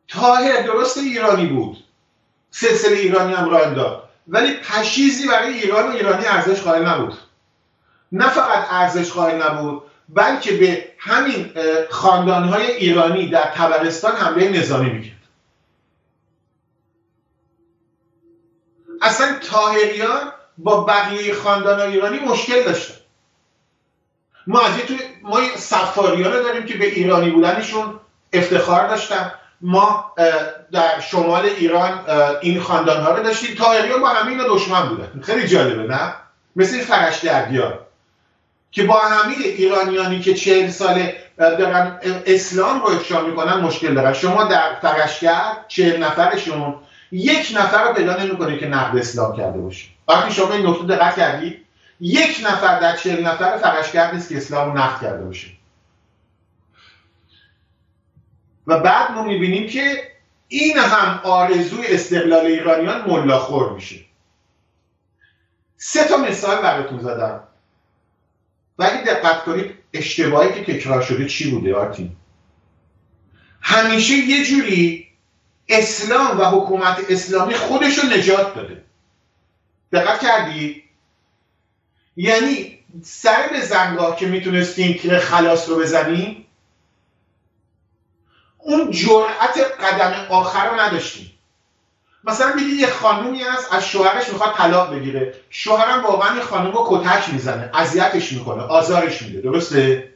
طاهر 0.08 0.62
درست 0.62 0.98
ایرانی 0.98 1.46
بود. 1.46 1.78
سلسله 2.52 2.98
ایرانی 2.98 3.34
هم 3.34 3.50
راه 3.50 3.74
داد 3.74 4.04
ولی 4.28 4.54
پشیزی 4.54 5.28
برای 5.28 5.54
ایران 5.54 5.88
و 5.88 5.92
ایرانی 5.92 6.26
ارزش 6.26 6.62
قائل 6.62 6.88
نبود. 6.88 7.14
نه 8.12 8.30
فقط 8.30 8.68
ارزش 8.72 9.12
قائل 9.12 9.42
نبود 9.42 9.82
بلکه 10.10 10.52
به 10.52 10.86
همین 10.98 11.52
خاندانهای 11.90 12.72
ایرانی 12.72 13.30
در 13.30 13.44
تبرستان 13.56 14.16
حمله 14.16 14.50
نظامی 14.50 14.90
می‌کرد. 14.90 15.19
اصلا 19.02 19.36
تاهریان 19.52 20.32
با 20.58 20.84
بقیه 20.84 21.34
خاندان 21.34 21.80
ایرانی 21.80 22.20
مشکل 22.20 22.64
داشتن. 22.64 22.94
ما 24.48 24.62
از 24.62 24.78
تو 24.78 24.94
ما 25.22 25.40
سفاریان 25.58 26.34
رو 26.34 26.44
داریم 26.44 26.66
که 26.66 26.78
به 26.78 26.86
ایرانی 26.86 27.30
بودنشون 27.30 28.00
افتخار 28.34 28.88
داشتن. 28.88 29.32
ما 29.62 30.16
در 30.72 31.00
شمال 31.00 31.46
ایران 31.46 32.06
این 32.42 32.62
خاندان 32.62 33.04
ها 33.04 33.12
رو 33.12 33.24
داشتیم. 33.24 33.56
تاهریان 33.56 34.02
با 34.02 34.10
همین 34.10 34.38
دشمن 34.48 34.90
بودن. 34.90 35.22
خیلی 35.24 35.48
جالبه 35.48 35.84
نه؟ 35.84 36.14
مثل 36.56 36.80
فرش 36.80 37.20
دردیار 37.20 37.86
که 38.72 38.84
با 38.84 39.00
همه 39.00 39.36
ایرانیانی 39.38 40.20
که 40.20 40.34
چهل 40.34 40.70
ساله 40.70 41.24
دارن 41.38 42.00
اسلام 42.26 42.82
رو 42.82 42.88
افشا 42.88 43.22
می‌کنن 43.22 43.54
مشکل 43.54 43.94
دارن. 43.94 44.14
شما 44.14 44.44
در 44.44 44.76
فرشگرد 44.82 45.66
چهل 45.68 46.04
نفرشون 46.04 46.76
یک 47.12 47.54
نفر 47.56 47.84
رو 47.84 47.94
پیدا 47.94 48.24
نمی‌کنه 48.24 48.58
که 48.58 48.68
نقد 48.68 48.98
اسلام 48.98 49.38
کرده 49.38 49.60
باشه 49.60 49.88
وقتی 50.08 50.34
شما 50.34 50.54
این 50.54 50.68
نکته 50.68 50.84
دقت 50.84 51.16
کردید 51.16 51.66
یک 52.00 52.42
نفر 52.44 52.80
در 52.80 52.96
چهل 52.96 53.28
نفر 53.28 53.58
فرشگر 53.58 54.14
نیست 54.14 54.30
که 54.30 54.38
اسلام 54.38 54.72
رو 54.72 54.78
نقد 54.78 55.02
کرده 55.02 55.26
باشه. 55.26 55.48
و 58.68 58.80
بعد 58.80 59.12
ما 59.12 59.24
می‌بینیم 59.24 59.70
که 59.70 60.12
این 60.48 60.78
هم 60.78 61.20
آرزوی 61.24 61.88
استقلال 61.88 62.46
ایرانیان 62.46 63.10
ملاخور 63.10 63.74
میشه. 63.74 63.96
سه 65.78 66.08
تا 66.08 66.18
مثال 66.18 66.62
براتون 66.62 67.00
زدم. 67.00 67.44
ولی 68.80 69.04
دقت 69.04 69.44
کنید 69.44 69.76
اشتباهی 69.94 70.54
که 70.54 70.74
تکرار 70.74 71.02
شده 71.02 71.26
چی 71.26 71.52
بوده 71.52 71.76
آرتین؟ 71.76 72.16
همیشه 73.62 74.14
یه 74.14 74.46
جوری 74.46 75.09
اسلام 75.70 76.40
و 76.40 76.44
حکومت 76.44 76.98
اسلامی 77.10 77.54
خودش 77.54 78.00
رو 78.00 78.10
نجات 78.10 78.56
داده. 78.56 78.84
دقت 79.92 80.20
کردی؟ 80.20 80.84
یعنی 82.16 82.80
سر 83.04 83.48
به 83.52 83.62
زنگاه 83.62 84.16
که 84.16 84.28
می‌تونستیم 84.28 84.98
که 84.98 85.18
خلاص 85.18 85.70
رو 85.70 85.76
بزنیم 85.80 86.46
اون 88.58 88.92
جرأت 88.92 89.58
قدم 89.58 90.26
آخر 90.30 90.70
رو 90.70 90.80
نداشتیم. 90.80 91.32
مثلا 92.24 92.54
میگی 92.54 92.72
یه 92.72 92.88
خانومی 92.88 93.44
هست 93.44 93.74
از 93.74 93.88
شوهرش 93.88 94.30
می‌خواد 94.30 94.56
طلاق 94.56 94.96
بگیره. 94.96 95.34
شوهرم 95.50 96.04
واقعا 96.04 96.36
یه 96.36 96.42
خانوم 96.42 96.72
رو 96.72 96.88
کتک 96.90 97.34
می‌زنه 97.34 97.72
اذیتش 97.74 98.32
می‌کنه 98.32 98.64
آزارش 98.64 99.22
میده 99.22 99.42
درسته؟ 99.42 100.14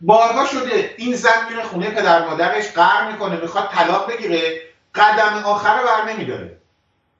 بارها 0.00 0.46
شده 0.46 0.94
این 0.98 1.14
زن 1.14 1.48
میره 1.50 1.62
خونه 1.62 1.90
پدر 1.90 2.28
مادرش 2.28 2.72
قهر 2.72 3.12
می‌کنه 3.12 3.40
می‌خواد 3.40 3.70
طلاق 3.70 4.12
بگیره. 4.12 4.67
قدم 4.98 5.44
آخر 5.44 5.78
رو 5.78 5.86
بر 5.86 6.12
نمیداره. 6.12 6.58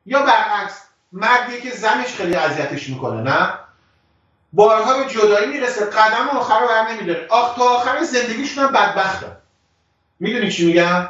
یا 0.06 0.22
برعکس 0.22 0.82
مردی 1.12 1.60
که 1.60 1.70
زنش 1.70 2.06
خیلی 2.06 2.34
اذیتش 2.34 2.88
می‌کنه 2.88 3.22
نه؟ 3.22 3.52
بارها 4.52 5.04
به 5.04 5.10
جدایی 5.10 5.46
می‌رسه 5.46 5.84
قدم 5.84 6.28
آخر 6.28 6.60
رو 6.60 6.68
بر 6.68 6.92
نمیداره. 6.92 7.26
آخ 7.30 7.56
تا 7.56 7.62
آخر 7.62 8.04
زندگیشون 8.04 8.64
هم 8.64 8.72
بدبختن 8.72 9.36
می‌دونی 10.20 10.52
چی 10.52 10.66
میگم؟ 10.66 11.08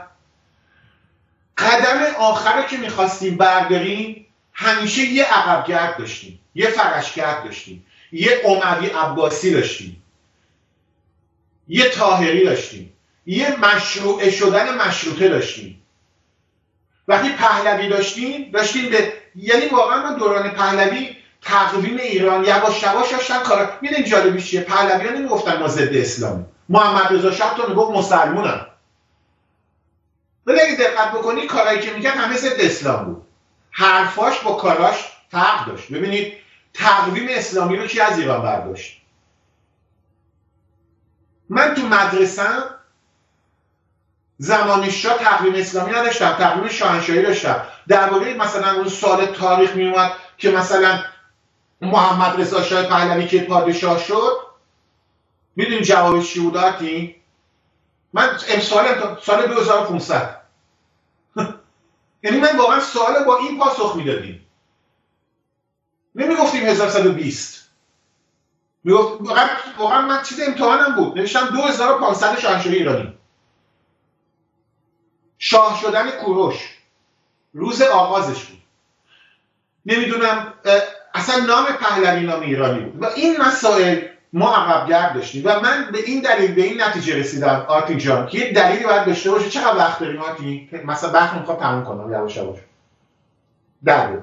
قدم 1.59 2.15
آخر 2.19 2.63
که 2.63 2.77
می‌خواستیم 2.77 3.37
برداریم 3.37 4.27
همیشه 4.53 5.03
یه 5.03 5.25
عقبگرد 5.25 5.97
داشتیم 5.97 6.41
یه 6.55 6.71
فرشگرد 6.71 7.45
داشتیم 7.45 7.87
یه 8.13 8.43
عموی 8.45 8.87
عباسی 8.87 9.53
داشتیم 9.53 10.03
یه 11.69 11.89
تاهری 11.89 12.45
داشتیم 12.45 12.93
یه 13.27 13.57
مشروع 13.57 14.31
شدن 14.31 14.75
مشروطه 14.75 15.29
داشتیم. 15.29 15.78
وقتی 17.09 17.29
پهلوی 17.33 17.89
داشتیم 17.89 18.51
داشتیم 18.51 18.91
به 18.91 19.13
یعنی 19.35 19.67
واقعا 19.67 20.03
من 20.03 20.17
دوران 20.19 20.51
پهلوی 20.51 21.17
تقویم 21.43 21.97
ایران 21.97 22.45
یواش 22.45 22.83
یواش 22.83 23.13
داشتن 23.13 23.43
کار 23.43 23.79
می‌دونین 23.81 24.05
جالبیش 24.05 24.51
چیه؟ 24.51 24.61
پهلویان 24.61 25.15
نمی‌گفتن 25.15 25.59
ما 25.59 25.69
ضد 25.69 25.97
اسلامی. 25.97 26.45
محمد 26.69 27.13
رضا 27.13 27.31
شاه 27.31 27.57
تو 27.57 27.69
می‌گفت 27.69 27.97
مسلمونم. 27.97 28.67
ولی 30.47 30.61
اگه 30.61 30.77
دقت 30.77 31.13
بکنی 31.13 31.47
کارهایی 31.47 31.81
که 31.81 31.93
می‌کرد 31.93 32.17
همه 32.17 32.37
ضد 32.37 32.61
اسلام 32.61 33.05
بود. 33.05 33.27
حرفاش 33.71 34.41
با 34.41 34.53
کاراش 34.53 35.13
فرق 35.29 35.67
داشت. 35.67 35.93
ببینید 35.93 36.33
تقویم 36.75 37.29
اسلامی 37.31 37.77
رو 37.77 37.87
کی 37.87 38.01
از 38.01 38.19
ایران 38.19 38.43
برداشت؟ 38.43 39.03
من 41.49 41.75
تو 41.75 41.83
مدرسه 41.83 42.43
زمان 44.39 44.91
شاه 44.91 45.19
تقویم 45.19 45.55
اسلامی 45.55 45.93
نداشتم 45.93 46.33
تقویم 46.33 46.69
شاهنشاهی 46.69 47.23
داشتم. 47.23 47.67
درباره 47.89 48.35
مثلا 48.35 48.75
اون 48.75 48.89
سال 48.89 49.27
تاریخ 49.27 49.77
میومد 49.77 50.13
که 50.37 50.51
مثلا 50.51 51.05
محمد 51.81 52.41
رضا 52.41 52.63
شاه 52.63 52.83
پهلوی 52.83 53.27
که 53.27 53.41
پادشاه 53.41 53.99
شد. 53.99 54.37
می‌دونی 55.57 55.81
جوابش 55.81 56.33
چی 56.33 56.41
بود 56.41 56.57
من 58.13 58.39
امسال 58.49 58.87
سال 59.23 59.47
2500 59.47 60.41
یعنی 62.25 62.41
من 62.41 62.57
واقعا 62.59 62.81
سوال 62.81 63.25
با 63.25 63.39
این 63.39 63.59
پاسخ 63.59 63.97
می‌دادیم. 63.97 64.47
نمی‌گفتیم 66.15 66.63
1120 66.67 67.69
می‌گفت 68.85 69.21
واقعا 69.79 70.03
من 70.03 70.23
چیز 70.23 70.41
امتحانم 70.41 70.95
بود. 70.95 71.19
نوشتم 71.19 71.47
2500 71.47 72.39
شاهنشاهی 72.39 72.77
ایرانی. 72.77 73.19
شاه 75.39 75.79
شدن 75.83 76.11
کوروش. 76.11 76.79
روز 77.53 77.83
آغازش 77.83 78.45
بود. 78.45 78.59
نمی‌دونم 79.87 80.55
اصلا 81.15 81.45
نام 81.45 81.65
پهلوی 81.65 82.27
نام 82.27 82.41
ایرانی 82.41 82.81
بود. 82.81 83.03
و 83.03 83.07
این 83.07 83.41
مسائل 83.41 84.01
ما 84.33 84.57
عقب 84.57 84.89
گرد 84.89 85.15
داشتیم. 85.15 85.43
و 85.47 85.61
من 85.61 85.89
به 85.93 85.99
این 85.99 86.21
دلیل 86.21 86.55
به 86.55 86.63
این 86.63 86.83
نتیجه 86.83 87.17
رسیدم 87.17 87.65
آرتی 87.69 87.97
جان 87.97 88.27
که 88.27 88.39
یه 88.39 88.53
دلیلی 88.53 88.85
باید 88.85 89.05
داشته 89.05 89.31
باشه. 89.31 89.51
چقدر 89.51 89.77
وقت 89.77 89.99
داریم 89.99 90.23
آرتی 90.23 90.71
مثلا 90.85 91.11
بحث 91.11 91.35
می‌خوام 91.35 91.59
تموم 91.59 91.85
کنم. 91.85 92.13
یواش 92.13 92.37
یواش. 92.37 92.59
در 93.85 94.19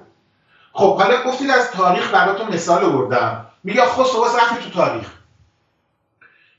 خب 0.73 0.97
حالا 0.97 1.23
گفتید 1.23 1.49
از 1.49 1.71
تاریخ 1.71 2.13
براتون 2.13 2.47
مثال 2.47 2.83
آوردم. 2.83 3.45
میگه 3.63 3.81
خب 3.81 4.05
رفتی 4.37 4.63
تو 4.63 4.69
تاریخ. 4.69 5.07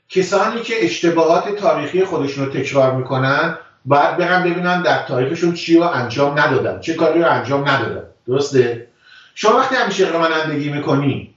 کسانی 0.09 0.61
که 0.61 0.85
اشتباهات 0.85 1.55
تاریخی 1.55 2.05
خودشون 2.05 2.45
رو 2.45 2.51
تکرار 2.51 2.91
می‌کنن 2.91 3.57
باید 3.85 4.17
برن 4.17 4.43
ببینن 4.43 4.81
در 4.81 5.03
تاریخشون 5.03 5.53
چی 5.53 5.77
رو 5.77 5.83
انجام 5.83 6.39
ندادن. 6.39 6.79
چه 6.79 6.93
کاری 6.93 7.21
رو 7.21 7.31
انجام 7.31 7.69
ندادن. 7.69 8.07
درسته؟ 8.27 8.87
شما 9.35 9.57
وقتی 9.57 9.75
همیشه 9.75 10.09
رانندگی 10.09 10.69
می‌کنی 10.69 11.33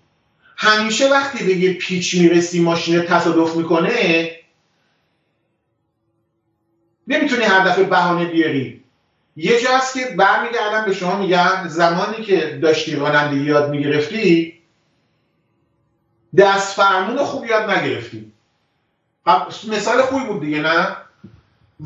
همیشه 0.57 1.11
وقتی 1.11 1.45
به 1.45 1.53
یه 1.53 1.72
پیچ 1.72 2.14
می‌رسی 2.14 2.62
ماشین 2.62 3.03
تصادف 3.03 3.57
می‌کنه 3.57 4.30
نمی‌تونی 7.07 7.45
هر 7.45 7.64
دفعه 7.64 7.84
بهانه 7.84 8.24
بیاری. 8.24 8.84
یه 9.36 9.61
جاست 9.61 9.95
که 9.95 10.07
برمیگردن 10.16 10.84
به 10.84 10.95
شما 10.95 11.16
میگن 11.16 11.68
زمانی 11.68 12.24
که 12.24 12.59
داشتی 12.62 12.97
رانندگی 12.97 13.45
یاد 13.45 13.70
می‌گرفتی 13.70 14.61
دست 16.36 16.76
فرمون 16.76 17.16
خوب 17.16 17.45
یاد 17.45 17.70
نگرفتی. 17.70 18.32
خب، 19.26 19.70
مثال 19.72 20.03
خوبی 20.03 20.24
بود 20.24 20.41
دیگه 20.41 20.61
نه؟ 20.61 20.97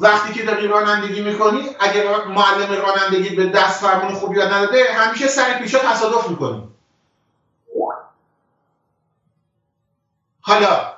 وقتی 0.00 0.32
که 0.32 0.42
داری 0.42 0.68
رانندگی 0.68 1.20
می‌کنی 1.20 1.68
اگر 1.80 2.24
معلم 2.24 2.82
رانندگی 2.82 3.36
به 3.36 3.46
دست 3.46 3.86
فرمون 3.86 4.14
خوب 4.14 4.36
یاد 4.36 4.52
نداده 4.52 4.92
همیشه 4.92 5.28
سر 5.28 5.58
پیشا 5.58 5.78
تصادف 5.78 6.28
می‌کنی. 6.28 6.68
حالا 10.40 10.94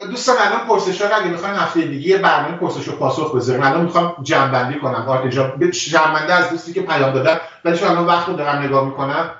دوستان 0.00 0.36
الان 0.38 0.66
پرسش 0.66 1.02
ها 1.02 1.16
اگه 1.16 1.26
می‌خواین 1.26 1.54
هفته 1.54 1.80
دیگه 1.80 2.08
یه 2.08 2.18
برنامه 2.18 2.56
پرسش 2.56 2.88
و 2.88 2.96
پاسخ 2.96 3.34
بذاریم. 3.34 3.62
الان 3.62 3.80
می‌خوام 3.80 4.16
جنبندی 4.22 4.78
کنم. 4.78 5.08
آرت 5.08 5.26
جنبنده 5.70 6.34
از 6.34 6.50
دوستی 6.50 6.72
که 6.72 6.82
پیام 6.82 7.12
دادن 7.12 7.40
ولی 7.64 7.78
چون 7.78 7.88
الان 7.88 8.06
وقت 8.06 8.28
رو 8.28 8.36
دارم 8.36 8.62
نگاه 8.62 8.84
می‌کنم. 8.84 9.30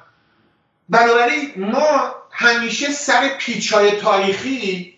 بنابراین 0.88 1.52
ما 1.56 2.14
همیشه 2.30 2.90
سر 2.90 3.28
پیچ 3.38 3.72
های 3.72 3.90
تاریخی 3.90 4.95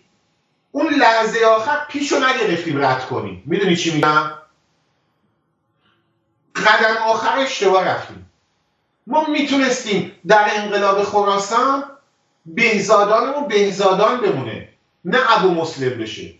اون 0.71 0.93
لحظه 0.93 1.45
آخر 1.45 1.85
پیشو 1.89 2.15
نگرفتیم 2.15 2.85
رد 2.85 3.05
کنیم. 3.05 3.43
می‌دونی 3.45 3.75
چی 3.75 3.95
میگم؟ 3.95 4.31
قدم 6.55 6.97
آخر 7.05 7.39
اشتباه 7.39 7.83
رفتیم. 7.83 8.31
ما 9.07 9.25
می‌تونستیم 9.25 10.11
در 10.27 10.49
انقلاب 10.53 11.03
خراسان 11.03 11.83
بهزادانمون 12.45 13.47
بهزادان 13.47 14.21
بمونه 14.21 14.69
نه 15.05 15.37
ابو 15.37 15.49
مسلم 15.49 15.97
بشه. 15.97 16.33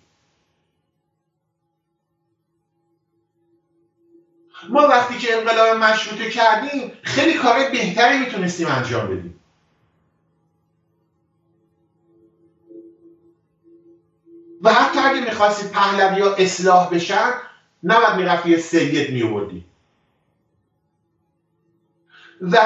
ما 4.70 4.88
وقتی 4.88 5.18
که 5.18 5.38
انقلاب 5.38 5.78
مشروطه 5.78 6.30
کردیم 6.30 6.92
خیلی 7.04 7.34
کار 7.34 7.70
بهتری 7.70 8.18
می‌تونستیم 8.18 8.68
انجام 8.68 9.08
بدیم. 9.08 9.39
و 14.64 14.74
حتی 14.74 15.00
اگه 15.00 15.22
می‌خواستی 15.22 15.68
پهلوی 15.68 16.22
ها 16.22 16.36
اصلاح 16.36 16.90
بشن 16.90 17.32
نباید 17.84 18.16
می‌رفتی 18.16 18.58
سید 18.58 19.12
میوردی. 19.14 19.66
و 22.42 22.58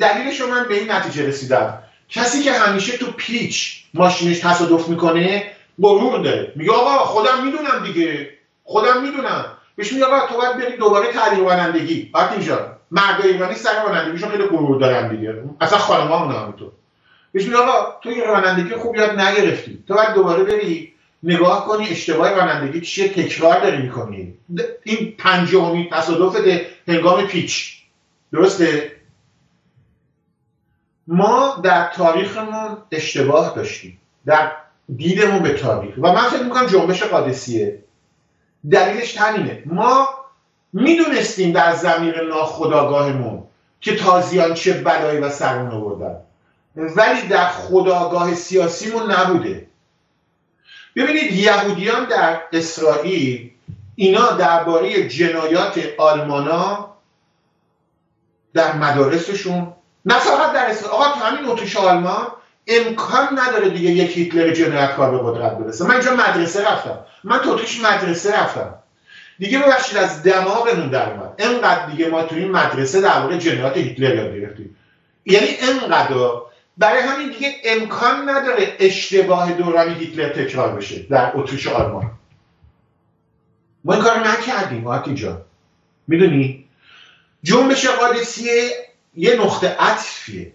دلیلش 0.00 0.40
رو 0.40 0.46
من 0.46 0.68
به 0.68 0.74
این 0.74 0.90
نتیجه 0.90 1.26
رسیدم. 1.26 1.82
کسی 2.08 2.42
که 2.42 2.52
همیشه 2.52 2.96
تو 2.96 3.12
پیچ 3.12 3.84
ماشینش 3.94 4.38
تصادف 4.38 4.88
می‌کنه 4.88 5.50
غرور 5.82 6.20
داره 6.20 6.52
میگه 6.56 6.72
آقا 6.72 6.98
خودم 6.98 7.44
می‌دونم 7.46 7.84
دیگه. 7.84 8.30
خودم 8.64 9.02
می‌دونم. 9.02 9.44
بهش 9.76 9.92
میگه 9.92 10.04
آقا 10.04 10.26
تو 10.26 10.36
باید 10.36 10.56
بری 10.56 10.76
دوباره 10.76 11.12
تعلیم 11.12 11.44
رانندگی. 11.46 12.10
بعد 12.14 12.32
اینجا. 12.32 12.76
مرد 12.90 13.26
ایرانی 13.26 13.54
سر 13.54 13.82
رانندگیشون 13.84 14.30
خیلی 14.30 14.44
غرور 14.44 14.80
دارن 14.80 15.16
دیگه. 15.16 15.42
اصلا 15.60 15.78
خانم‌ها 15.78 16.18
هم 16.18 16.52
تو. 16.52 16.72
بهش 17.32 17.44
میگه 17.44 17.56
آقا 17.56 18.00
تو 18.02 18.08
این 18.08 18.24
رانندگی 18.24 18.74
خوب 18.74 18.96
یاد 18.96 19.20
نگرفتی. 19.20 19.84
تو 19.88 19.94
باید 19.94 20.14
دوباره 20.14 20.44
بری 20.44 20.93
نگاه 21.24 21.66
کنی 21.66 21.88
اشتباه 21.88 22.30
رانندگی 22.34 22.80
چیه؟ 22.80 23.08
تکرار 23.08 23.60
داری 23.60 23.82
می‌کنی. 23.82 24.34
این 24.82 25.14
پنجمی 25.18 25.90
تصادف 25.92 26.36
هنگام 26.88 27.26
پیچ. 27.26 27.82
درسته؟ 28.32 28.92
ما 31.06 31.60
در 31.62 31.88
تاریخمون 31.88 32.76
اشتباه 32.90 33.54
داشتیم. 33.56 34.00
در 34.26 34.52
دیدمون 34.96 35.42
به 35.42 35.52
تاریخ. 35.52 35.94
و 35.98 36.12
من 36.12 36.28
فکر 36.28 36.42
می‌کنم 36.42 36.66
جنبش 36.66 37.02
قادسیه. 37.02 37.78
دلیلش 38.70 39.16
همینه. 39.16 39.62
ما 39.66 40.08
می‌دونستیم 40.72 41.52
در 41.52 41.74
زمین 41.74 42.14
ناخداگاهمون 42.28 43.42
که 43.80 43.96
تازیان 43.96 44.54
چه 44.54 44.72
بلایی 44.72 45.18
و 45.18 45.30
سرمون 45.30 45.70
آوردن. 45.70 46.16
ولی 46.76 47.28
در 47.28 47.48
خداگاه 47.48 48.34
سیاسیمون 48.34 49.10
نبوده. 49.10 49.66
ببینید 50.96 51.32
یهودیان 51.32 52.04
در 52.04 52.40
اسرائیل 52.52 53.50
اینا 53.96 54.32
درباره 54.32 55.08
جنایات 55.08 55.80
آلمانا 55.98 56.94
در 58.54 58.72
مدارسشون 58.72 59.72
نه 60.04 60.14
در 60.54 60.70
اسرائیل 60.70 61.02
آقا 61.02 61.18
تو 61.18 61.24
همین 61.24 61.50
اتریش 61.50 61.76
آلمان 61.76 62.26
امکان 62.66 63.38
نداره 63.38 63.68
دیگه 63.68 63.90
یک 63.90 64.16
هیتلر 64.16 64.50
جنایتکار 64.50 65.10
به 65.10 65.30
قدرت 65.30 65.58
برسه. 65.58 65.84
من 65.84 65.90
اینجا 65.90 66.14
مدرسه 66.14 66.72
رفتم. 66.72 66.98
من 67.24 67.38
تو 67.38 67.50
اتریش 67.50 67.80
مدرسه 67.80 68.40
رفتم. 68.40 68.74
دیگه 69.38 69.58
ببخشید 69.58 69.98
از 69.98 70.22
دماغمون 70.22 70.88
در 70.88 71.10
اومد. 71.10 71.34
انقدر 71.38 71.86
دیگه 71.86 72.08
ما 72.08 72.22
تو 72.22 72.34
این 72.34 72.50
مدرسه 72.50 73.00
درباره 73.00 73.38
جنایات 73.38 73.76
هیتلر 73.76 74.14
یاد 74.14 74.34
گرفتیم. 74.34 74.76
یعنی 75.26 75.48
انقدر 75.60 76.14
برای 76.78 77.02
همین 77.02 77.28
دیگه 77.28 77.54
امکان 77.64 78.28
نداره 78.28 78.76
اشتباه 78.78 79.52
دوران 79.52 79.94
هیتلر 79.94 80.28
تکرار 80.28 80.76
بشه 80.76 81.02
در 81.02 81.32
اتریش 81.34 81.66
آلمان. 81.66 82.10
ما 83.84 83.94
این 83.94 84.02
کار 84.02 84.18
نکردیم 84.18 84.84
جان. 85.14 85.42
می‌دونی؟ 86.08 86.68
جنبش 87.42 87.86
قادسیه 87.86 88.70
یه 89.14 89.36
نقطه 89.36 89.76
عطفیه. 89.78 90.52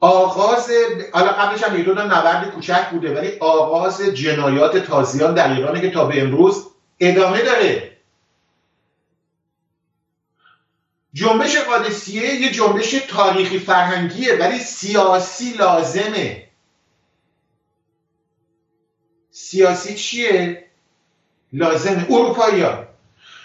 آغاز 0.00 0.70
حالا 1.12 1.32
قبلش 1.32 1.62
هم 1.62 1.78
یه 1.78 1.84
نبرد 2.02 2.50
کوچک 2.50 2.90
بوده 2.90 3.14
ولی 3.14 3.32
آغاز 3.40 4.02
جنایات 4.02 4.76
تازیان 4.76 5.34
در 5.34 5.52
ایرانه 5.52 5.80
که 5.80 5.90
تا 5.90 6.04
به 6.04 6.22
امروز 6.22 6.66
ادامه 7.00 7.42
داره. 7.42 7.95
جنبش 11.16 11.56
قادسیه 11.56 12.34
یه 12.34 12.50
جنبش 12.50 12.90
تاریخی 12.90 13.58
فرهنگیه 13.58 14.36
ولی 14.36 14.58
سیاسی 14.58 15.52
لازمه. 15.52 16.48
سیاسی 19.30 19.94
چیه؟ 19.94 20.64
لازمه. 21.52 22.06
اروپایی 22.10 22.62
ها. 22.62 22.84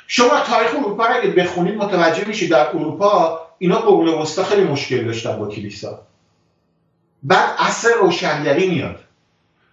شما 0.07 0.39
تاریخ 0.39 0.75
اروپا 0.75 1.05
رو 1.05 1.15
اگه 1.15 1.29
بخونید 1.29 1.75
متوجه 1.75 2.27
میشید 2.27 2.51
در 2.51 2.67
اروپا 2.67 3.41
اینا 3.57 3.79
قرون 3.79 4.07
وسطا 4.07 4.43
خیلی 4.43 4.63
مشکل 4.63 5.05
داشتن 5.05 5.37
با 5.37 5.47
کلیسا. 5.47 6.01
بعد 7.23 7.55
عصر 7.57 7.89
روشنگری 8.01 8.69
میاد. 8.69 8.99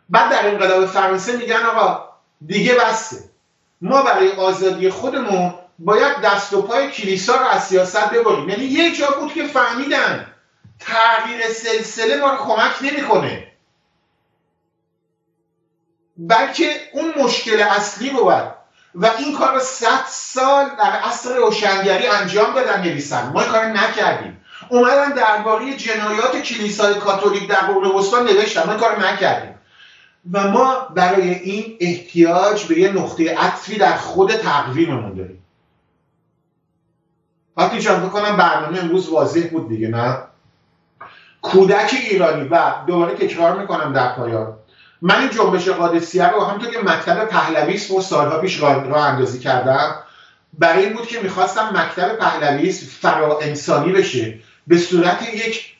بعد 0.09 0.31
در 0.31 0.49
انقلاب 0.49 0.87
فرانسه 0.87 1.37
میگن 1.37 1.63
آقا 1.63 2.09
دیگه 2.47 2.75
بسته 2.75 3.17
ما 3.81 4.03
برای 4.03 4.33
آزادی 4.33 4.91
خودمون 4.91 5.55
باید 5.79 6.21
دست 6.21 6.53
و 6.53 6.63
پای 6.63 6.91
کلیسا 6.91 7.37
رو 7.37 7.47
از 7.47 7.67
سیاست 7.67 8.11
ببریم. 8.11 8.49
یعنی 8.49 8.65
یه 8.65 8.97
جا 8.97 9.11
بود 9.11 9.33
که 9.33 9.45
فهمیدن 9.45 10.27
تغییر 10.81 11.49
سلسله 11.49 12.17
ما 12.17 12.31
رو 12.31 12.37
کمک 12.37 12.73
نمی‌کنه. 12.83 13.47
بلکه 16.17 16.81
اون 16.93 17.13
مشکل 17.17 17.61
اصلی 17.61 18.11
بود 18.11 18.53
و 18.95 19.11
این 19.19 19.37
کار 19.39 19.55
رو 19.55 19.61
صد 19.61 20.05
سال 20.09 20.71
در 20.79 20.91
عصر 20.91 21.37
روشنگری 21.37 22.07
انجام 22.07 22.55
دادن 22.55 22.81
نویسن. 22.81 23.33
ما 23.33 23.41
این 23.41 23.51
کار 23.51 23.65
نکردیم. 23.65 24.45
اومدن 24.69 25.13
درباره 25.13 25.77
جنایات 25.77 26.43
کلیسای 26.43 26.95
کاتولیک 26.95 27.49
در 27.49 27.61
قرون 27.61 27.85
وسطا 27.85 28.21
نوشتن. 28.21 28.63
ما 28.63 28.73
این 28.73 28.81
کار 28.81 29.07
نکردیم. 29.07 29.55
و 30.33 30.49
ما 30.49 30.75
برای 30.75 31.31
این 31.31 31.77
احتیاج 31.81 32.65
به 32.65 32.79
یه 32.79 32.93
نقطه 32.93 33.39
عطفی 33.39 33.79
در 33.79 33.97
خود 33.97 34.37
تقویممون 34.37 35.15
داریم. 35.15 35.45
وقتی 37.59 37.81
جان 37.81 38.07
بکنم 38.07 38.37
برنامه 38.37 38.79
امروز 38.79 39.09
واضح 39.09 39.49
بود 39.51 39.69
دیگه 39.69 39.89
نه؟ 39.89 40.19
کودک 41.43 41.95
ایرانی 42.11 42.49
و 42.49 42.73
دوباره 42.87 43.15
تکرار 43.15 43.61
می‌کنم 43.61 43.93
در 43.93 44.09
پایان. 44.09 44.57
من 45.03 45.21
این 45.21 45.31
جنبش 45.31 45.69
قادسیه 45.69 46.29
رو 46.29 46.41
همونطور 46.41 46.71
که 46.71 46.79
مکتب 46.79 47.25
پهلویس 47.25 47.91
و 47.91 48.01
سالها 48.01 48.39
پیش 48.39 48.61
راه 48.61 48.97
اندازی 48.97 49.39
کردم 49.39 49.95
برای 50.59 50.85
این 50.85 50.93
بود 50.93 51.07
که 51.07 51.21
می‌خواستم 51.21 51.71
مکتب 51.75 52.17
پهلویس 52.17 53.01
فرا 53.01 53.39
انسانی 53.39 53.93
بشه. 53.93 54.39
به 54.67 54.79
صورت 54.79 55.35
یک 55.35 55.75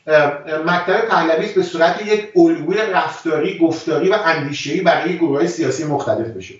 مکتب 0.65 1.05
پهلویس 1.05 1.53
به 1.53 1.63
صورت 1.63 2.07
یک 2.07 2.27
الگوی 2.35 2.77
رفتاری 2.77 3.57
گفتاری 3.57 4.09
و 4.09 4.17
اندیشه‌ای 4.25 4.81
برای 4.81 5.17
گروه 5.17 5.47
سیاسی 5.47 5.83
مختلف 5.83 6.27
بشه. 6.27 6.55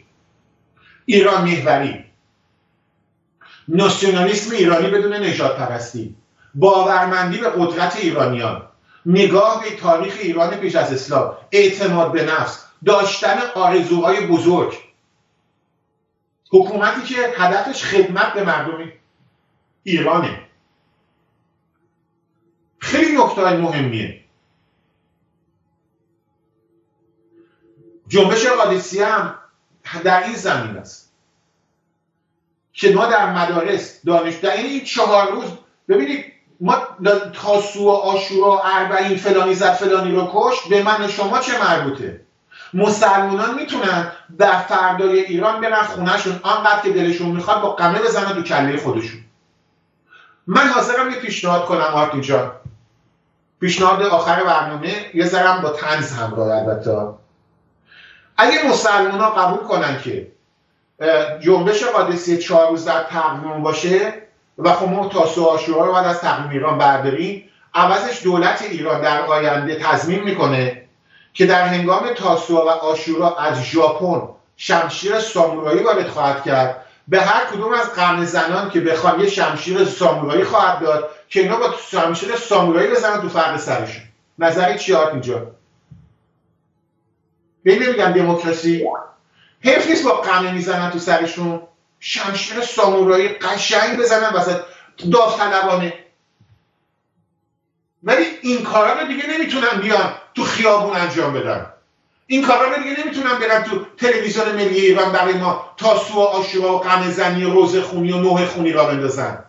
ایران 1.05 1.43
محوری. 1.43 2.05
ناسیونالیسم 3.71 4.55
ایرانی 4.55 4.87
بدون 4.87 5.13
نجات 5.13 5.57
پرستی 5.57 6.15
باورمندی 6.55 7.37
به 7.37 7.49
قدرت 7.49 7.95
ایرانیان 7.95 8.67
نگاه 9.05 9.63
به 9.63 9.75
تاریخ 9.75 10.17
ایران 10.21 10.55
پیش 10.55 10.75
از 10.75 10.93
اسلام 10.93 11.37
اعتماد 11.51 12.11
به 12.11 12.25
نفس 12.25 12.65
داشتن 12.85 13.37
آرزوهای 13.55 14.27
بزرگ. 14.27 14.73
حکومتی 16.51 17.01
که 17.01 17.33
هدفش 17.37 17.83
خدمت 17.83 18.33
به 18.33 18.43
مردم 18.43 18.91
ایرانه. 19.83 20.41
خیلی 22.79 23.17
نکته 23.17 23.57
مهمیه. 23.57 24.23
جنبش 28.07 28.45
قادسیه 28.45 29.05
هم 29.05 29.35
در 30.03 30.23
این 30.23 30.35
زمین 30.35 30.77
است. 30.77 31.08
که 32.79 32.91
ما 32.91 33.05
در 33.05 33.33
مدارس 33.33 33.99
دانش 34.05 34.35
در 34.35 34.53
این 34.53 34.83
چهار 34.83 35.31
روز 35.31 35.45
ببینید 35.89 36.25
ما 36.61 36.77
تاسو 37.33 37.85
و 37.85 37.89
آشورا 37.89 38.61
اربعین 38.63 39.17
فلانی 39.17 39.55
زد 39.55 39.73
فلانی 39.73 40.15
رو 40.15 40.31
کشت 40.33 40.69
به 40.69 40.83
من 40.83 41.07
شما 41.07 41.39
چه 41.39 41.63
مربوطه؟ 41.63 42.21
مسلمانان 42.73 43.55
می‌تونن 43.55 44.11
در 44.37 44.57
فردای 44.57 45.19
ایران 45.19 45.61
برن 45.61 45.83
خونهشون 45.83 46.39
آنقدر 46.43 46.81
که 46.83 46.89
دلشون 46.89 47.29
می‌خواد 47.29 47.61
با 47.61 47.69
قمه 47.69 47.99
بزنن 47.99 48.33
دو 48.33 48.43
کله 48.43 48.77
خودشون. 48.77 49.19
من 50.47 50.67
حاضرم 50.67 51.11
یه 51.11 51.19
پیشنهاد 51.19 51.65
کنم 51.65 51.81
آرتین 51.93 52.21
جان. 52.21 52.51
پیشنهاد 53.61 54.01
آخر 54.01 54.43
برنامه 54.43 55.05
یه 55.13 55.25
ذرم 55.25 55.61
با 55.61 55.69
تنز 55.69 56.11
همراه 56.11 56.57
البته. 56.57 57.07
اگه 58.37 58.69
مسلمان 58.69 59.19
ها 59.19 59.29
قبول 59.29 59.67
کنن 59.67 60.01
که 60.01 60.31
جنبش 61.39 61.83
قادسی 61.83 62.37
چهار 62.37 62.69
روز 62.69 62.85
در 62.85 63.03
تقویم 63.03 63.63
باشه 63.63 64.13
و 64.57 64.73
خب 64.73 64.89
ما 64.89 65.07
تاسو 65.07 65.45
آشورا 65.45 65.85
رو 65.85 65.91
باید 65.91 66.05
از 66.05 66.21
تقویم 66.21 66.49
ایران 66.49 66.77
برداریم. 66.77 67.49
عوضش 67.73 68.23
دولت 68.23 68.61
ایران 68.61 69.01
در 69.01 69.21
آینده 69.21 69.75
تضمین 69.75 70.23
می‌کنه 70.23 70.81
که 71.33 71.45
در 71.45 71.67
هنگام 71.67 72.13
تاسو 72.13 72.57
و 72.57 72.69
آشورا 72.69 73.35
از 73.35 73.63
ژاپن 73.63 74.29
شمشیر 74.57 75.19
سامورایی 75.19 75.83
وارد 75.83 76.07
خواهد 76.07 76.43
کرد. 76.43 76.85
به 77.07 77.21
هر 77.21 77.45
کدوم 77.45 77.73
از 77.73 77.93
قرن 77.93 78.25
زنان 78.25 78.69
که 78.69 78.79
بخوان 78.79 79.19
یه 79.19 79.29
شمشیر 79.29 79.85
سامورایی 79.85 80.43
خواهد 80.43 80.79
داد 80.79 81.09
که 81.29 81.39
اینا 81.39 81.57
با 81.57 81.73
شمشیر 81.91 82.35
سامورایی 82.35 82.87
بزنن 82.91 83.21
تو 83.21 83.29
فرق 83.29 83.57
سرشون. 83.57 84.03
نظری 84.39 84.79
چی 84.79 84.95
اینجا؟ 84.95 85.47
به 87.63 87.75
نمیگم 87.75 88.11
دموکراسی. 88.11 88.87
حیف 89.61 89.89
نیست 89.89 90.03
با 90.03 90.11
قمه 90.11 90.51
می‌زنن 90.51 90.91
تو 90.91 90.99
سرشون. 90.99 91.61
شمشیر 91.99 92.61
سامورایی 92.61 93.27
قشنگ 93.27 93.97
بزنن 93.97 94.33
وسط 94.33 94.61
داوطلبانه. 95.11 95.93
ولی 98.03 98.25
این 98.41 98.63
کارا 98.63 98.99
رو 98.99 99.07
دیگه 99.07 99.23
نمی‌تونن 99.27 99.81
بیان 99.81 100.13
تو 100.35 100.43
خیابون 100.43 100.95
انجام 100.95 101.33
بدن. 101.33 101.65
این 102.27 102.45
کارا 102.45 102.75
رو 102.75 102.83
دیگه 102.83 102.99
نمی‌تونن 103.03 103.39
برن 103.39 103.63
تو 103.63 103.85
تلویزیون 103.97 104.51
ملی 104.51 104.79
ایران 104.79 105.11
برای 105.11 105.33
ما 105.33 105.71
تاسو 105.77 106.13
و 106.13 106.19
آشورا 106.19 106.75
و 106.75 106.79
غم 106.79 107.11
زنی 107.11 107.43
و 107.43 107.53
روز 107.53 107.77
خونی 107.77 108.11
و 108.11 108.17
نوه 108.17 108.45
خونی 108.45 108.71
را 108.71 108.85
بندازن. 108.85 109.45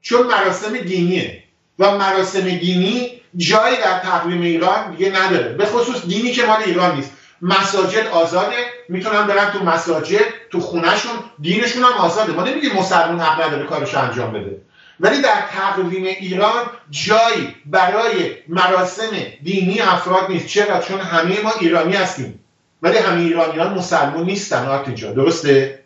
چون 0.00 0.26
مراسم 0.26 0.78
دینیه 0.78 1.42
و 1.78 1.96
مراسم 1.96 2.40
دینی 2.40 3.20
جایی 3.36 3.76
در 3.76 3.98
تقویم 3.98 4.40
ایران 4.40 4.90
دیگه 4.90 5.10
نداره. 5.10 5.48
به 5.48 5.66
خصوص 5.66 6.06
دینی 6.06 6.32
که 6.32 6.46
مال 6.46 6.62
ایران 6.62 6.96
نیست. 6.96 7.12
مساجد 7.42 8.06
آزاده. 8.06 8.56
می‌تونن 8.88 9.26
برن 9.26 9.50
تو 9.50 9.64
مساجد 9.64 10.20
تو 10.50 10.60
خونهشون. 10.60 11.12
دینشون 11.40 11.82
هم 11.82 11.92
آزاده. 11.92 12.32
ما 12.32 12.42
نمیگیم 12.42 12.72
مسلمون 12.72 13.20
حق 13.20 13.42
نداره 13.42 13.64
کارش 13.64 13.94
انجام 13.94 14.32
بده. 14.32 14.60
ولی 15.00 15.22
در 15.22 15.42
تقویم 15.56 16.04
ایران 16.04 16.62
جایی 16.90 17.56
برای 17.66 18.36
مراسم 18.48 19.10
دینی 19.42 19.80
افراد 19.80 20.28
نیست. 20.28 20.46
چرا؟ 20.46 20.80
چون 20.80 21.00
همه 21.00 21.40
ما 21.40 21.52
ایرانی 21.60 21.92
هستیم. 21.92 22.44
ولی 22.82 22.98
همه 22.98 23.20
ایرانیان 23.20 23.74
مسلمون 23.74 24.24
نیستن. 24.24 24.68
آرتین 24.68 25.14
درسته؟ 25.14 25.82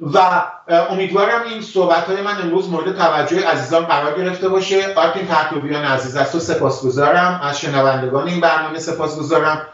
و 0.00 0.42
امیدوارم 0.90 1.42
این 1.42 1.62
صحبت 1.62 2.04
های 2.04 2.22
من 2.22 2.42
امروز 2.42 2.68
مورد 2.68 2.96
توجه 2.96 3.48
عزیزان 3.48 3.84
قرار 3.84 4.18
گرفته 4.18 4.48
باشه. 4.48 4.94
آرتین 4.94 5.26
پرتوبیان 5.26 5.84
عزیز 5.84 6.16
است 6.16 6.34
و 6.34 6.40
سپاسگزارم. 6.40 7.40
از 7.44 7.60
شنوندگان 7.60 8.28
این 8.28 8.40
برنامه 8.40 8.78
سپاسگزارم. 8.78 9.66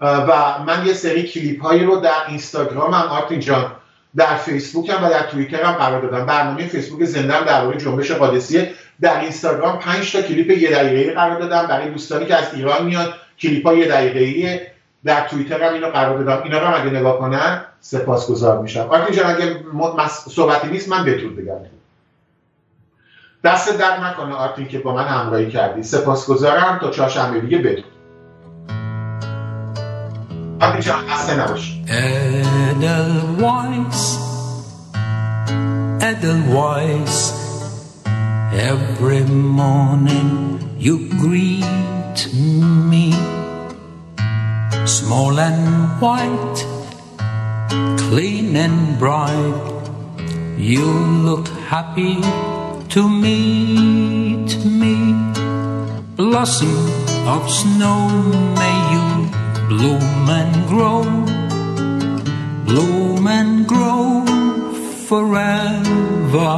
و 0.00 0.58
من 0.66 0.86
یه 0.86 0.92
سری 0.92 1.22
کلیپ 1.22 1.62
هایی 1.62 1.84
رو 1.84 1.96
در 1.96 2.26
اینستاگرام 2.28 2.94
هم 2.94 3.08
آرتین 3.08 3.40
جان 3.40 3.72
در 4.16 4.36
فیسبوک 4.36 4.90
هم 4.90 5.04
و 5.04 5.10
در 5.10 5.22
توییتر 5.22 5.62
هم 5.62 5.72
قرار 5.72 6.02
دادم. 6.02 6.26
برنامه 6.26 6.66
فیسبوک 6.66 7.04
زنده 7.04 7.44
درباره 7.44 7.78
جنبش 7.78 8.10
قادسیه. 8.10 8.72
در 9.00 9.20
اینستاگرام 9.20 9.78
5 9.78 10.12
تا 10.12 10.22
کلیپ 10.22 10.50
یه 10.50 10.70
دقیقه‌ای 10.70 11.10
قرار 11.10 11.40
دادم. 11.40 11.66
برای 11.66 11.90
دوستانی 11.90 12.26
که 12.26 12.36
از 12.36 12.54
ایران 12.54 12.84
میاد 12.84 13.14
کلیپ 13.38 13.66
های 13.66 13.78
یه 13.78 13.88
دقیقه‌ای 13.88 14.60
در 15.04 15.28
توییتر 15.28 15.62
هم 15.62 15.74
اینو 15.74 15.86
قرار 15.86 16.18
دادم. 16.18 16.42
اینا 16.42 16.58
رو 16.58 16.80
اگه 16.80 16.90
نگاه 16.90 17.18
کنن 17.18 17.64
سپاسگزار 17.80 18.62
میشم. 18.62 18.88
آرتین 18.90 19.16
جان 19.16 19.34
اگه 19.34 19.56
صحبتی 20.30 20.68
نیست 20.68 20.88
من 20.88 21.04
بهتون 21.04 21.36
بگم. 21.36 21.56
دست 23.44 23.78
درد 23.78 24.00
نکنه 24.00 24.34
آرتین 24.34 24.68
که 24.68 24.78
با 24.78 24.94
من 24.94 25.04
همراهی 25.04 25.50
کردی. 25.50 25.82
سپاسگزارم. 25.82 26.78
تا 26.78 26.90
چهارشنبه 26.90 27.40
دیگه 27.40 27.58
بدون 27.58 27.84
Edelweiss, 31.88 34.18
Edelweiss, 36.02 37.32
every 38.52 39.24
morning 39.24 40.60
you 40.78 41.08
greet 41.18 42.28
me, 42.34 43.14
small 44.84 45.40
and 45.40 45.98
white, 45.98 46.66
clean 47.96 48.54
and 48.54 48.98
bright. 48.98 49.54
You 50.58 50.84
look 51.24 51.48
happy 51.72 52.20
to 52.90 53.08
meet 53.08 54.58
me, 54.66 55.14
blossom 56.16 56.76
of 57.26 57.50
snow, 57.50 58.10
may 58.56 58.76
you 58.92 59.09
bloom 59.70 60.28
and 60.28 60.54
grow, 60.66 61.02
bloom 62.66 63.26
and 63.28 63.66
grow 63.68 64.26
forever. 65.06 66.56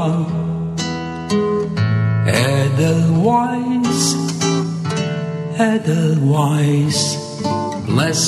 Edelweiss, 2.26 4.00
Edelweiss, 5.58 7.00
bless 7.84 8.22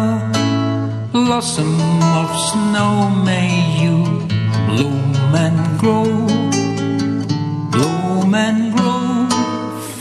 blossom 1.13 1.75
of 2.21 2.31
snow 2.49 2.95
may 3.29 3.51
you 3.83 3.99
bloom 4.69 5.35
and 5.45 5.61
grow, 5.79 6.09
bloom 7.71 8.35
and 8.35 8.61
grow 8.73 8.74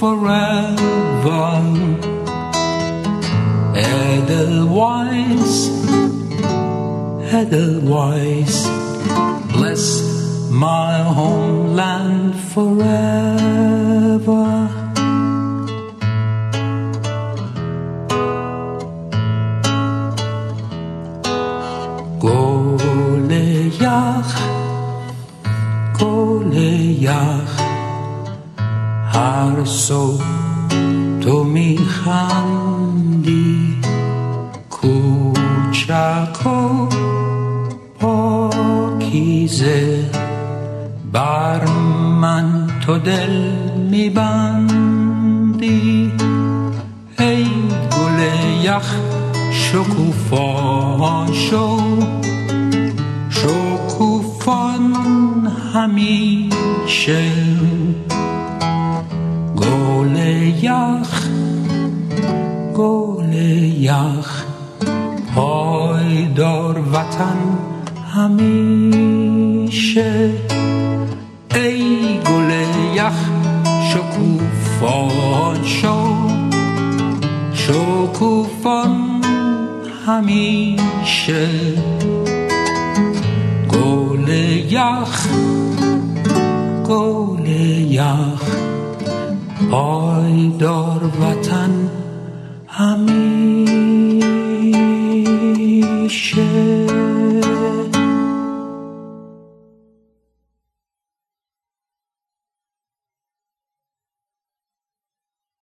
forever. 0.03 1.47
Edelweiss, 3.73 5.55
Edelweiss, 7.31 8.55
bless 9.53 9.85
my 10.51 10.93
homeland 11.19 12.35
forever. 12.53 12.83